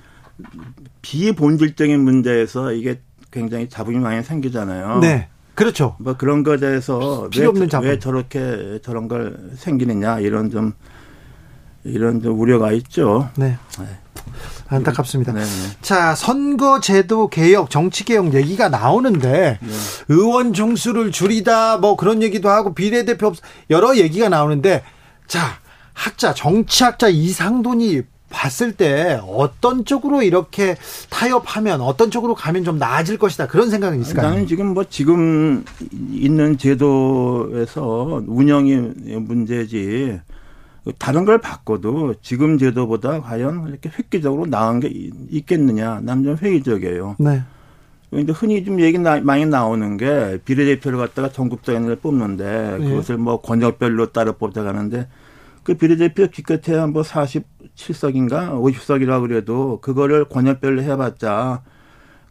[1.02, 5.00] 비본질적인 문제에서 이게 굉장히 자본이 많이 생기잖아요.
[5.00, 5.28] 네.
[5.54, 5.96] 그렇죠.
[5.98, 7.90] 뭐 그런 것에 대해서 필요 없는 자본.
[7.90, 10.72] 왜 저렇게 저런 걸 생기느냐 이런 좀
[11.84, 13.28] 이런 좀 우려가 있죠.
[13.36, 13.58] 네.
[13.78, 13.84] 네.
[14.68, 15.32] 안타깝습니다.
[15.32, 15.46] 네네.
[15.82, 19.68] 자, 선거제도 개혁, 정치개혁 얘기가 나오는데 네.
[20.08, 23.32] 의원 중수를 줄이다 뭐 그런 얘기도 하고 비례대표
[23.70, 24.82] 여러 얘기가 나오는데
[25.26, 25.58] 자,
[25.92, 28.02] 학자, 정치학자 이상돈이
[28.32, 30.74] 봤을 때 어떤 쪽으로 이렇게
[31.10, 34.30] 타협하면 어떤 쪽으로 가면 좀 나아질 것이다 그런 생각은 있을까요?
[34.30, 35.64] 나는 지금 뭐 지금
[36.10, 38.74] 있는 제도에서 운영이
[39.18, 40.18] 문제지
[40.98, 44.88] 다른 걸 바꿔도 지금 제도보다 과연 이렇게 획기적으로 나은 게
[45.30, 47.16] 있겠느냐 난좀 회의적이에요.
[47.18, 47.42] 네.
[48.10, 52.88] 근데 흔히 좀 얘기 나, 많이 나오는 게 비례대표를 갖다가 전국장을 뽑는데 네.
[52.88, 55.08] 그것을 뭐 권역별로 따로 뽑자가는데
[55.62, 61.62] 그 비례대표 기껏해야 뭐 47석인가 50석이라 그래도 그거를 권역별로 해봤자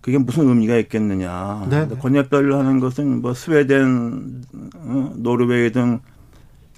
[0.01, 1.67] 그게 무슨 의미가 있겠느냐.
[1.69, 1.87] 네.
[1.87, 4.43] 권역별로 하는 것은 뭐 스웨덴,
[4.75, 5.99] 어, 노르웨이 등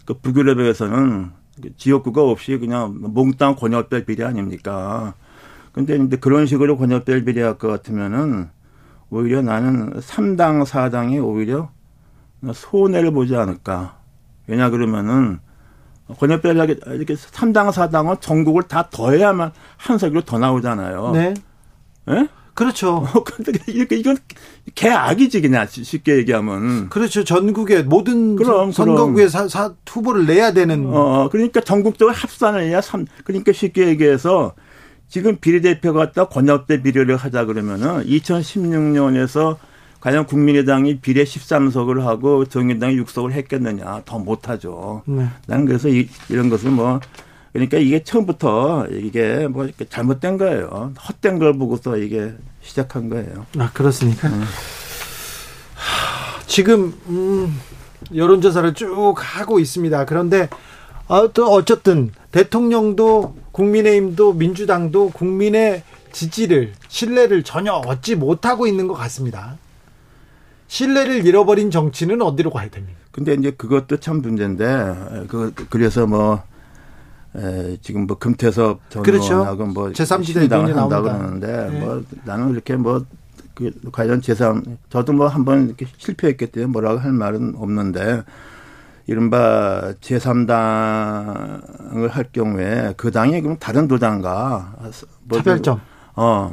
[0.06, 1.32] 그 북유럽에서는
[1.78, 5.14] 지역구가 없이 그냥 몽땅 권역별 비례 아닙니까?
[5.72, 8.50] 근데 이제 그런 식으로 권역별 비례할 것 같으면은
[9.10, 11.70] 오히려 나는 3당, 4당이 오히려
[12.54, 13.98] 손해를 보지 않을까.
[14.48, 15.40] 왜냐 그러면은
[16.18, 21.12] 권역별 이렇게 3당, 4당은 전국을 다 더해야만 한 석으로 더 나오잖아요.
[21.12, 21.34] 네.
[22.10, 22.28] 예?
[22.54, 23.08] 그렇죠.
[23.26, 24.18] 근데 이렇게 이건
[24.76, 26.90] 개악이지 그냥 쉽게 얘기하면.
[26.90, 27.24] 그렇죠.
[27.24, 30.86] 전국의 모든 그럼, 선거구에 사, 사, 후보를 내야 되는.
[30.88, 33.06] 어 그러니까 전국적으로 합산을 해야 삼.
[33.24, 34.54] 그러니까 쉽게 얘기해서
[35.08, 39.58] 지금 비례대표 갖다 권역대 비례를 하자 그러면은 2016년에서
[40.00, 45.02] 과연 국민의당이 비례 13석을 하고 정의당이 6석을 했겠느냐 더 못하죠.
[45.06, 45.28] 네.
[45.48, 47.00] 나는 그래서 이, 이런 것을 뭐
[47.54, 50.94] 그러니까 이게 처음부터 이게 뭐 잘못된 거예요.
[51.08, 53.46] 헛된 걸 보고서 이게 시작한 거예요.
[53.60, 54.28] 아 그렇습니까?
[54.28, 54.44] 음.
[56.48, 57.60] 지금 음,
[58.14, 60.06] 여론조사를 쭉 하고 있습니다.
[60.06, 60.50] 그런데
[61.08, 69.58] 어, 또 어쨌든 대통령도 국민의힘도 민주당도 국민의 지지를 신뢰를 전혀 얻지 못하고 있는 것 같습니다.
[70.68, 72.98] 신뢰를 잃어버린 정치는 어디로 가야 됩니까?
[73.12, 76.42] 근데 이제 그것도 참 문제인데 그 그래서 뭐
[77.36, 79.34] 에, 지금 뭐 금태섭 전 그렇죠.
[79.34, 81.80] 의원하고 뭐 제3지대 당을 한다 그러는데 네.
[81.80, 83.06] 뭐 나는 이렇게 뭐
[83.54, 88.24] 그 과연 제3 저도 뭐 한번 이렇게 실패했기 때문에 뭐라고 할 말은 없는데
[89.06, 94.74] 이른바 제3당을 할 경우에 그 당이 그럼 다른 도 당과
[95.26, 95.80] 뭐 차별점
[96.16, 96.52] 어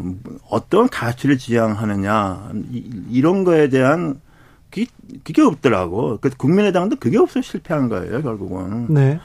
[0.49, 4.21] 어떤 가치를 지향하느냐 이 런 거에 대한
[4.71, 4.87] 그게,
[5.25, 6.19] 그게 없더라고.
[6.21, 8.87] 그 국민의당도 그게 없어 실패한 거예요 결국은.
[8.89, 9.19] 네.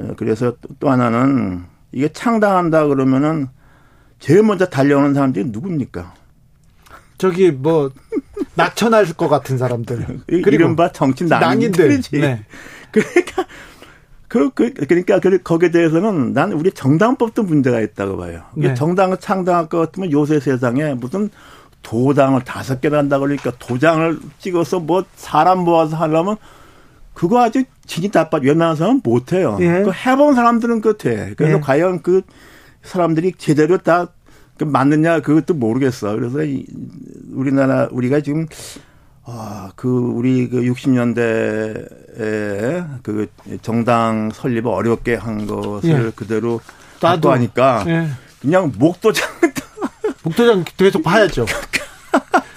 [0.00, 3.48] 예, 그래서 또 하나는 이게 창당한다 그러면은
[4.18, 6.14] 제일 먼저 달려오는 사람들이 누굽니까?
[7.18, 7.90] 저기 뭐
[8.54, 10.20] 낙천할 것 같은 사람들.
[10.28, 12.00] 이른바 정치 낭인들.
[12.12, 12.44] 네.
[12.90, 13.46] 그러니까
[14.28, 18.42] 그, 그, 그러니까 그, 거기에 대해서는 난 우리 정당법도 문제가 있다고 봐요.
[18.56, 18.74] 네.
[18.74, 21.30] 정당을 창당할 것 같으면 요새 세상에 무슨
[21.82, 26.36] 도당을 다섯 개를 한다 그러니까 도장을 찍어서 뭐 사람 모아서 하려면
[27.14, 29.56] 그거 아주 진이 나빠 웬만한 사람은 못해요.
[29.60, 29.82] 예.
[29.84, 31.34] 그 해본 사람들은 끝에.
[31.36, 31.60] 그래서 예.
[31.60, 32.22] 과연 그
[32.82, 36.14] 사람들이 제대로 다그 맞느냐 그것도 모르겠어.
[36.16, 36.38] 그래서
[37.32, 38.46] 우리나라 우리가 지금
[39.26, 41.14] 아, 그 우리 그 60년대에
[43.02, 43.26] 그
[43.62, 46.10] 정당 설립을 어렵게 한 것을 예.
[46.14, 46.60] 그대로
[47.00, 48.08] 나도 하니까 예.
[48.40, 49.26] 그냥 목도장
[50.24, 51.46] 목도장 계속 봐야죠.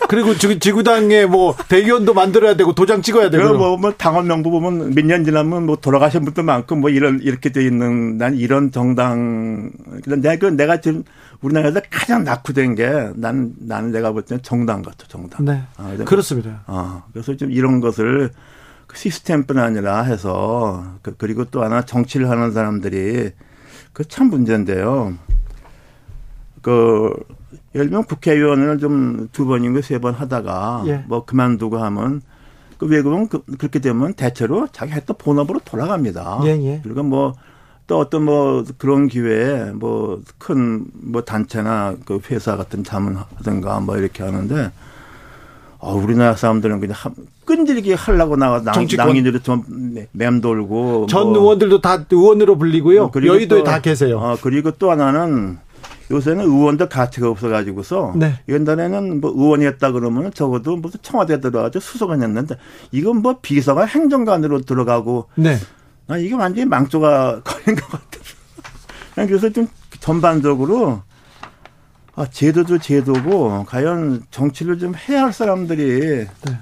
[0.08, 3.44] 그리고 지구 당에 뭐 대의원도 만들어야 되고 도장 찍어야 되고.
[3.58, 7.52] 뭐, 뭐 당원 명부 보면 몇 년 지나면 뭐 돌아가신 분도 많고 뭐 이런 이렇게
[7.52, 9.72] 돼 있는 난 이런 정당
[10.06, 11.04] 내가 그 내가 지금
[11.42, 15.46] 우리나라에서 가장 낙후된 게 난 나는 내가 볼 때는 정당 같아 정당.
[15.46, 15.62] 네.
[15.78, 16.64] 아, 그렇습니다.
[16.68, 18.32] 아 그래서 좀 이런 것을
[18.88, 23.32] 그 시스템뿐 아니라 해서 그, 그리고 또 하나 정치를 하는 사람들이
[23.94, 25.14] 그 참 문제인데요.
[26.62, 27.12] 그
[27.76, 31.04] 예를 들면 국회의원을 좀 두 번인가 세 번 하다가 예.
[31.08, 32.22] 뭐 그만두고 하면
[32.78, 36.42] 그 외국은 그, 렇게 되면 대체로 자기 했던 본업으로 돌아갑니다.
[36.44, 36.80] 예, 예.
[36.84, 37.34] 그리고 뭐
[37.88, 44.24] 또 어떤 뭐 그런 기회에 뭐 큰뭐 뭐 단체나 그 회사 같은 자문하든가 뭐 이렇게
[44.24, 44.72] 하는데
[45.80, 46.96] 어, 우리나라 사람들은 그냥
[47.46, 49.64] 끈질기 하려고 나가 낭, 낭인들이 좀
[50.12, 51.40] 맴돌고 전 뭐.
[51.40, 53.06] 의원들도 다 의원으로 불리고요.
[53.06, 54.18] 어, 여의도에 또, 다 계세요.
[54.20, 55.58] 어, 그리고 또 하나는
[56.10, 58.40] 요새는 의원도 가치가 없어가지고서 네.
[58.48, 62.56] 옛날에는 뭐 의원이었다 그러면 적어도 무슨 청와대 들어가서 수석은 했는데
[62.92, 65.58] 이건 뭐 비서가 행정관으로 들어가고 네.
[66.06, 68.36] 나 이게 완전히 망조가 걸린 것 같아서
[69.16, 69.68] 그래서 좀
[70.00, 71.02] 전반적으로
[72.16, 76.60] 아, 제도도 제도고 과연 정치를 좀 해야 할 사람들이 네.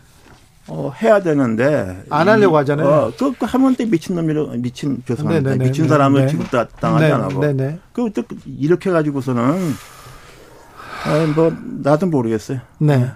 [0.68, 2.04] 어, 해야 되는데.
[2.10, 2.88] 안 하려고 하잖아요.
[2.88, 5.52] 어, 또, 그 하면 또 미친 놈이로, 미친, 죄송합니다.
[5.52, 5.70] 네네네.
[5.70, 6.28] 미친 사람을 네.
[6.28, 7.40] 취급당하지 않고.
[7.40, 7.80] 네네.
[7.94, 9.44] 그, 또, 이렇게 가지고서는,
[11.06, 12.60] 아, 뭐, 나도 모르겠어요.
[12.80, 13.12] 네.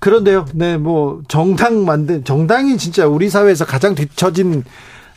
[0.00, 4.64] 그런데요, 네, 뭐, 정당 만든, 정당이 진짜 우리 사회에서 가장 뒤처진,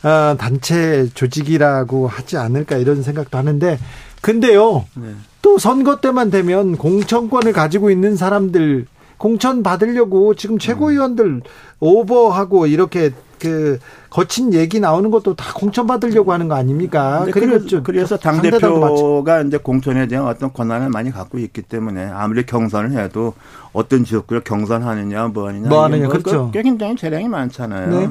[0.04, 3.78] 어, 단체 조직이라고 하지 않을까 이런 생각도 하는데,
[4.20, 5.08] 근데요, 네.
[5.42, 8.86] 또 선거 때만 되면 공천권을 가지고 있는 사람들,
[9.22, 11.42] 공천 받으려고 지금 최고위원들
[11.78, 13.78] 오버하고 이렇게 그
[14.10, 17.24] 거친 얘기 나오는 것도 다 공천 받으려고 하는 거 아닙니까?
[17.32, 22.98] 그래서, 그래서 당 대표가 이제 공천에 대한 어떤 권한을 많이 갖고 있기 때문에 아무리 경선을
[22.98, 23.34] 해도
[23.72, 26.50] 어떤 지역구를 경선하느냐 뭐 하느냐 뭐 하느냐 그렇죠.
[26.52, 27.90] 꽤 굉장히 재량이 많잖아요.
[27.90, 28.10] 네.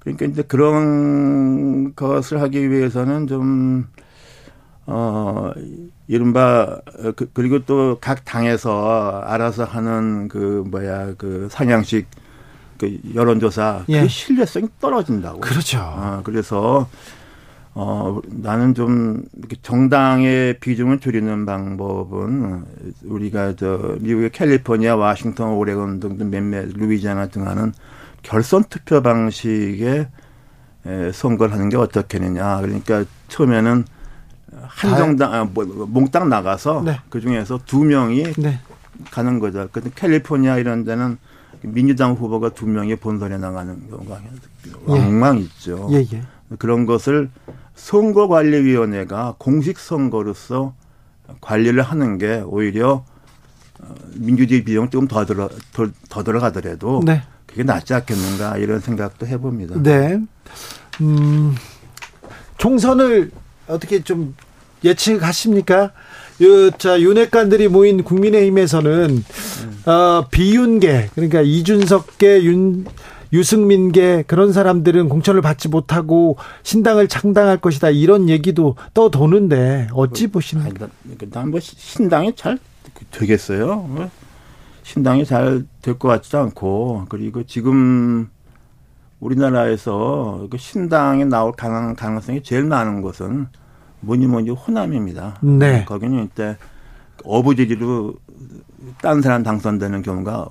[0.00, 3.86] 그러니까 이제 그런 것을 하기 위해서는 좀
[4.86, 5.52] 어,
[6.08, 6.80] 이른바,
[7.16, 12.06] 그, 그리고 또 각 당에서 알아서 하는 그, 뭐야, 그 상향식
[12.78, 14.02] 그 여론조사, 예.
[14.02, 15.40] 그 신뢰성이 떨어진다고.
[15.40, 15.78] 그렇죠.
[15.80, 16.88] 어, 그래서,
[17.74, 19.22] 어, 나는 좀
[19.62, 22.64] 정당의 비중을 줄이는 방법은
[23.04, 27.72] 우리가 저 미국의 캘리포니아, 와싱턴, 오레곤 등등 몇몇 루이지아나 등 하는
[28.22, 30.08] 결선 투표 방식의
[31.12, 32.60] 선거를 하는 게 어떻겠느냐.
[32.60, 33.84] 그러니까 처음에는
[34.52, 37.00] 한 정당 아, 뭐, 몽땅 나가서 네.
[37.08, 38.60] 그 중에서 두 명이 네.
[39.10, 39.68] 가는 거죠.
[39.72, 41.18] 근데 캘리포니아 이런 데는
[41.62, 44.20] 민주당 후보가 두 명이 본선에 나가는 경우가
[44.86, 45.40] 왕왕 예.
[45.42, 45.88] 있죠.
[45.92, 46.22] 예, 예.
[46.58, 47.28] 그런 것을
[47.74, 50.74] 선거관리위원회가 공식 선거로서
[51.40, 53.04] 관리를 하는 게 오히려
[53.80, 57.22] 어, 민주주의 비용 조금 더 들어 더, 더 들어가더라도 네.
[57.46, 59.82] 그게 낫지 않겠는가 이런 생각도 해봅니다.
[59.82, 60.20] 네.
[61.00, 61.54] 음,
[62.58, 63.32] 총선을
[63.68, 64.34] 어떻게 좀
[64.84, 65.92] 예측하십니까?
[66.42, 69.24] 요, 자, 윤핵관들이 모인 국민의힘에서는,
[69.86, 72.84] 어, 비윤계, 그러니까 이준석계, 윤,
[73.32, 80.88] 유승민계 그런 사람들은 공천을 받지 못하고 신당을 창당할 것이다 이런 얘기도 떠도는데 어찌 보십니까?
[81.30, 82.58] 난뭐 신당이 잘
[83.10, 83.76] 되겠어요.
[83.88, 84.10] 뭐
[84.84, 88.28] 신당이 잘 될 것 같지도 않고 그리고 지금
[89.20, 93.48] 우리나라에서 그 신당에 나올 가능성이 제일 많은 것은
[94.00, 95.38] 뭐니 뭐니 호남입니다.
[95.42, 95.84] 네.
[95.84, 96.56] 거기는 이때
[97.24, 98.14] 어부지리로
[99.00, 100.48] 딴 사람 당선되는 경우가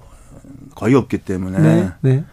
[0.75, 1.91] 거의 없기 때문에 네.
[2.01, 2.25] 네.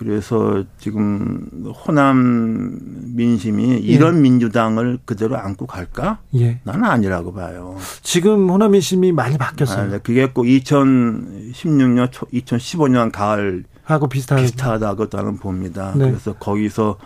[0.00, 1.46] 그래서 지금
[1.86, 2.78] 호남
[3.14, 3.76] 민심이 예.
[3.76, 4.20] 이런 예.
[4.22, 6.20] 민주당을 그대로 안고 갈까?
[6.36, 6.58] 예.
[6.64, 7.76] 나는 아니라고 봐요.
[8.00, 9.82] 지금 호남 민심이 많이 바뀌었어요.
[9.82, 9.98] 아, 네.
[9.98, 15.92] 그게 꼭 2016년 초, 2015년 가을 하고 비슷하다고 나는 봅니다.
[15.96, 16.10] 네.
[16.10, 16.98] 그래서 거기서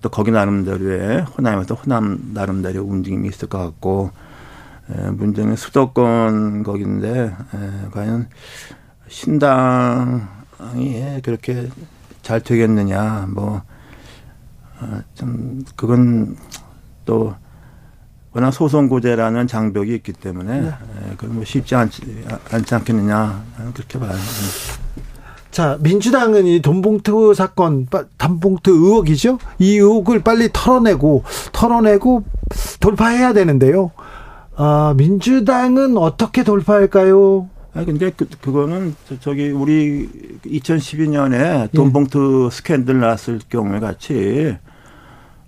[0.00, 4.10] 또 거기 나름대로의 호남에서 호남 나름대로 움직임이 있을 것 같고
[4.90, 7.24] 에, 문제는 수도권 거기인데
[7.54, 8.28] 에, 과연
[9.08, 10.26] 신당이
[11.22, 11.68] 그렇게
[12.22, 13.58] 잘 되겠느냐 뭐좀
[14.80, 15.02] 어,
[15.76, 16.36] 그건
[17.04, 17.34] 또
[18.32, 20.68] 워낙 소송고제라는 장벽이 있기 때문에 네.
[20.68, 23.44] 에, 그건 뭐 쉽지 않지, 않지 않겠느냐
[23.74, 24.14] 그렇게 봐요.
[25.54, 27.86] 자, 민주당은 이 돈봉투 사건,
[28.18, 29.38] 단봉투 의혹이죠?
[29.60, 31.22] 이 의혹을 빨리 털어내고,
[31.52, 32.24] 털어내고
[32.80, 33.92] 돌파해야 되는데요.
[34.56, 37.48] 아, 민주당은 어떻게 돌파할까요?
[37.72, 40.08] 아 근데 그, 그거는 저기 우리
[40.44, 42.54] 2012년에 돈봉투 예.
[42.54, 44.56] 스캔들 났을 경우에 같이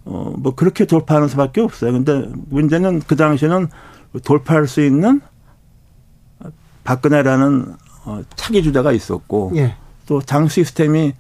[0.04, 1.90] 어, 뭐 그렇게 돌파하는 수밖에 없어요.
[1.90, 3.68] 근데 문제는 그 당시에는
[4.24, 5.20] 돌파할 수 있는
[6.84, 7.74] 박근혜라는
[8.04, 9.74] 어, 차기 주자가 있었고 예.
[10.06, 11.12] 또 장 시스템이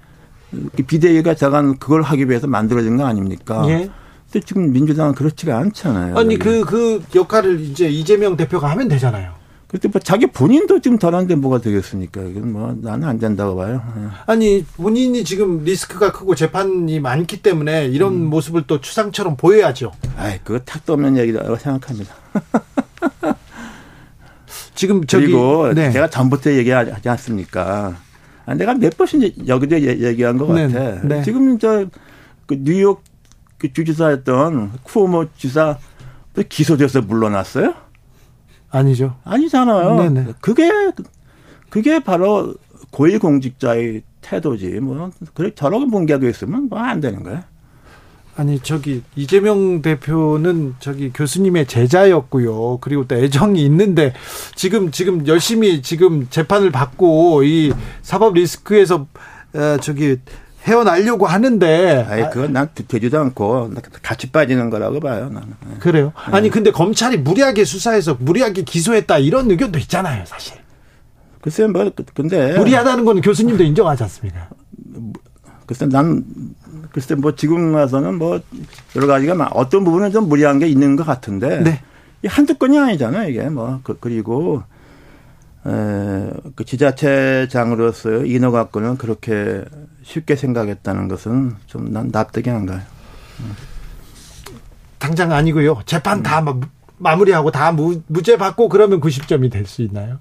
[0.86, 3.64] 비대위가 자간 그걸 하기 위해서 만들어진 거 아닙니까?
[3.68, 3.90] 예.
[4.30, 6.16] 근데 지금 민주당은 그렇지가 않잖아요.
[6.16, 6.64] 아니 그그
[7.10, 9.32] 그 역할을 이제 이재명 대표가 하면 되잖아요.
[9.66, 12.22] 그때 뭐 자기 본인도 지금 덜한데 뭐가 되겠습니까?
[12.22, 13.82] 이건 뭐 나는 안 된다고 봐요.
[13.98, 14.08] 예.
[14.26, 18.26] 아니 본인이 지금 리스크가 크고 재판이 많기 때문에 이런 음.
[18.30, 19.92] 모습을 또 추상처럼 보여야죠.
[20.16, 22.14] 아이 그거 탁도 없는 얘기라고 생각합니다.
[24.74, 25.90] 지금 저기 그리고 네.
[25.90, 27.96] 제가 전부터 얘기하지 않습니까?
[28.46, 31.02] 아, 내가 몇 번씩 여기서 얘기한 것 네, 같아.
[31.06, 31.22] 네.
[31.22, 31.86] 지금 저
[32.46, 33.02] 그 뉴욕
[33.58, 35.78] 그 주지사였던 쿠오모 지사
[36.48, 37.74] 기소돼서 물러났어요?
[38.70, 39.16] 아니죠.
[39.24, 39.96] 아니잖아요.
[39.96, 40.24] 네네.
[40.26, 40.32] 네.
[40.40, 40.70] 그게
[41.70, 42.54] 그게 바로
[42.90, 44.80] 고위공직자의 태도지.
[44.80, 47.44] 뭐 그래 저렇게 뭉개고 있으면 뭐 안 되는 거야.
[48.36, 52.78] 아니 저기 이재명 대표는 저기 교수님의 제자였고요.
[52.80, 54.12] 그리고 또 애정이 있는데
[54.54, 57.72] 지금 지금 열심히 지금 재판을 받고 이
[58.02, 59.06] 사법 리스크에서
[59.54, 60.18] 어, 저기
[60.64, 62.06] 헤어나려고 하는데.
[62.08, 63.72] 아니 그건 난 되지도 않고
[64.02, 65.54] 같이 빠지는 거라고 봐요 나는.
[65.78, 66.12] 그래요?
[66.14, 70.58] 아니 근데 검찰이 무리하게 수사해서 무리하게 기소했다 이런 의견도 있잖아요 사실.
[71.40, 72.58] 글쎄요, 뭐, 근데.
[72.58, 74.48] 무리하다는 건 교수님도 인정하지 않습니까?
[75.64, 76.24] 글쎄 난
[76.96, 78.40] 글쎄 뭐 지금 와서는 뭐
[78.96, 81.82] 여러 가지가 어떤 부분은 좀 무리한 게 있는 것 같은데 네.
[82.24, 84.62] 이 한두 건이 아니잖아요 이게 뭐 그, 그리고
[85.66, 89.62] 에, 그 지자체장으로서 인허 갖고는 그렇게
[90.04, 92.80] 쉽게 생각했다는 것은 좀 난 납득이 안 가요.
[94.98, 95.82] 당장 아니고요.
[95.84, 96.62] 재판 다 음.
[96.96, 100.18] 마무리하고 다 무, 무죄 받고 그러면 90점이 될 수 있나요?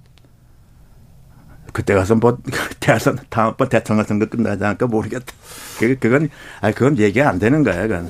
[1.76, 2.38] 그때 가서 뭐
[2.80, 5.26] 대선 다음번 대통령 선거 끝나지 않을까 모르겠다.
[5.77, 6.30] 그 그건
[6.61, 7.81] 아 그건 얘기가 안 되는 거야.
[7.81, 8.10] 그건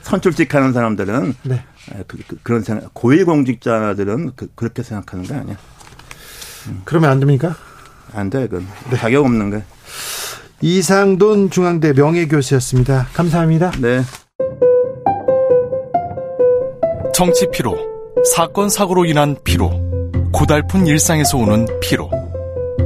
[0.00, 1.62] 선출직하는 사람들은 네.
[2.06, 5.56] 그, 그, 런 생각 고위공직자들은 그, 렇게 생각하는 거 아니야.
[6.68, 6.80] 음.
[6.86, 7.54] 그러면 안 됩니까?
[8.14, 8.48] 안 돼.
[8.48, 8.96] 그건 네.
[8.96, 9.62] 자격 없는 거야.
[10.62, 13.08] 이상돈 중앙대 명예교수였습니다.
[13.12, 13.72] 감사합니다.
[13.78, 14.00] 네.
[17.12, 17.76] 정치 피로,
[18.34, 19.70] 사건 사고로 인한 피로,
[20.32, 22.25] 고달픈 일상에서 오는 피로.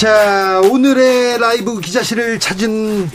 [0.00, 3.08] 자, 오늘의 라이브 기자실을 찾은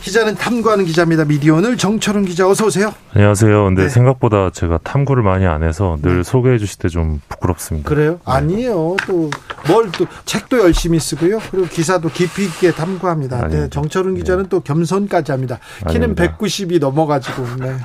[0.00, 1.24] 기자는 탐구하는 기자입니다.
[1.24, 2.92] 미디어오늘 정철은 기자 어서 오세요.
[3.14, 3.64] 안녕하세요.
[3.66, 3.88] 근데 네.
[3.88, 6.22] 생각보다 제가 탐구를 많이 안 해서 늘 네.
[6.24, 7.88] 소개해 주실 때 좀 부끄럽습니다.
[7.88, 8.12] 그래요?
[8.12, 8.18] 네.
[8.24, 8.96] 아니에요.
[9.06, 9.30] 또
[9.66, 11.40] 뭘 또 책도 열심히 쓰고요.
[11.52, 13.46] 그리고 기사도 깊이 있게 탐구합니다.
[13.48, 14.48] 네, 정철은 기자는 네.
[14.48, 15.58] 또 겸손까지 합니다.
[15.88, 16.36] 키는 아닙니다.
[16.38, 17.76] 190이 넘어가지고 네.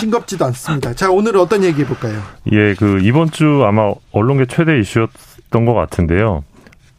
[0.00, 0.94] 싱겁지도 않습니다.
[0.94, 2.20] 자, 오늘 어떤 얘기 해 볼까요?
[2.50, 6.44] 예, 그 이번 주 아마 언론계 최대 이슈였던 것 같은데요.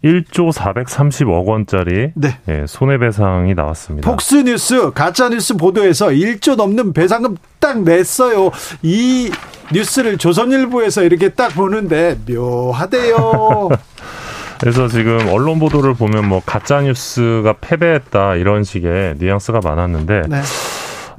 [0.04, 2.38] 1조 430억 원짜리 네.
[2.50, 4.10] 예, 손해배상이 나왔습니다.
[4.10, 8.52] 폭스뉴스 가짜뉴스 보도에서 1조 넘는 배상금 딱 냈어요.
[8.82, 9.32] 이
[9.72, 13.70] 뉴스를 조선일보에서 이렇게 딱 보는데 묘하대요.
[14.60, 20.42] 그래서 지금 언론 보도를 보면 뭐 가짜 뉴스가 패배했다 이런 식의 뉘앙스가 많았는데 네.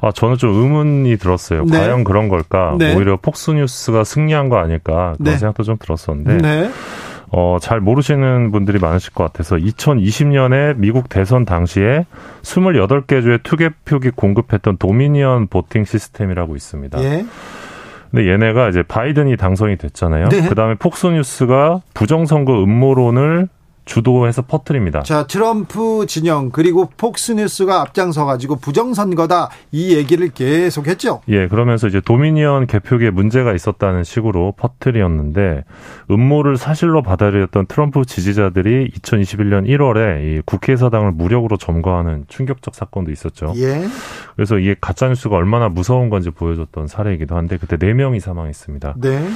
[0.00, 1.64] 아 저는 좀 의문이 들었어요.
[1.64, 1.78] 네.
[1.78, 2.76] 과연 그런 걸까?
[2.78, 2.94] 네.
[2.94, 5.38] 오히려 폭스뉴스가 승리한 거 아닐까 그런 네.
[5.38, 6.70] 생각도 좀 들었었는데.
[7.34, 7.40] 네.
[7.40, 12.06] 어, 잘 모르시는 분들이 많으실 것 같아서 2020년에 미국 대선 당시에
[12.42, 17.02] 28개 주에 투개표기 공급했던 도미니언 보팅 시스템이라고 있습니다.
[17.02, 17.26] 예.
[18.10, 20.28] 근데 얘네가 이제 바이든이 당선이 됐잖아요.
[20.28, 20.48] 네.
[20.48, 23.48] 그다음에 폭스뉴스가 부정선거 음모론을
[23.84, 25.02] 주도해서 퍼뜨립니다.
[25.02, 31.20] 자, 트럼프 진영 그리고 폭스뉴스가 앞장서 가지고 부정선거다 이 얘기를 계속 했죠.
[31.28, 35.64] 예, 그러면서 이제 도미니언 개표기에 문제가 있었다는 식으로 퍼뜨렸는데
[36.10, 43.52] 음모를 사실로 받아들였던 트럼프 지지자들이 2021년 1월에 이 국회 사당을 무력으로 점거하는 충격적 사건도 있었죠.
[43.56, 43.84] 예.
[44.34, 48.94] 그래서 이게 가짜 뉴스가 얼마나 무서운 건지 보여줬던 사례이기도 한데 그때 4 명이 사망했습니다.
[49.00, 49.28] 네.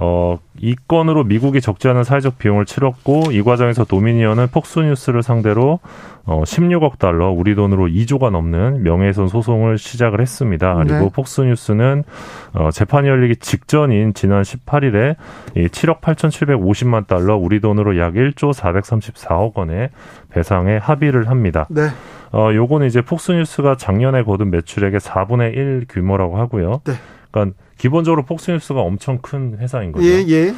[0.00, 5.80] 어, 이 건으로 미국이 적지 않은 사회적 비용을 치렀고 이 과정에서 도미니언은 폭스뉴스를 상대로
[6.26, 10.74] 어 16억 달러, 우리 돈으로 2조가 넘는 명예훼손 소송을 시작을 했습니다.
[10.74, 11.10] 그리고 네.
[11.12, 12.04] 폭스뉴스는
[12.52, 15.16] 어 재판이 열리기 직전인 지난 18일에
[15.56, 19.90] 이 7억 8,750만 달러, 우리 돈으로 약 1조 434억 원의
[20.28, 21.66] 배상에 합의를 합니다.
[21.70, 21.88] 네.
[22.32, 26.82] 어 요거는 이제 폭스뉴스가 작년에 거둔 매출액의 4분의 1 규모라고 하고요.
[26.84, 26.92] 네.
[27.30, 30.06] 그러니까 기본적으로 폭스뉴스가 엄청 큰 회사인 거죠.
[30.06, 30.54] 예, 예.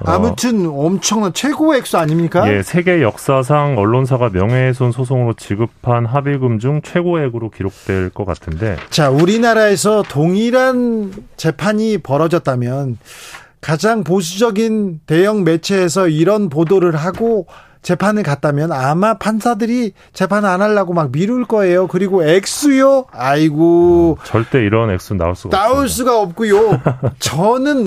[0.00, 0.10] 어.
[0.12, 2.50] 아무튼 엄청난 최고 액수 아닙니까?
[2.52, 8.76] 예, 세계 역사상 언론사가 명예훼손 소송으로 지급한 합의금 중 최고액으로 기록될 것 같은데.
[8.88, 12.98] 자, 우리나라에서 동일한 재판이 벌어졌다면
[13.60, 17.46] 가장 보수적인 대형 매체에서 이런 보도를 하고
[17.82, 21.86] 재판을 갔다면 아마 판사들이 재판 안 하려고 막 미룰 거예요.
[21.86, 23.06] 그리고 액수요?
[23.10, 24.18] 아이고.
[24.20, 25.94] 음, 절대 이런 액수 나올 수가 나올 없습니다.
[25.94, 26.82] 수가 없고요.
[27.18, 27.86] 저는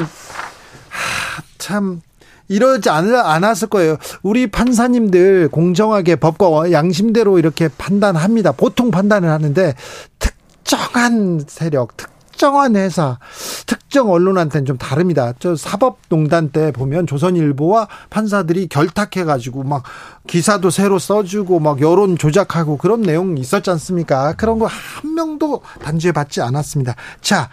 [1.57, 2.01] 참
[2.47, 3.97] 이러지 않을, 않았을 거예요.
[4.21, 8.51] 우리 판사님들 공정하게 법과 양심대로 이렇게 판단합니다.
[8.51, 9.73] 보통 판단을 하는데
[10.19, 12.12] 특정한 세력, 특
[12.43, 13.19] 특정한 회사,
[13.67, 15.31] 특정 언론한테는 좀 다릅니다.
[15.39, 19.83] 저 사법농단 때 보면 조선일보와 판사들이 결탁해가지고 막
[20.27, 24.33] 기사도 새로 써주고 막 여론 조작하고 그런 내용 있었지 않습니까?
[24.33, 26.95] 그런 거 한 명도 단죄 받지 않았습니다.
[27.21, 27.49] 자,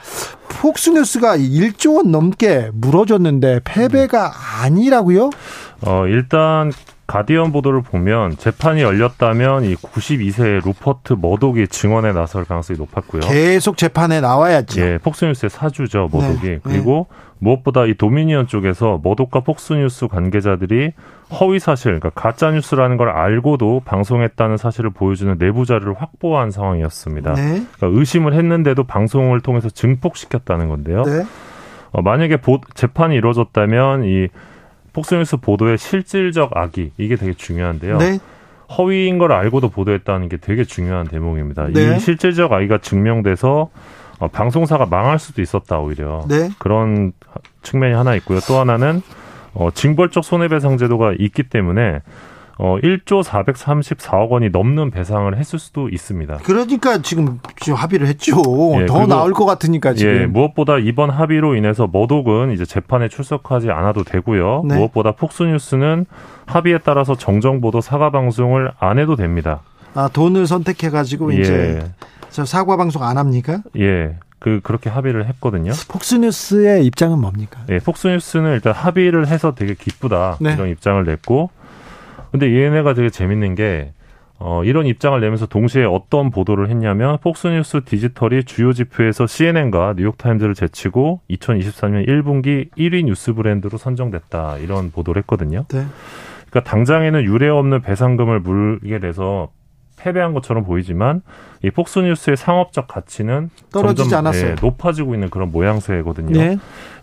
[0.48, 5.30] 폭스뉴스가 1조 원 넘게 물어줬는데 패배가 아니라고요?
[5.82, 6.72] 어, 일단
[7.10, 13.22] 가디언 보도를 보면 재판이 열렸다면 이 92세의 루퍼트 머독이 증언에 나설 가능성이 높았고요.
[13.22, 14.80] 계속 재판에 나와야지.
[14.80, 16.48] 예, 폭스뉴스의 사주죠, 머독이.
[16.48, 17.16] 네, 그리고 네.
[17.40, 20.92] 무엇보다 이 도미니언 쪽에서 머독과 폭스뉴스 관계자들이
[21.40, 27.34] 허위 사실, 그러니까 가짜 뉴스라는 걸 알고도 방송했다는 사실을 보여주는 내부 자료를 확보한 상황이었습니다.
[27.34, 27.42] 네.
[27.72, 31.02] 그러니까 의심을 했는데도 방송을 통해서 증폭시켰다는 건데요.
[31.02, 31.24] 네.
[31.90, 34.28] 어, 만약에 보, 재판이 이루어졌다면 이
[34.92, 37.98] 폭스뉴스 보도의 실질적 악의 이게 되게 중요한데요.
[37.98, 38.18] 네.
[38.76, 41.68] 허위인 걸 알고도 보도했다는 게 되게 중요한 대목입니다.
[41.68, 41.96] 네.
[41.96, 43.70] 이 실질적 악의가 증명돼서
[44.18, 46.50] 어, 방송사가 망할 수도 있었다 오히려 네.
[46.58, 47.12] 그런
[47.62, 48.38] 측면이 하나 있고요.
[48.46, 49.02] 또 하나는
[49.54, 52.02] 어, 징벌적 손해배상 제도가 있기 때문에
[52.62, 56.40] 어, 1조 434억 원이 넘는 배상을 했을 수도 있습니다.
[56.42, 58.36] 그러니까 지금, 지금 합의를 했죠.
[58.78, 60.12] 예, 더 나올 것 같으니까 지금.
[60.14, 64.64] 예, 무엇보다 이번 합의로 인해서 머독은 이제 재판에 출석하지 않아도 되고요.
[64.66, 64.76] 네.
[64.76, 66.04] 무엇보다 폭스뉴스는
[66.44, 69.60] 합의에 따라서 정정 보도 사과 방송을 안 해도 됩니다.
[69.94, 71.40] 아, 돈을 선택해 가지고 예.
[71.40, 71.90] 이제
[72.28, 73.62] 저 사과 방송 안 합니까?
[73.78, 74.16] 예.
[74.38, 75.72] 그 그렇게 합의를 했거든요.
[75.88, 77.60] 폭스뉴스의 입장은 뭡니까?
[77.70, 80.52] 예, 폭스뉴스는 일단 합의를 해서 되게 기쁘다 네.
[80.52, 81.50] 이런 입장을 냈고
[82.30, 83.92] 근데 얘네가 되게 재밌는 게
[84.42, 91.20] 어, 이런 입장을 내면서 동시에 어떤 보도를 했냐면 폭스뉴스 디지털이 주요 지표에서 CNN과 뉴욕타임즈를 제치고
[91.30, 95.66] 2023년 1분기 1위 뉴스 브랜드로 선정됐다 이런 보도를 했거든요.
[95.68, 95.84] 네.
[96.48, 99.50] 그러니까 당장에는 유례 없는 배상금을 물게 돼서
[99.96, 101.20] 패배한 것처럼 보이지만
[101.62, 104.52] 이 폭스뉴스의 상업적 가치는 떨어지지 않았어요.
[104.52, 106.32] 예, 높아지고 있는 그런 모양새거든요.
[106.32, 106.58] 네.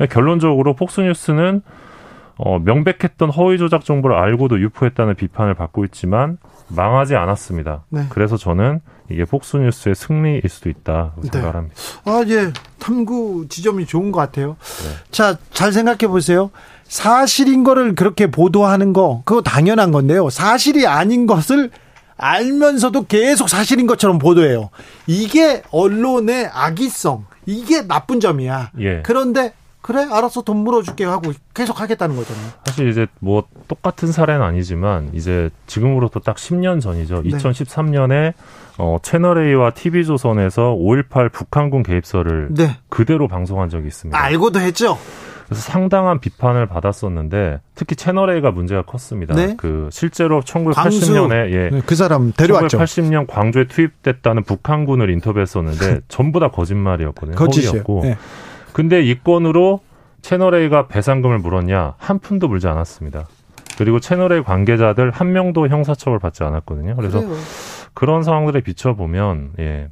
[0.07, 1.61] 결론적으로 폭스뉴스는
[2.37, 6.37] 어, 명백했던 허위 조작 정보를 알고도 유포했다는 비판을 받고 있지만
[6.69, 7.83] 망하지 않았습니다.
[7.89, 8.05] 네.
[8.09, 11.29] 그래서 저는 이게 폭스뉴스의 승리일 수도 있다 네.
[11.31, 11.75] 생각합니다.
[12.05, 12.51] 아, 예.
[12.79, 14.57] 탐구 지점이 좋은 것 같아요.
[14.83, 14.89] 네.
[15.11, 16.51] 자, 잘 생각해 보세요.
[16.83, 20.29] 사실인 거를 그렇게 보도하는 거, 그거 당연한 건데요.
[20.29, 21.71] 사실이 아닌 것을
[22.17, 24.69] 알면서도 계속 사실인 것처럼 보도해요.
[25.05, 28.71] 이게 언론의 악의성, 이게 나쁜 점이야.
[28.79, 29.01] 예.
[29.03, 29.53] 그런데
[29.87, 32.45] 그래 알아서 돈 물어줄게 하고 계속 하겠다는 거잖아요.
[32.65, 37.21] 사실 이제 뭐 똑같은 사례는 아니지만 이제 지금으로부터 딱 10년 전이죠.
[37.23, 37.29] 네.
[37.29, 38.33] 2013년에
[38.79, 42.75] 어, 채널A와 TV조선에서 5.18 북한군 개입설을 네.
[42.89, 44.21] 그대로 방송한 적이 있습니다.
[44.21, 44.97] 알고도 했죠.
[45.45, 49.35] 그래서 상당한 비판을 받았었는데 특히 채널A가 문제가 컸습니다.
[49.35, 49.55] 네?
[49.55, 52.77] 그 실제로 1980년에 예, 네, 그 사람 데려왔죠.
[52.77, 57.37] 1980년 광주에 투입됐다는 북한군을 인터뷰했었는데 전부 다 거짓말이었거든요.
[57.37, 58.01] 거짓이었고.
[58.03, 58.17] 네.
[58.77, 59.79] 근데 이 건으로
[60.21, 61.95] 채널A가 배상금을 물었냐?
[61.97, 63.27] 한 푼도 물지 않았습니다.
[63.75, 66.95] 그리고 채널A 관계자들 한 명도 형사처벌 받지 않았거든요.
[66.95, 67.35] 그래서 그래요.
[67.95, 69.87] 그런 상황들에 비춰보면, 예.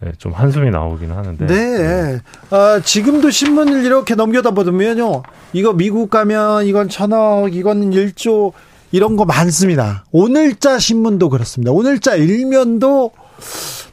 [0.00, 1.46] 네, 좀 한숨이 나오긴 하는데.
[1.46, 1.54] 네.
[1.54, 2.20] 네.
[2.50, 5.22] 아, 지금도 신문을 이렇게 넘겨다 보면요.
[5.54, 8.52] 이거 미국 가면 이건 천억, 이건 일조
[8.92, 10.04] 이런 거 많습니다.
[10.12, 11.72] 오늘자 신문도 그렇습니다.
[11.72, 13.12] 오늘자 일면도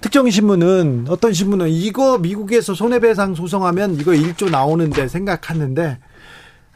[0.01, 5.97] 특정 신문은 어떤 신문은 이거 미국에서 손해배상 소송하면 이거 1조 나오는데 생각하는데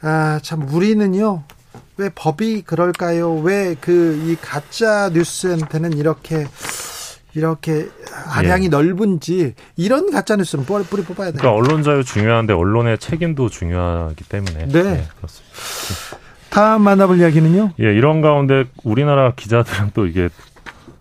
[0.02, 1.44] 아 참 우리는요
[1.98, 3.34] 왜 법이 그럴까요?
[3.40, 6.46] 왜 그 이 가짜 뉴스한테는 이렇게
[7.34, 7.88] 이렇게
[8.26, 8.70] 한량이 예.
[8.70, 11.40] 넓은지 이런 가짜 뉴스는 뿌리, 뿌리 뽑아야 돼요.
[11.40, 15.56] 그러니까 언론 자유 중요한데 언론의 책임도 중요하기 때문에 네, 네 그렇습니다.
[16.50, 17.74] 다음 만나볼 이야기는요?
[17.80, 20.30] 예, 이런 가운데 우리나라 기자들은 또 이게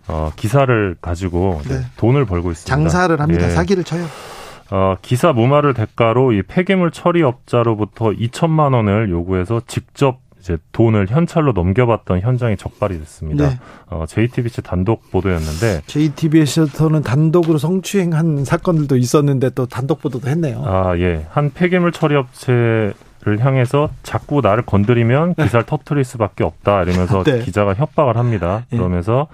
[0.09, 1.81] 어, 기사를 가지고 네.
[1.97, 2.75] 돈을 벌고 있습니다.
[2.75, 3.47] 장사를 합니다.
[3.47, 3.51] 예.
[3.51, 4.05] 사기를 쳐요.
[4.71, 11.53] 어, 기사 무마를 대가로 이 폐기물 처리 업자로부터 2천만 원을 요구해서 직접 이제 돈을 현찰로
[11.53, 13.49] 넘겨받던 현장이 적발이 됐습니다.
[13.49, 13.59] 네.
[13.91, 20.63] 어, JTBC 단독 보도였는데 JTBC에서는 단독으로 성추행한 사건들도 있었는데 또 단독 보도도 했네요.
[20.65, 22.93] 아 예, 한 폐기물 처리 업체
[23.23, 25.45] 를 향해서 자꾸 나를 건드리면 네.
[25.45, 27.41] 기사를 터트릴 수밖에 없다 이러면서 네.
[27.41, 28.67] 기자가 협박을 합니다.
[28.71, 28.77] 예.
[28.77, 29.27] 그러면서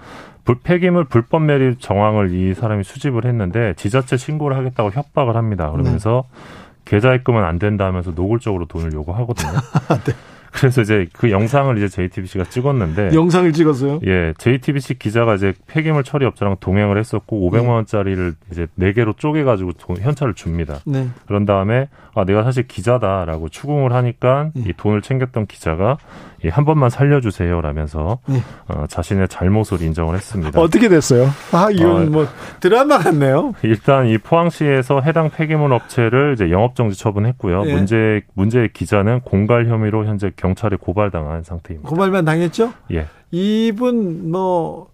[0.63, 5.71] 폐기물 불법 매립 정황을 이 사람이 수집을 했는데 지자체 신고를 하겠다고 협박을 합니다.
[5.71, 6.63] 그러면서 네.
[6.85, 9.51] 계좌 입금은 안 된다 하면서 노골적으로 돈을 요구하거든요.
[10.05, 10.13] 네.
[10.53, 13.99] 그래서 이제 그 영상을 이제 JTBC가 찍었는데 영상을 찍었어요?
[14.05, 19.43] 예, JTBC 기자가 이제 폐기물 처리 업자랑 동행을 했었고 500만 원짜리를 이제 네 개로 쪼개
[19.43, 20.79] 가지고 현찰을 줍니다.
[20.85, 21.09] 네.
[21.25, 24.65] 그런 다음에 아 내가 사실 기자다라고 추궁을 하니까 네.
[24.67, 25.97] 이 돈을 챙겼던 기자가
[26.45, 28.41] 예, 한 번만 살려주세요 라면서 네.
[28.67, 30.59] 어, 자신의 잘못을 인정을 했습니다.
[30.59, 31.29] 어떻게 됐어요?
[31.51, 32.27] 아 이건 어, 뭐
[32.59, 33.53] 드라마 같네요.
[33.63, 37.63] 일단 이 포항시에서 해당 폐기물 업체를 이제 영업정지 처분했고요.
[37.63, 37.73] 네.
[37.73, 41.89] 문제 문제의 기자는 공갈 혐의로 현재 경찰에 고발당한 상태입니다.
[41.89, 42.73] 고발만 당했죠?
[42.91, 43.07] 예.
[43.31, 44.87] 이분 뭐뭐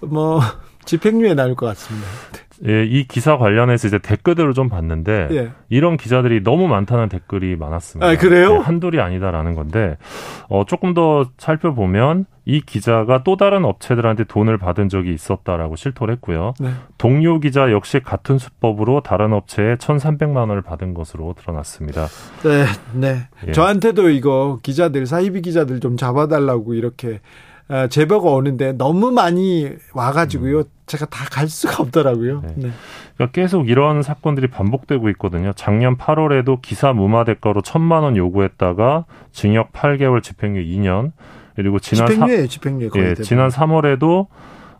[0.00, 0.40] 뭐
[0.84, 2.08] 집행유예 나올 것 같습니다.
[2.66, 5.52] 예, 이 기사 관련해서 이제 댓글들을 좀 봤는데 예.
[5.68, 8.06] 이런 기자들이 너무 많다는 댓글이 많았습니다.
[8.06, 8.54] 아, 그래요?
[8.54, 9.96] 예, 한둘이 아니다라는 건데
[10.48, 16.54] 어, 조금 더 살펴보면 이 기자가 또 다른 업체들한테 돈을 받은 적이 있었다라고 실토를 했고요.
[16.60, 16.70] 네.
[16.98, 22.06] 동료 기자 역시 같은 수법으로 다른 업체에 1,300만 원을 받은 것으로 드러났습니다.
[22.44, 22.64] 네,
[22.94, 23.28] 네.
[23.46, 23.52] 예.
[23.52, 27.20] 저한테도 이거 기자들 사이비 기자들 좀 잡아달라고 이렇게 어,
[27.88, 30.58] 제보가 오는데 너무 많이 와가지고요.
[30.58, 30.64] 음.
[30.86, 32.42] 제가 다 갈 수가 없더라고요.
[32.42, 32.48] 네.
[32.56, 32.70] 네.
[33.16, 35.52] 그러니까 계속 이런 사건들이 반복되고 있거든요.
[35.54, 41.12] 작년 8월에도 기사 무마 대가로 천만 원 요구했다가 징역 8개월, 집행유예 2년.
[41.54, 44.26] 그리고 지난 집행유예, 집행유예 예, 지난 3월에도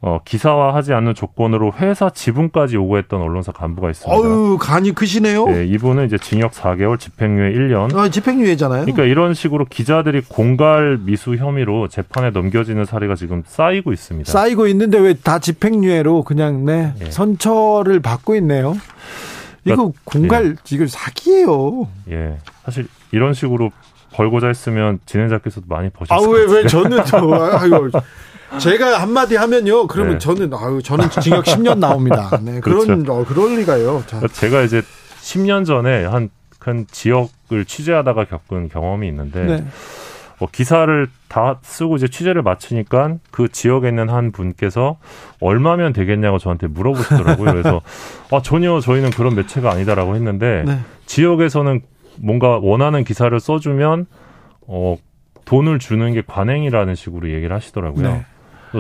[0.05, 4.12] 어, 기사화하지 않는 조건으로 회사 지분까지 요구했던 언론사 간부가 있습니다.
[4.12, 5.47] 어유 간이 크시네요.
[5.47, 7.95] 네, 이분은 이제 징역 4개월, 집행유예 1년.
[7.97, 8.81] 아, 집행유예잖아요.
[8.85, 14.31] 그러니까 이런 식으로 기자들이 공갈 미수 혐의로 재판에 넘겨지는 사례가 지금 쌓이고 있습니다.
[14.33, 17.11] 쌓이고 있는데 왜 다 집행유예로 그냥 네, 예.
[17.11, 18.74] 선처를 받고 있네요.
[19.65, 20.74] 이거 그러니까, 공갈 예.
[20.74, 21.87] 이거 사기예요.
[22.11, 22.39] 예.
[22.65, 23.70] 사실 이런 식으로
[24.15, 27.19] 벌고자 했으면 진행자께서도 많이 버셨을 아, 왜, 왜 저는 저,
[27.53, 27.89] 아유,
[28.59, 29.87] 제가 한마디 하면요.
[29.87, 30.19] 그러면 네.
[30.19, 32.31] 저는 아유 저는 징역 10년 나옵니다.
[32.43, 32.61] 네.
[32.61, 33.12] 그런 그렇죠.
[33.12, 34.03] 어, 그럴 리가요.
[34.07, 34.20] 자.
[34.29, 34.83] 제가 이제
[35.20, 36.29] 10년 전에 한
[36.62, 39.65] 큰 지역을 취재하다가 겪은 경험이 있는데 네.
[40.39, 44.99] 어, 기사를 다 쓰고 이제 취재를 마치니까 그 지역에 있는 한 분께서
[45.41, 47.51] 얼마면 되겠냐고 저한테 물어보시더라고요.
[47.51, 47.81] 그래서
[48.31, 50.79] 아, 전혀 저희는 그런 매체가 아니다라고 했는데 네.
[51.07, 51.81] 지역에서는
[52.20, 54.07] 뭔가 원하는 기사를 써주면
[54.69, 54.97] 어
[55.45, 58.09] 돈을 주는 게 관행이라는 식으로 얘기를 하시더라고요.
[58.09, 58.24] 네.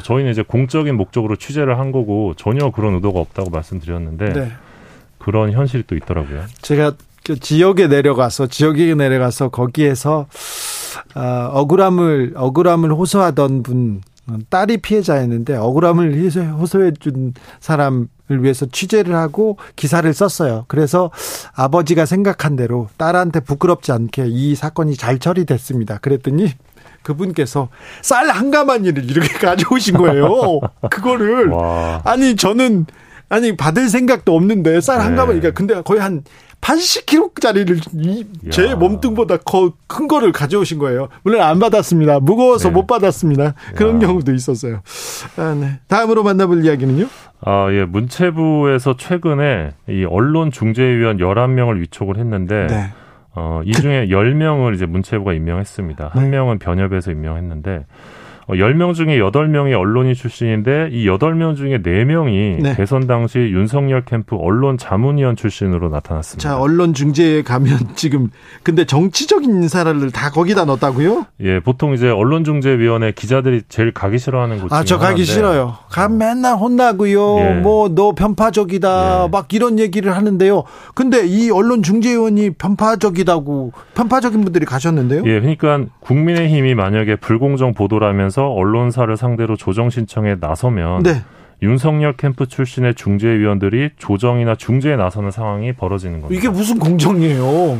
[0.00, 4.52] 저희는 이제 공적인 목적으로 취재를 한 거고 전혀 그런 의도가 없다고 말씀드렸는데 네.
[5.18, 6.44] 그런 현실이 또 있더라고요.
[6.62, 6.94] 제가
[7.24, 10.26] 그 지역에 내려가서 지역에 내려가서 거기에서
[11.14, 14.00] 어, 억울함을 억울함을 호소하던 분
[14.48, 20.64] 딸이 피해자였는데 억울함을 호소해 준 사람을 위해서 취재를 하고 기사를 썼어요.
[20.68, 21.10] 그래서
[21.54, 25.98] 아버지가 생각한 대로 딸한테 부끄럽지 않게 이 사건이 잘 처리됐습니다.
[25.98, 26.50] 그랬더니
[27.02, 27.68] 그분께서
[28.00, 30.60] 쌀 한 가마니를 이렇게 가져오신 거예요.
[30.90, 32.00] 그거를 와.
[32.04, 32.86] 아니 저는
[33.28, 36.22] 아니 받을 생각도 없는데 쌀 한 가마니까 그러니까 근데 거의 한
[36.60, 39.38] 80kg짜리를 제 몸뚱보다
[39.88, 41.08] 큰 거를 가져오신 거예요.
[41.24, 42.20] 물론 안 받았습니다.
[42.20, 42.74] 무거워서 네.
[42.74, 43.54] 못 받았습니다.
[43.74, 44.06] 그런 야.
[44.06, 44.80] 경우도 있었어요.
[45.36, 45.80] 아, 네.
[45.88, 47.06] 다음으로 만나볼 이야기는요?
[47.44, 47.84] 아, 예.
[47.84, 52.92] 문체부에서 최근에 이 언론 중재위원 11명을 위촉을 했는데 네.
[53.34, 56.08] 어, 이 중에 10명을 이제 문체부가 임명했습니다.
[56.08, 56.28] 한 네.
[56.30, 57.86] 명은 변협에서 임명했는데
[58.52, 62.76] 어, 10명 중에 8명이 언론인 출신인데 이 8명 중에 4명이 네.
[62.76, 66.46] 대선 당시 윤석열 캠프 언론 자문위원 출신으로 나타났습니다.
[66.46, 68.28] 자, 언론 중재에 가면 지금
[68.62, 71.26] 근데 정치적인 인사를 다 거기다 넣었다고요?
[71.40, 75.76] 예, 보통 이제 언론 중재위원회 기자들이 제일 가기 싫어하는 곳 아, 저 가기 싫어요.
[75.90, 77.38] 가 맨날 혼나고요.
[77.38, 77.54] 예.
[77.60, 79.24] 뭐너 편파적이다.
[79.24, 79.28] 예.
[79.30, 80.64] 막 이런 얘기를 하는데요.
[80.94, 85.22] 근데 이 언론 중재위원이 편파적이다고 편파적인 분들이 가셨는데요?
[85.24, 91.22] 예, 그러니까 국민의힘이 만약에 불공정 보도라면 하면서 언론사를 상대로 조정 신청에 나서면 네.
[91.62, 96.38] 윤석열 캠프 출신의 중재위원들이 조정이나 중재에 나서는 상황이 벌어지는 겁니다.
[96.38, 97.78] 이게 무슨 공정이에요?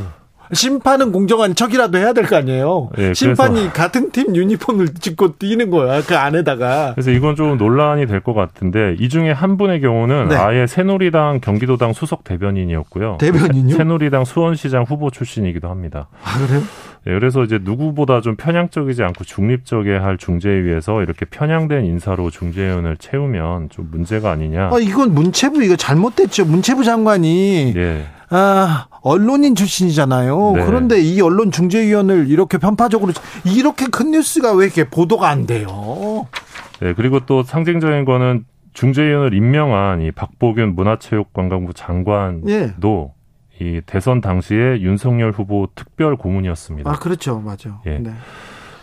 [0.54, 2.90] 심판은 공정한 척이라도 해야 될 거 아니에요.
[2.96, 6.92] 네, 심판이 같은 팀 유니폼을 찍고 뛰는 거야 그 안에다가.
[6.94, 10.36] 그래서 이건 좀 논란이 될 것 같은데 이 중에 한 분의 경우는 네.
[10.36, 13.16] 아예 새누리당 경기도당 수석 대변인이었고요.
[13.18, 13.74] 대변인요?
[13.74, 16.08] 새누리당 수원시장 후보 출신이기도 합니다.
[16.22, 16.60] 아 그래요?
[17.04, 23.70] 네, 그래서 이제 누구보다 좀 편향적이지 않고 중립적이어야 할 중재위에서 이렇게 편향된 인사로 중재위원을 채우면
[23.70, 24.70] 좀 문제가 아니냐.
[24.72, 26.44] 아, 이건 문체부 이거 잘못됐죠.
[26.44, 28.06] 문체부 장관이 네.
[28.30, 30.52] 아, 언론인 출신이잖아요.
[30.56, 30.64] 네.
[30.64, 33.12] 그런데 이 언론 중재위원을 이렇게 편파적으로
[33.44, 36.28] 이렇게 큰 뉴스가 왜 이렇게 보도가 안 돼요?
[36.80, 42.74] 네, 그리고 또 상징적인 거는 중재위원을 임명한 이 박보균 문화체육관광부 장관도 예.
[43.62, 46.90] 이 대선 당시에 윤석열 후보 특별 고문이었습니다.
[46.90, 47.80] 아 그렇죠, 맞아.
[47.86, 47.98] 예.
[47.98, 48.12] 네.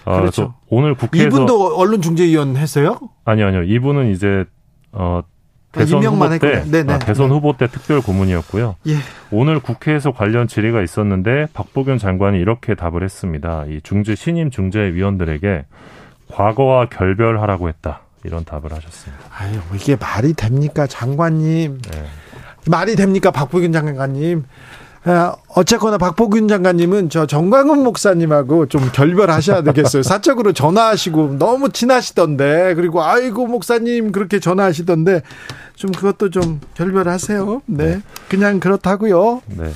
[0.05, 0.53] 아, 그렇죠.
[0.69, 2.97] 오늘 국회에서 이분도 언론중재위원 했어요?
[3.25, 3.63] 아니요, 아니요.
[3.63, 4.45] 이분은 이제
[4.93, 5.27] 어 아,
[5.71, 6.93] 대선 아, 후보 때 네네.
[6.93, 7.33] 아, 대선 네.
[7.33, 8.75] 후보 때 특별 고문이었고요.
[8.87, 8.95] 예.
[9.31, 13.65] 오늘 국회에서 관련 질의가 있었는데 박보균 장관이 이렇게 답을 했습니다.
[13.67, 15.65] 이 중재 신임 중재위원들에게
[16.31, 18.01] 과거와 결별하라고 했다.
[18.23, 19.23] 이런 답을 하셨습니다.
[19.31, 21.81] 아유, 이게 말이 됩니까, 장관님?
[21.81, 22.05] 네.
[22.67, 24.45] 말이 됩니까, 박보균 장관님?
[25.05, 30.03] 아, 어쨌거나 박보균 장관님은 저 정광훈 목사님하고 좀 결별하셔야 되겠어요.
[30.03, 35.21] 사적으로 전화하시고 너무 친하시던데 그리고 아이고 목사님 그렇게 전화하시던데
[35.75, 37.61] 좀 그것도 좀 결별하세요.
[37.67, 39.41] 네, 그냥 그렇다고요.
[39.45, 39.71] 네.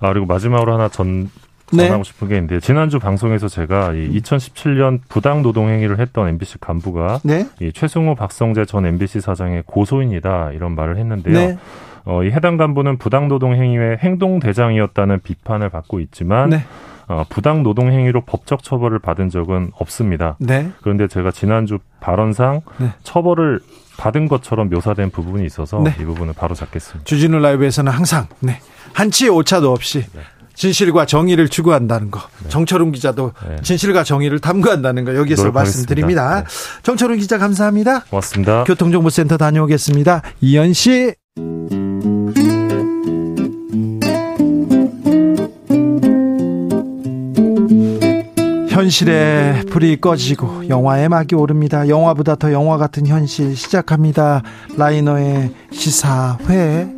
[0.00, 1.30] 아 그리고 마지막으로 하나 전
[1.76, 2.02] 전하고 네.
[2.02, 7.46] 싶은 게 있는데 지난주 방송에서 제가 이 2017년 부당 노동 행위를 했던 MBC 간부가 네.
[7.60, 11.34] 이 최승호 박성재 전 MBC 사장의 고소인이다 이런 말을 했는데요.
[11.34, 11.58] 네.
[12.04, 16.64] 어, 이 해당 간부는 부당 노동 행위의 행동 대장이었다는 비판을 받고 있지만 네.
[17.06, 20.36] 어, 부당 노동 행위로 법적 처벌을 받은 적은 없습니다.
[20.38, 20.70] 네.
[20.82, 22.92] 그런데 제가 지난주 발언상 네.
[23.02, 23.60] 처벌을
[23.98, 25.94] 받은 것처럼 묘사된 부분이 있어서 네.
[26.00, 27.04] 이 부분을 바로 잡겠습니다.
[27.04, 28.60] 주진우 라이브에서는 항상 네.
[28.92, 30.20] 한치 오차도 없이 네.
[30.58, 32.20] 진실과 정의를 추구한다는 거.
[32.42, 32.48] 네.
[32.48, 33.56] 정철웅 기자도 네.
[33.62, 36.42] 진실과 정의를 탐구한다는 거 여기서 말씀드립니다.
[36.42, 36.46] 네.
[36.82, 38.00] 정철웅 기자 감사합니다.
[38.10, 38.64] 고맙습니다.
[38.64, 40.22] 교통정보센터 다녀오겠습니다.
[40.40, 41.14] 이현 씨.
[48.68, 51.88] 현실의 불이 꺼지고 영화의 막이 오릅니다.
[51.88, 54.42] 영화보다 더 영화 같은 현실 시작합니다.
[54.76, 56.88] 라이너의 시사회.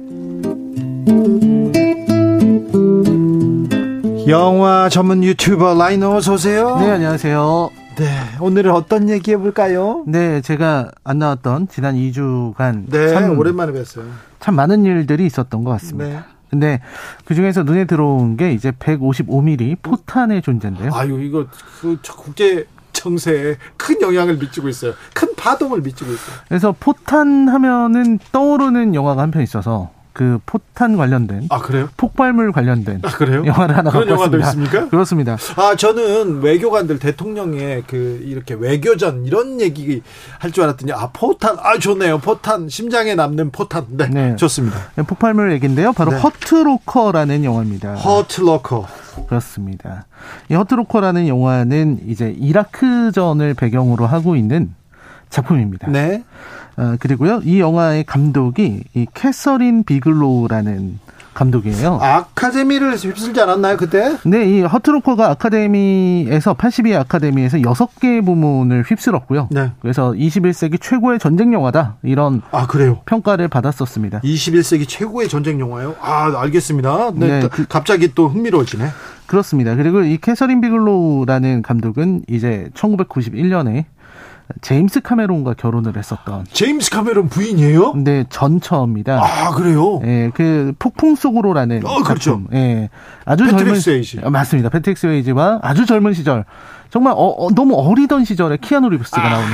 [4.31, 6.77] 영화 전문 유튜버 라이너 어서 오세요.
[6.79, 7.71] 네, 안녕하세요.
[7.97, 8.07] 네,
[8.41, 10.05] 오늘은 어떤 얘기 해볼까요?
[10.07, 14.05] 네, 제가 안 나왔던 지난 2주간 네, 참 오랜만에 뵀어요.
[14.39, 16.09] 참 많은 일들이 있었던 것 같습니다.
[16.09, 16.21] 네.
[16.49, 16.81] 근데
[17.25, 20.91] 그 중에서 눈에 들어온 게 이제 155mm 포탄의 존재인데요.
[20.95, 21.47] 아유 이거
[21.81, 24.93] 그 국제 정세에 큰 영향을 미치고 있어요.
[25.15, 26.37] 큰 파동을 미치고 있어요.
[26.49, 29.91] 그래서 포탄 하면은 떠오르는 영화가 한 편 있어서
[30.21, 31.89] 그 포탄 관련된 아 그래요?
[31.97, 33.43] 폭발물 관련된 아 그래요?
[33.47, 34.87] 영화를 하나 그런 영화도 있습니까?
[34.91, 35.39] 그렇습니다.
[35.57, 40.03] 아 저는 외교관들 대통령의 그 이렇게 외교전 이런 얘기
[40.39, 44.37] 할 줄 알았더니 아 포탄 아 좋네요 포탄 심장에 남는 포탄 네, 네.
[44.37, 44.77] 좋습니다.
[44.95, 45.95] 네, 폭발물 얘기인데요.
[45.95, 46.19] 바로 네.
[46.19, 47.95] 허트로커라는 영화입니다.
[47.95, 48.87] 허트로커
[49.27, 50.05] 그렇습니다.
[50.51, 54.75] 이 허트로커라는 영화는 이제 이라크전을 배경으로 하고 있는
[55.31, 55.89] 작품입니다.
[55.89, 56.25] 네.
[56.77, 60.99] 어, 그리고요, 이 영화의 감독이 이 캐서린 비글로우라는
[61.35, 61.99] 감독이에요.
[62.03, 64.17] 아카데미를 휩쓸지 않았나요, 그때?
[64.25, 69.49] 네, 이 허트로커가 아카데미에서 82회 아카데미에서 6개 부문을 휩쓸었고요.
[69.51, 69.73] 네.
[69.81, 71.97] 그래서 21세기 최고의 전쟁 영화다.
[72.03, 73.01] 이런 아, 그래요.
[73.07, 74.21] 평가를 받았었습니다.
[74.21, 75.95] 21세기 최고의 전쟁 영화요?
[76.01, 77.13] 아, 알겠습니다.
[77.15, 78.89] 네, 네 그, 갑자기 또 흥미로워지네.
[79.27, 79.77] 그렇습니다.
[79.77, 83.85] 그리고 이 캐서린 비글로우라는 감독은 이제 1991년에
[84.61, 86.45] 제임스 카메론과 결혼을 했었던.
[86.53, 87.95] 제임스 카메론 부인이에요?
[87.97, 89.21] 네, 전처입니다.
[89.23, 90.01] 아, 그래요?
[90.05, 92.33] 예, 그 폭풍 속으로라는 어, 그렇죠.
[92.33, 92.47] 작품.
[92.53, 92.89] 예.
[93.25, 94.21] 아주 젊은 스웨이지.
[94.25, 94.69] 어, 맞습니다.
[94.69, 96.45] 패트릭 스웨이지와 아주 젊은 시절
[96.91, 99.49] 정말 어, 어, 너무 어리던 시절에 키아누 리브스가 아, 나오는.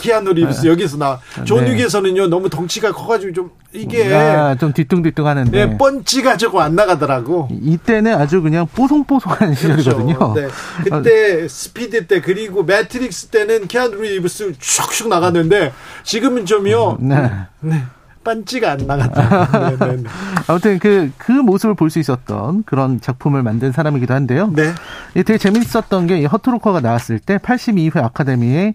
[0.00, 0.68] 키아누 리브스 네.
[0.68, 1.18] 여기서 나.
[1.44, 2.28] 존윅에서는요 네.
[2.28, 5.66] 너무 덩치가 커가지고 좀 이게 아, 좀 뒤뚱뒤뚱하는데.
[5.66, 7.48] 네, 펀치가 조금 안 나가더라고.
[7.50, 10.18] 이때는 아주 그냥 뽀송뽀송한 시절이거든요.
[10.18, 10.34] 그렇죠.
[10.34, 10.90] 네.
[10.90, 15.72] 그때 스피드 때 그리고 매트릭스 때는 키아누 리브스 슉슉 나갔는데
[16.04, 16.98] 지금은 좀요.
[17.00, 17.30] 네.
[17.60, 17.82] 네.
[18.22, 19.76] 펀치가 안 나갔다.
[19.78, 20.02] 네.
[20.46, 24.52] 아무튼 그, 그 모습을 볼 수 있었던 그런 작품을 만든 사람이기도 한데요.
[24.54, 24.74] 네.
[25.14, 28.74] 되게 재밌었던 게 허트로커가 나왔을 때 82회 아카데미에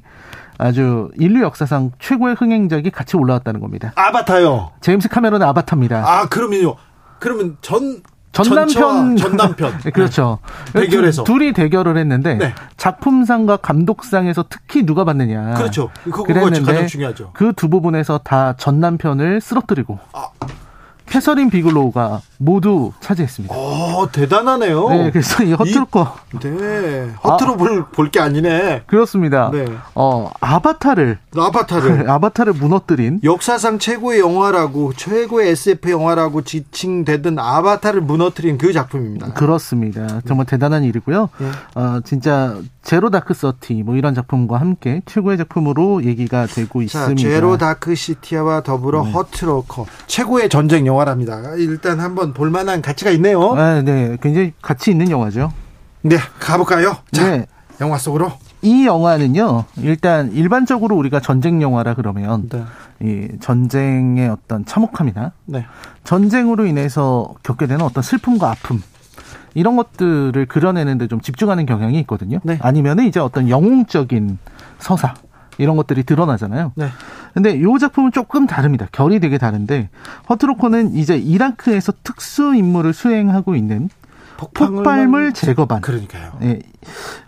[0.57, 3.91] 아주 인류 역사상 최고의 흥행작이 같이 올라왔다는 겁니다.
[3.95, 4.71] 아바타요.
[4.81, 6.03] 제임스 카메론의 아바타입니다.
[6.05, 6.75] 아, 그러면요.
[7.19, 8.01] 그러면 전
[8.31, 10.39] 전남편 전남편 네, 그렇죠
[10.73, 12.53] 대결에서 두, 둘이 대결을 했는데 네.
[12.75, 19.99] 작품상과 감독상에서 특히 누가 받느냐 그렇죠 그거 가장 중요하죠 그 두 부분에서 다 전남편을 쓰러뜨리고
[20.11, 20.27] 아.
[21.05, 23.55] 캐서린 비글로우가 모두 차지했습니다.
[23.55, 24.89] 어, 대단하네요.
[24.89, 26.15] 네, 그래서 이 허트로커.
[26.41, 28.83] 네, 허트로 아, 볼볼 게 아니네.
[28.87, 29.49] 그렇습니다.
[29.51, 29.65] 네.
[29.93, 38.73] 어, 아바타를 아바타를 아바타를 무너뜨린 역사상 최고의 영화라고 최고의 SF 영화라고 지칭되던 아바타를 무너뜨린 그
[38.73, 39.33] 작품입니다.
[39.33, 40.21] 그렇습니다.
[40.27, 41.29] 정말 대단한 일이고요.
[41.37, 41.51] 네.
[41.75, 47.29] 어, 진짜 제로 다크 서티 뭐 이런 작품과 함께 최고의 작품으로 얘기가 되고 자, 있습니다.
[47.29, 49.11] 제로 다크 시티와 더불어 네.
[49.11, 51.55] 허트로커 최고의 전쟁 영화랍니다.
[51.57, 53.53] 일단 한번 볼만한 가치가 있네요.
[53.55, 55.51] 아, 네, 굉장히 가치 있는 영화죠.
[56.03, 56.97] 네, 가볼까요?
[57.11, 57.47] 자, 네.
[57.81, 58.31] 영화 속으로.
[58.61, 62.63] 이 영화는요, 일단 일반적으로 우리가 전쟁 영화라 그러면 네.
[63.01, 65.65] 이 전쟁의 어떤 참혹함이나 네.
[66.03, 68.83] 전쟁으로 인해서 겪게 되는 어떤 슬픔과 아픔
[69.55, 72.39] 이런 것들을 그려내는데 좀 집중하는 경향이 있거든요.
[72.43, 72.59] 네.
[72.61, 74.37] 아니면은 이제 어떤 영웅적인
[74.77, 75.15] 서사
[75.57, 76.73] 이런 것들이 드러나잖아요.
[76.75, 76.87] 네.
[77.33, 78.87] 근데 요 작품은 조금 다릅니다.
[78.91, 79.89] 결이 되게 다른데
[80.29, 83.89] 허트로커는 이제 이라크에서 특수 임무를 수행하고 있는
[84.37, 85.81] 폭발물 제거반.
[85.81, 86.33] 그러니까요.
[86.43, 86.59] 예.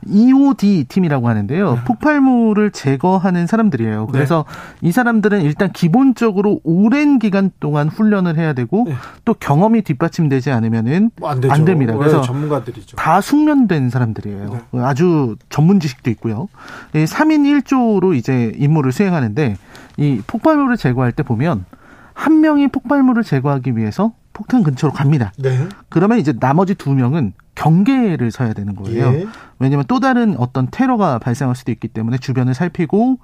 [0.05, 1.73] EOD 팀이라고 하는데요.
[1.73, 1.84] 네.
[1.85, 4.07] 폭발물을 제거하는 사람들이에요.
[4.07, 4.45] 그래서
[4.81, 4.88] 네.
[4.88, 8.95] 이 사람들은 일단 기본적으로 오랜 기간 동안 훈련을 해야 되고 네.
[9.25, 11.93] 또 경험이 뒷받침되지 않으면은 안, 안, 됩니다.
[11.93, 12.97] 네, 그래서 전문가들이죠.
[12.97, 14.59] 다 숙련된 사람들이에요.
[14.71, 14.81] 네.
[14.81, 16.47] 아주 전문 지식도 있고요.
[16.93, 19.57] 3인 1조로 이제 임무를 수행하는데
[19.97, 21.65] 이 폭발물을 제거할 때 보면
[22.13, 25.34] 한 명이 폭발물을 제거하기 위해서 폭탄 근처로 갑니다.
[25.39, 25.68] 네.
[25.89, 29.07] 그러면 이제 나머지 두 명은 경계를 서야 되는 거예요.
[29.07, 29.27] 예.
[29.57, 33.18] 왜냐하면 또 다른 어떤 테러가 발생할 수도 있기 때문에 주변을 살피고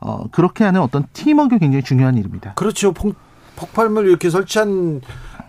[0.00, 2.52] 어, 그렇게 하는 어떤 팀워크 굉장히 중요한 일입니다.
[2.56, 2.92] 그렇죠.
[2.92, 3.16] 폭,
[3.56, 5.00] 폭발물 이렇게 설치한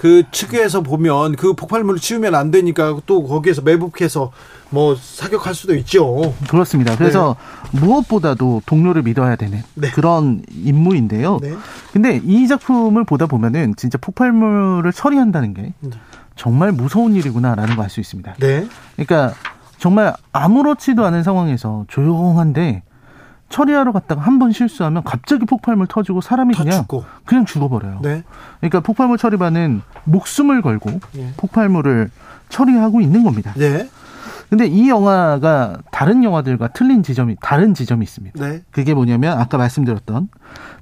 [0.01, 4.31] 그 측에서 보면 그 폭발물을 치우면 안 되니까 또 거기에서 매복해서
[4.71, 6.33] 뭐 사격할 수도 있죠.
[6.49, 6.97] 그렇습니다.
[6.97, 7.35] 그래서
[7.71, 7.81] 네.
[7.81, 9.91] 무엇보다도 동료를 믿어야 되는 네.
[9.91, 11.37] 그런 임무인데요.
[11.39, 11.53] 네.
[11.93, 15.89] 근데 이 작품을 보다 보면은 진짜 폭발물을 처리한다는 게 네.
[16.35, 18.33] 정말 무서운 일이구나라는 걸 알 수 있습니다.
[18.39, 18.67] 네.
[18.95, 19.35] 그러니까
[19.77, 22.81] 정말 아무렇지도 않은 상황에서 조용한데
[23.51, 27.03] 처리하러 갔다가 한 번 실수하면 갑자기 폭발물 터지고 사람이 그냥 죽고.
[27.25, 27.99] 그냥 죽어버려요.
[28.01, 28.23] 네.
[28.59, 31.33] 그러니까 폭발물 처리반은 목숨을 걸고 네.
[31.37, 32.09] 폭발물을
[32.49, 33.53] 처리하고 있는 겁니다.
[33.55, 33.87] 네.
[34.49, 38.45] 근데 이 영화가 다른 영화들과 틀린 지점이 다른 지점이 있습니다.
[38.45, 38.61] 네.
[38.71, 40.27] 그게 뭐냐면 아까 말씀드렸던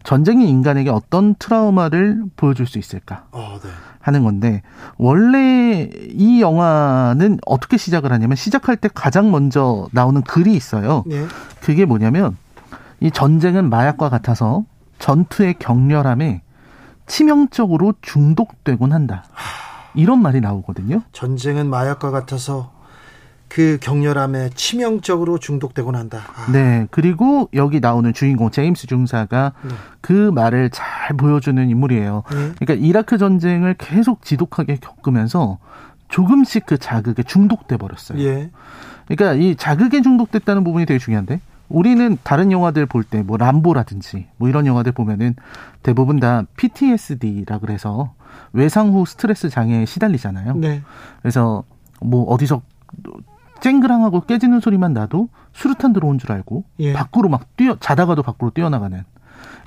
[0.03, 3.69] 전쟁이 인간에게 어떤 트라우마를 보여줄 수 있을까 어, 네.
[3.99, 4.61] 하는 건데
[4.97, 11.03] 원래 이 영화는 어떻게 시작을 하냐면 시작할 때 가장 먼저 나오는 글이 있어요.
[11.05, 11.25] 네.
[11.61, 12.37] 그게 뭐냐면
[13.01, 14.65] 이 전쟁은 마약과 같아서
[14.99, 16.41] 전투의 격렬함에
[17.07, 19.23] 치명적으로 중독되곤 한다.
[19.95, 21.01] 이런 말이 나오거든요.
[21.11, 22.71] 전쟁은 마약과 같아서
[23.47, 26.21] 그 격렬함에 치명적으로 중독되곤 한다.
[26.35, 26.51] 아.
[26.51, 26.88] 네.
[26.91, 29.69] 그리고 여기 나오는 주인공 제임스 중사가 네.
[30.01, 32.23] 그 말을 잘 보여주는 인물이에요.
[32.30, 32.51] 네.
[32.59, 35.57] 그러니까 이라크 전쟁을 계속 지독하게 겪으면서
[36.09, 38.19] 조금씩 그 자극에 중독돼 버렸어요.
[38.21, 38.51] 예.
[39.07, 41.39] 그러니까 이 자극에 중독됐다는 부분이 되게 중요한데
[41.69, 45.35] 우리는 다른 영화들 볼 때 뭐 람보라든지 뭐 이런 영화들 보면은
[45.83, 48.13] 대부분 다 PTSD라 그래서
[48.53, 50.55] 외상 후 스트레스 장애에 시달리잖아요.
[50.55, 50.81] 네.
[51.21, 51.63] 그래서
[52.01, 52.61] 뭐 어디서
[53.61, 56.93] 쨍그랑하고 깨지는 소리만 나도 수류탄 들어온 줄 알고 예.
[56.93, 59.03] 밖으로 막 뛰어 자다가도 밖으로 뛰어나가는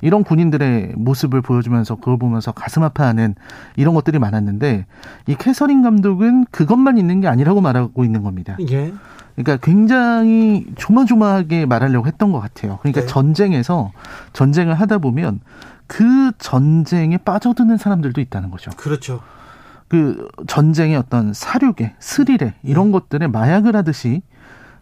[0.01, 3.35] 이런 군인들의 모습을 보여주면서 그걸 보면서 가슴 아파하는
[3.75, 4.85] 이런 것들이 많았는데
[5.27, 8.57] 이 캐서린 감독은 그것만 있는 게 아니라고 말하고 있는 겁니다.
[8.69, 8.93] 예.
[9.35, 12.79] 그러니까 굉장히 조마조마하게 말하려고 했던 것 같아요.
[12.81, 13.07] 그러니까 네.
[13.07, 13.91] 전쟁에서
[14.33, 15.39] 전쟁을 하다 보면
[15.87, 18.71] 그 전쟁에 빠져드는 사람들도 있다는 거죠.
[18.77, 19.21] 그렇죠.
[19.87, 22.91] 그 전쟁의 어떤 사륙에 스릴에 이런 네.
[22.93, 24.21] 것들에 마약을 하듯이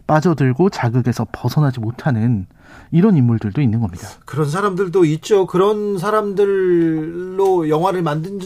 [0.06, 2.46] 빠져들고 자극에서 벗어나지 못하는
[2.90, 4.08] 이런 인물들도 있는 겁니다.
[4.24, 5.46] 그런 사람들도 있죠.
[5.46, 8.38] 그런 사람들로 영화를 만든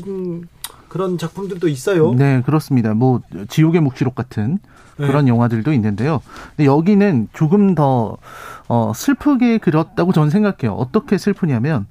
[0.89, 2.15] 그런 작품들도 있어요.
[2.15, 2.95] 네, 그렇습니다.
[2.95, 4.59] 뭐 지옥의 묵시록 같은
[4.99, 5.07] 네.
[5.07, 5.31] 그런 네.
[5.31, 6.21] 영화들도 있는데요.
[6.57, 8.17] 근데 여기는 조금 더
[8.69, 10.73] 어, 슬프게 그렸다고 저는 생각해요.
[10.75, 11.87] 어떻게 슬프냐면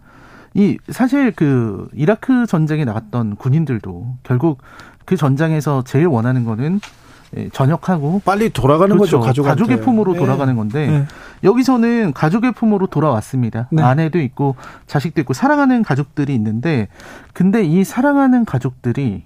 [0.53, 4.61] 이 사실 그 이라크 전쟁에 나갔던 군인들도 결국
[5.03, 7.04] 그 전장에서 제일 원하는 거는 예,
[7.51, 9.19] 전역하고 빨리 돌아가는 그렇죠.
[9.19, 10.19] 거죠 가족 가족의 품으로 네.
[10.19, 11.05] 돌아가는 건데 네.
[11.43, 13.67] 여기서는 가족의 품으로 돌아왔습니다.
[13.71, 13.81] 네.
[13.81, 14.55] 아내도 있고
[14.87, 16.87] 자식도 있고 사랑하는 가족들이 있는데
[17.33, 19.23] 근데 이 사랑하는 가족들이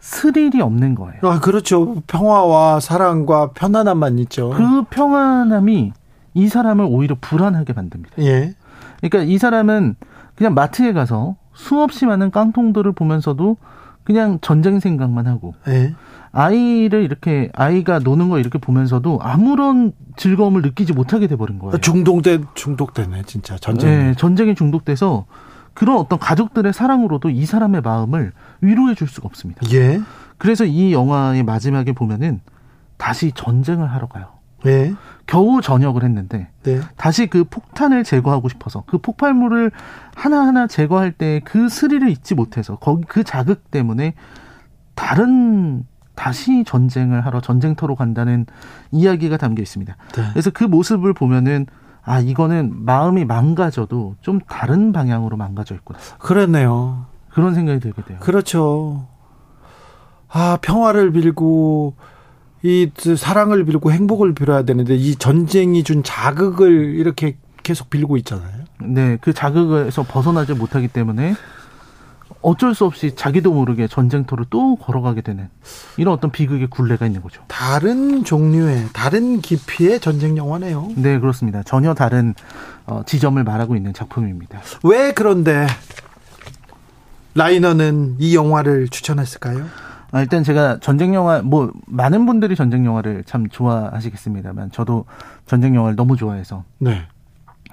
[0.00, 1.20] 스릴이 없는 거예요.
[1.22, 1.96] 아, 그렇죠.
[2.06, 4.50] 평화와 사랑과 편안함만 있죠.
[4.50, 5.92] 그 평안함이
[6.34, 8.22] 이 사람을 오히려 불안하게 만듭니다.
[8.22, 8.54] 예.
[9.00, 9.96] 그러니까 이 사람은
[10.34, 13.56] 그냥 마트에 가서 수없이 많은 깡통들을 보면서도
[14.04, 15.94] 그냥 전쟁 생각만 하고 예.
[16.32, 21.78] 아이를 이렇게 아이가 노는 거 이렇게 보면서도 아무런 즐거움을 느끼지 못하게 돼버린 거예요.
[21.78, 23.90] 중독된 중독되네 진짜 전쟁.
[23.90, 25.26] 네, 전쟁에 중독돼서
[25.74, 29.62] 그런 어떤 가족들의 사랑으로도 이 사람의 마음을 위로해 줄 수가 없습니다.
[29.72, 30.00] 예.
[30.36, 32.40] 그래서 이 영화의 마지막에 보면은
[32.96, 34.38] 다시 전쟁을 하러 가요.
[34.64, 34.92] 네.
[35.26, 36.80] 겨우 전역을 했는데 네.
[36.96, 39.70] 다시 그 폭탄을 제거하고 싶어서 그 폭발물을
[40.16, 44.14] 하나하나 제거할 때 그 스릴을 잊지 못해서 거기 그 자극 때문에
[44.96, 45.84] 다른
[46.18, 48.44] 다시 전쟁을 하러 전쟁터로 간다는
[48.90, 49.96] 이야기가 담겨 있습니다.
[50.16, 50.24] 네.
[50.32, 51.66] 그래서 그 모습을 보면은
[52.02, 56.00] 아 이거는 마음이 망가져도 좀 다른 방향으로 망가져 있구나.
[56.18, 57.06] 그렇네요.
[57.30, 58.18] 그런 생각이 들게 돼요.
[58.20, 59.06] 그렇죠.
[60.28, 61.94] 아 평화를 빌고
[62.64, 68.64] 이 사랑을 빌고 행복을 빌어야 되는데 이 전쟁이 준 자극을 이렇게 계속 빌고 있잖아요.
[68.82, 71.34] 네, 그 자극에서 벗어나지 못하기 때문에
[72.40, 75.48] 어쩔 수 없이 자기도 모르게 전쟁터를 또 걸어가게 되는
[75.96, 77.42] 이런 어떤 비극의 굴레가 있는 거죠.
[77.48, 80.90] 다른 종류의 다른 깊이의 전쟁 영화네요.
[80.96, 81.62] 네, 그렇습니다.
[81.64, 82.34] 전혀 다른
[82.86, 84.60] 어, 지점을 말하고 있는 작품입니다.
[84.84, 85.66] 왜 그런데
[87.34, 89.66] 라이너는 이 영화를 추천했을까요?
[90.10, 95.04] 아, 일단 제가 전쟁 영화 뭐 많은 분들이 전쟁 영화를 참 좋아하시겠습니다만 저도
[95.46, 97.02] 전쟁 영화를 너무 좋아해서 네.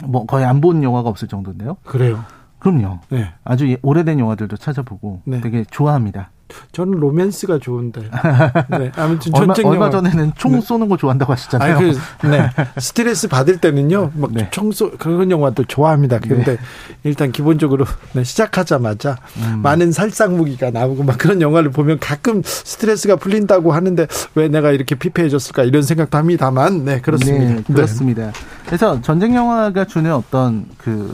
[0.03, 1.77] 뭐 거의 안 본 영화가 없을 정도인데요.
[1.85, 2.23] 그래요.
[2.65, 2.99] 그럼요.
[3.09, 3.31] 네.
[3.43, 5.39] 아주 오래된 영화들도 찾아보고 네.
[5.39, 6.31] 되게 좋아합니다.
[6.71, 8.01] 저는 로맨스가 좋은데.
[8.69, 8.91] 네.
[8.95, 10.61] 아무튼 전쟁 얼마, 얼마 전에는 총 네.
[10.61, 11.77] 쏘는 거 좋아한다고 하시잖아요.
[11.77, 12.49] 아니, 그, 네.
[12.79, 14.11] 스트레스 받을 때는요.
[14.15, 14.75] 막총 네.
[14.75, 16.19] 쏘, 그런 영화도 좋아합니다.
[16.19, 16.57] 그런데 네.
[17.03, 19.59] 일단 기본적으로 네, 시작하자마자 음.
[19.61, 24.95] 많은 살상 무기가 나오고 막 그런 영화를 보면 가끔 스트레스가 풀린다고 하는데 왜 내가 이렇게
[24.95, 27.55] 피폐해졌을까 이런 생각도 합니다만 네 그렇습니다.
[27.55, 28.31] 네, 그렇습니다.
[28.65, 31.13] 그래서 전쟁 영화가 주는 어떤 그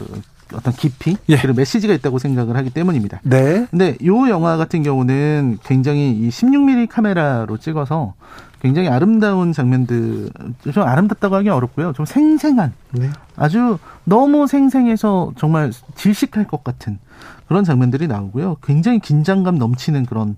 [0.53, 1.37] 어떤 깊이 예.
[1.37, 3.21] 그리고 메시지가 있다고 생각을 하기 때문입니다.
[3.23, 3.67] 네.
[3.69, 8.13] 근데 이 영화 같은 경우는 굉장히 이 16mm 카메라로 찍어서
[8.61, 10.29] 굉장히 아름다운 장면들
[10.71, 11.93] 좀 아름답다고 하기 어렵고요.
[11.93, 13.09] 좀 생생한 네.
[13.35, 16.99] 아주 너무 생생해서 정말 질식할 것 같은
[17.47, 18.57] 그런 장면들이 나오고요.
[18.63, 20.37] 굉장히 긴장감 넘치는 그런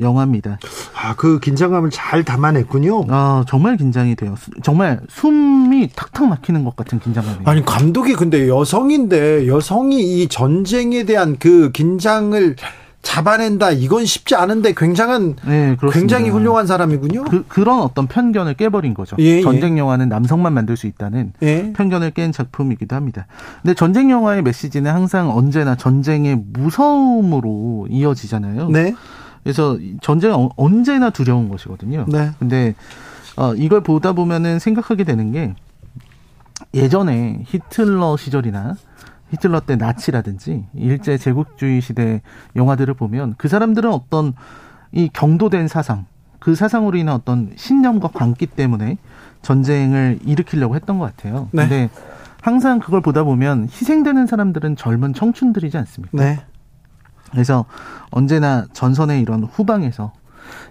[0.00, 0.58] 영화입니다.
[0.94, 3.04] 아, 그 긴장감을 잘 담아냈군요.
[3.08, 4.34] 아, 정말 긴장이 돼요.
[4.62, 7.38] 정말 숨이 탁탁 막히는 것 같은 긴장감이.
[7.44, 12.56] 아니, 감독이 근데 여성인데 여성이 이 전쟁에 대한 그 긴장을
[13.04, 17.24] 잡아낸다 이건 쉽지 않은데 굉장한 네, 굉장히 훌륭한 사람이군요.
[17.24, 19.14] 그, 그런 어떤 편견을 깨버린 거죠.
[19.20, 19.42] 예, 예.
[19.42, 21.72] 전쟁 영화는 남성만 만들 수 있다는 예.
[21.74, 23.26] 편견을 깬 작품이기도 합니다.
[23.62, 28.70] 근데 전쟁 영화의 메시지는 항상 언제나 전쟁의 무서움으로 이어지잖아요.
[28.70, 28.94] 네.
[29.44, 32.06] 그래서 전쟁은 어, 언제나 두려운 것이거든요.
[32.08, 32.30] 네.
[32.38, 32.74] 근데
[33.36, 35.54] 어, 이걸 보다 보면은 생각하게 되는 게
[36.72, 38.74] 예전에 히틀러 시절이나
[39.30, 42.22] 히틀러 때 나치라든지 일제 제국주의 시대
[42.56, 44.32] 영화들을 보면 그 사람들은 어떤
[44.92, 46.06] 이 경도된 사상,
[46.38, 48.98] 그 사상으로 인한 어떤 신념과 광기 때문에
[49.42, 51.48] 전쟁을 일으키려고 했던 것 같아요.
[51.52, 51.62] 네.
[51.62, 51.90] 근데
[52.40, 56.16] 항상 그걸 보다 보면 희생되는 사람들은 젊은 청춘들이지 않습니까?
[56.16, 56.40] 네.
[57.30, 57.64] 그래서
[58.10, 60.12] 언제나 전선의 이런 후방에서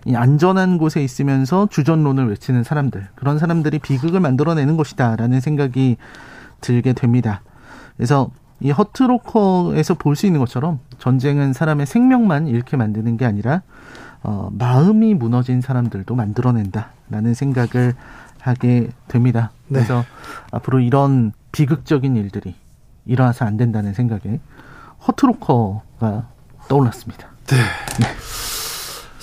[0.06, 5.98] 이 안전한 곳에 있으면서 주전론을 외치는 사람들 그런 사람들이 비극을 만들어내는 것이다라는 생각이
[6.62, 7.42] 들게 됩니다.
[7.98, 13.62] 그래서 이 허트로커에서 볼 수 있는 것처럼 전쟁은 사람의 생명만 잃게 만드는 게 아니라
[14.22, 17.94] 어, 마음이 무너진 사람들도 만들어낸다라는 생각을
[18.40, 19.52] 하게 됩니다.
[19.68, 19.80] 네.
[19.80, 20.04] 그래서
[20.52, 22.56] 앞으로 이런 비극적인 일들이
[23.06, 24.40] 일어나서 안 된다는 생각에
[25.08, 26.28] 허트로커가
[26.68, 27.30] 떠올랐습니다.
[27.48, 27.58] 네.
[28.00, 28.08] 네.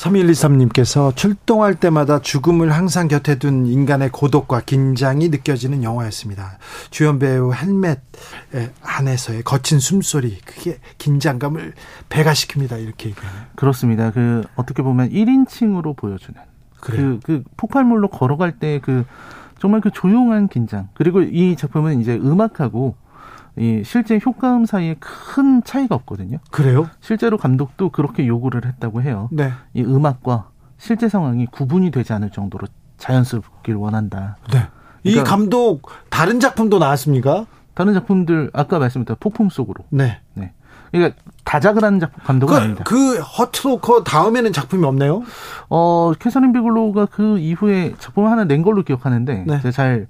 [0.00, 6.58] 3123님께서 출동할 때마다 죽음을 항상 곁에 둔 인간의 고독과 긴장이 느껴지는 영화였습니다.
[6.90, 8.00] 주연 배우 헬멧
[8.82, 11.74] 안에서의 거친 숨소리, 그게 긴장감을
[12.08, 12.82] 배가시킵니다.
[12.82, 13.42] 이렇게 얘기하네요.
[13.56, 14.10] 그렇습니다.
[14.10, 16.40] 그, 어떻게 보면 1인칭으로 보여주는.
[16.80, 19.04] 그, 그 폭발물로 걸어갈 때 그,
[19.58, 20.88] 정말 그 조용한 긴장.
[20.94, 22.96] 그리고 이 작품은 이제 음악하고
[23.56, 26.38] 이 실제 효과음 사이에 큰 차이가 없거든요.
[26.50, 26.88] 그래요?
[27.00, 29.28] 실제로 감독도 그렇게 요구를 했다고 해요.
[29.32, 29.52] 네.
[29.74, 30.48] 이 음악과
[30.78, 32.66] 실제 상황이 구분이 되지 않을 정도로
[32.96, 34.36] 자연스럽길 원한다.
[34.52, 34.68] 네.
[35.02, 37.46] 이 그러니까 감독 다른 작품도 나왔습니까?
[37.74, 39.84] 다른 작품들 아까 말씀드린 폭풍 속으로.
[39.90, 40.20] 네.
[40.34, 40.52] 네.
[40.90, 42.84] 그러니까 다작을 하는 작품 감독은 그, 아닙니다.
[42.84, 45.22] 그 허트로커 다음에는 작품이 없네요.
[45.68, 49.70] 어 캐서린 비글로우가 그 이후에 작품 하나 낸 걸로 기억하는데 네.
[49.70, 50.08] 잘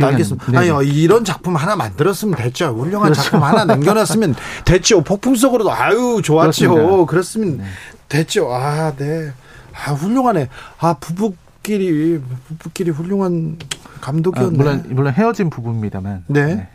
[0.00, 0.58] 알겠습니다.
[0.58, 2.68] 아니, 요 이런 작품 하나 만들었으면 됐죠.
[2.76, 3.22] 훌륭한 그렇죠.
[3.22, 4.34] 작품 하나 남겨놨으면
[4.64, 5.02] 됐죠.
[5.02, 7.06] 폭풍 속으로도 아유 좋았죠.
[7.06, 7.64] 그렇습니다.
[7.64, 7.70] 네.
[8.08, 8.52] 됐죠.
[8.52, 9.32] 아 네.
[9.72, 10.48] 아 훌륭하네.
[10.78, 13.58] 아 부부끼리 부부끼리 훌륭한
[14.00, 14.54] 감독이었네.
[14.54, 16.24] 아, 물론 물론 헤어진 부부입니다만.
[16.28, 16.54] 네.
[16.54, 16.68] 네.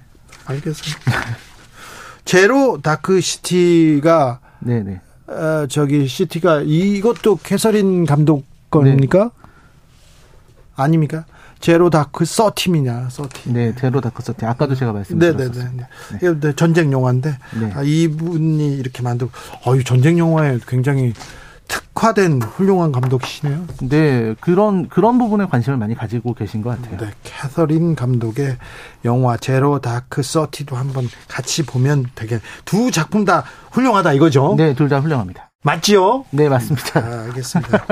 [0.45, 1.11] 알겠습니다.
[2.25, 5.01] 제로 다크 시티가 네 네.
[5.27, 9.23] 어, 저기 시티가 이것도 캐서린 감독 겁니까?
[9.23, 9.45] 네.
[10.75, 11.25] 아닙니까?
[11.65, 13.53] 제로 다크 서티냐, 서티.
[13.53, 14.47] 네, 제로 다크 서티.
[14.47, 15.63] 아까도 제가 말씀드렸습니다.
[15.63, 15.87] 네네네.
[16.21, 16.39] 네.
[16.39, 16.53] 네.
[16.55, 17.71] 전쟁 영화인데 네.
[17.73, 19.31] 아, 이분이 이렇게 만들고,
[19.65, 21.13] 어유 전쟁 영화에 굉장히
[21.67, 23.65] 특화된 훌륭한 감독이시네요.
[23.89, 26.97] 네, 그런 그런 부분에 관심을 많이 가지고 계신 것 같아요.
[26.99, 28.57] 네, 캐서린 감독의
[29.03, 34.53] 영화 제로 다크 서티도 한번 같이 보면 되게 두 작품 다 훌륭하다 이거죠.
[34.55, 35.49] 네, 둘 다 훌륭합니다.
[35.65, 36.25] 맞지요?
[36.29, 36.99] 네, 맞습니다.
[36.99, 37.85] 아, 알겠습니다.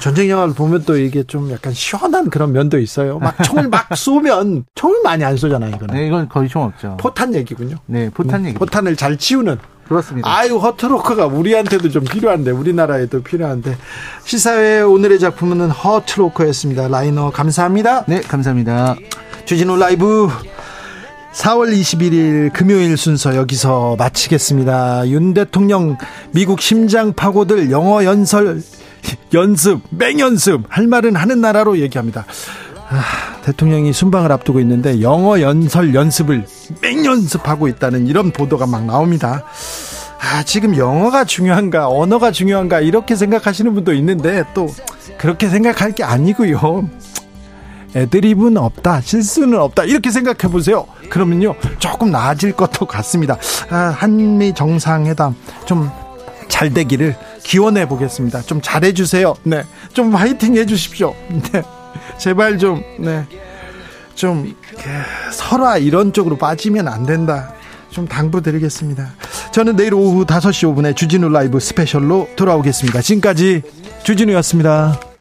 [0.00, 3.18] 전쟁 영화를 보면 또 이게 좀 약간 시원한 그런 면도 있어요.
[3.18, 5.92] 막 총을 막 쏘면 총을 많이 안 쏘잖아요, 이거는.
[5.94, 6.96] 네, 이건 거의 총 없죠.
[7.00, 7.78] 포탄 얘기군요.
[7.86, 8.58] 네, 포탄 음, 얘기.
[8.58, 9.58] 포탄을 잘 치우는
[9.88, 10.28] 그렇습니다.
[10.28, 13.76] 아유 허트로커가 우리한테도 좀 필요한데 우리나라에도 필요한데
[14.24, 16.88] 시사회 오늘의 작품은 허트로커였습니다.
[16.88, 18.04] 라이너 감사합니다.
[18.06, 18.96] 네 감사합니다.
[19.44, 20.28] 주진우 라이브
[21.36, 25.08] 4월 21일 금요일 순서 여기서 마치겠습니다.
[25.10, 25.98] 윤 대통령
[26.32, 28.62] 미국 심장 파고들 영어 연설
[29.34, 32.24] 연습 맹연습 할 말은 하는 나라로 얘기합니다.
[32.88, 33.02] 아,
[33.44, 36.46] 대통령이 순방을 앞두고 있는데 영어 연설 연습을
[36.80, 39.44] 맹연습하고 있다는 이런 보도가 막 나옵니다.
[40.18, 44.66] 아, 지금 영어가 중요한가, 언어가 중요한가, 이렇게 생각하시는 분도 있는데, 또,
[45.18, 46.88] 그렇게 생각할 게 아니고요.
[47.94, 50.86] 애드립은 없다, 실수는 없다, 이렇게 생각해 보세요.
[51.08, 53.38] 그러면요, 조금 나아질 것도 같습니다.
[53.70, 55.34] 아, 한미 정상회담,
[55.64, 56.06] 좀
[56.48, 58.42] 잘 되기를 기원해 보겠습니다.
[58.42, 59.34] 좀 잘해 주세요.
[59.42, 59.64] 네.
[59.92, 61.14] 좀 화이팅 해 주십시오.
[61.52, 61.62] 네.
[62.18, 63.24] 제발 좀 네.
[64.14, 64.54] 좀
[65.32, 67.52] 설화 이런 쪽으로 빠지면 안 된다.
[67.90, 69.10] 좀 당부드리겠습니다.
[69.52, 73.00] 저는 내일 오후 5시 5분에 주진우 라이브 스페셜로 돌아오겠습니다.
[73.00, 73.62] 지금까지
[74.02, 75.15] 주진우였습니다.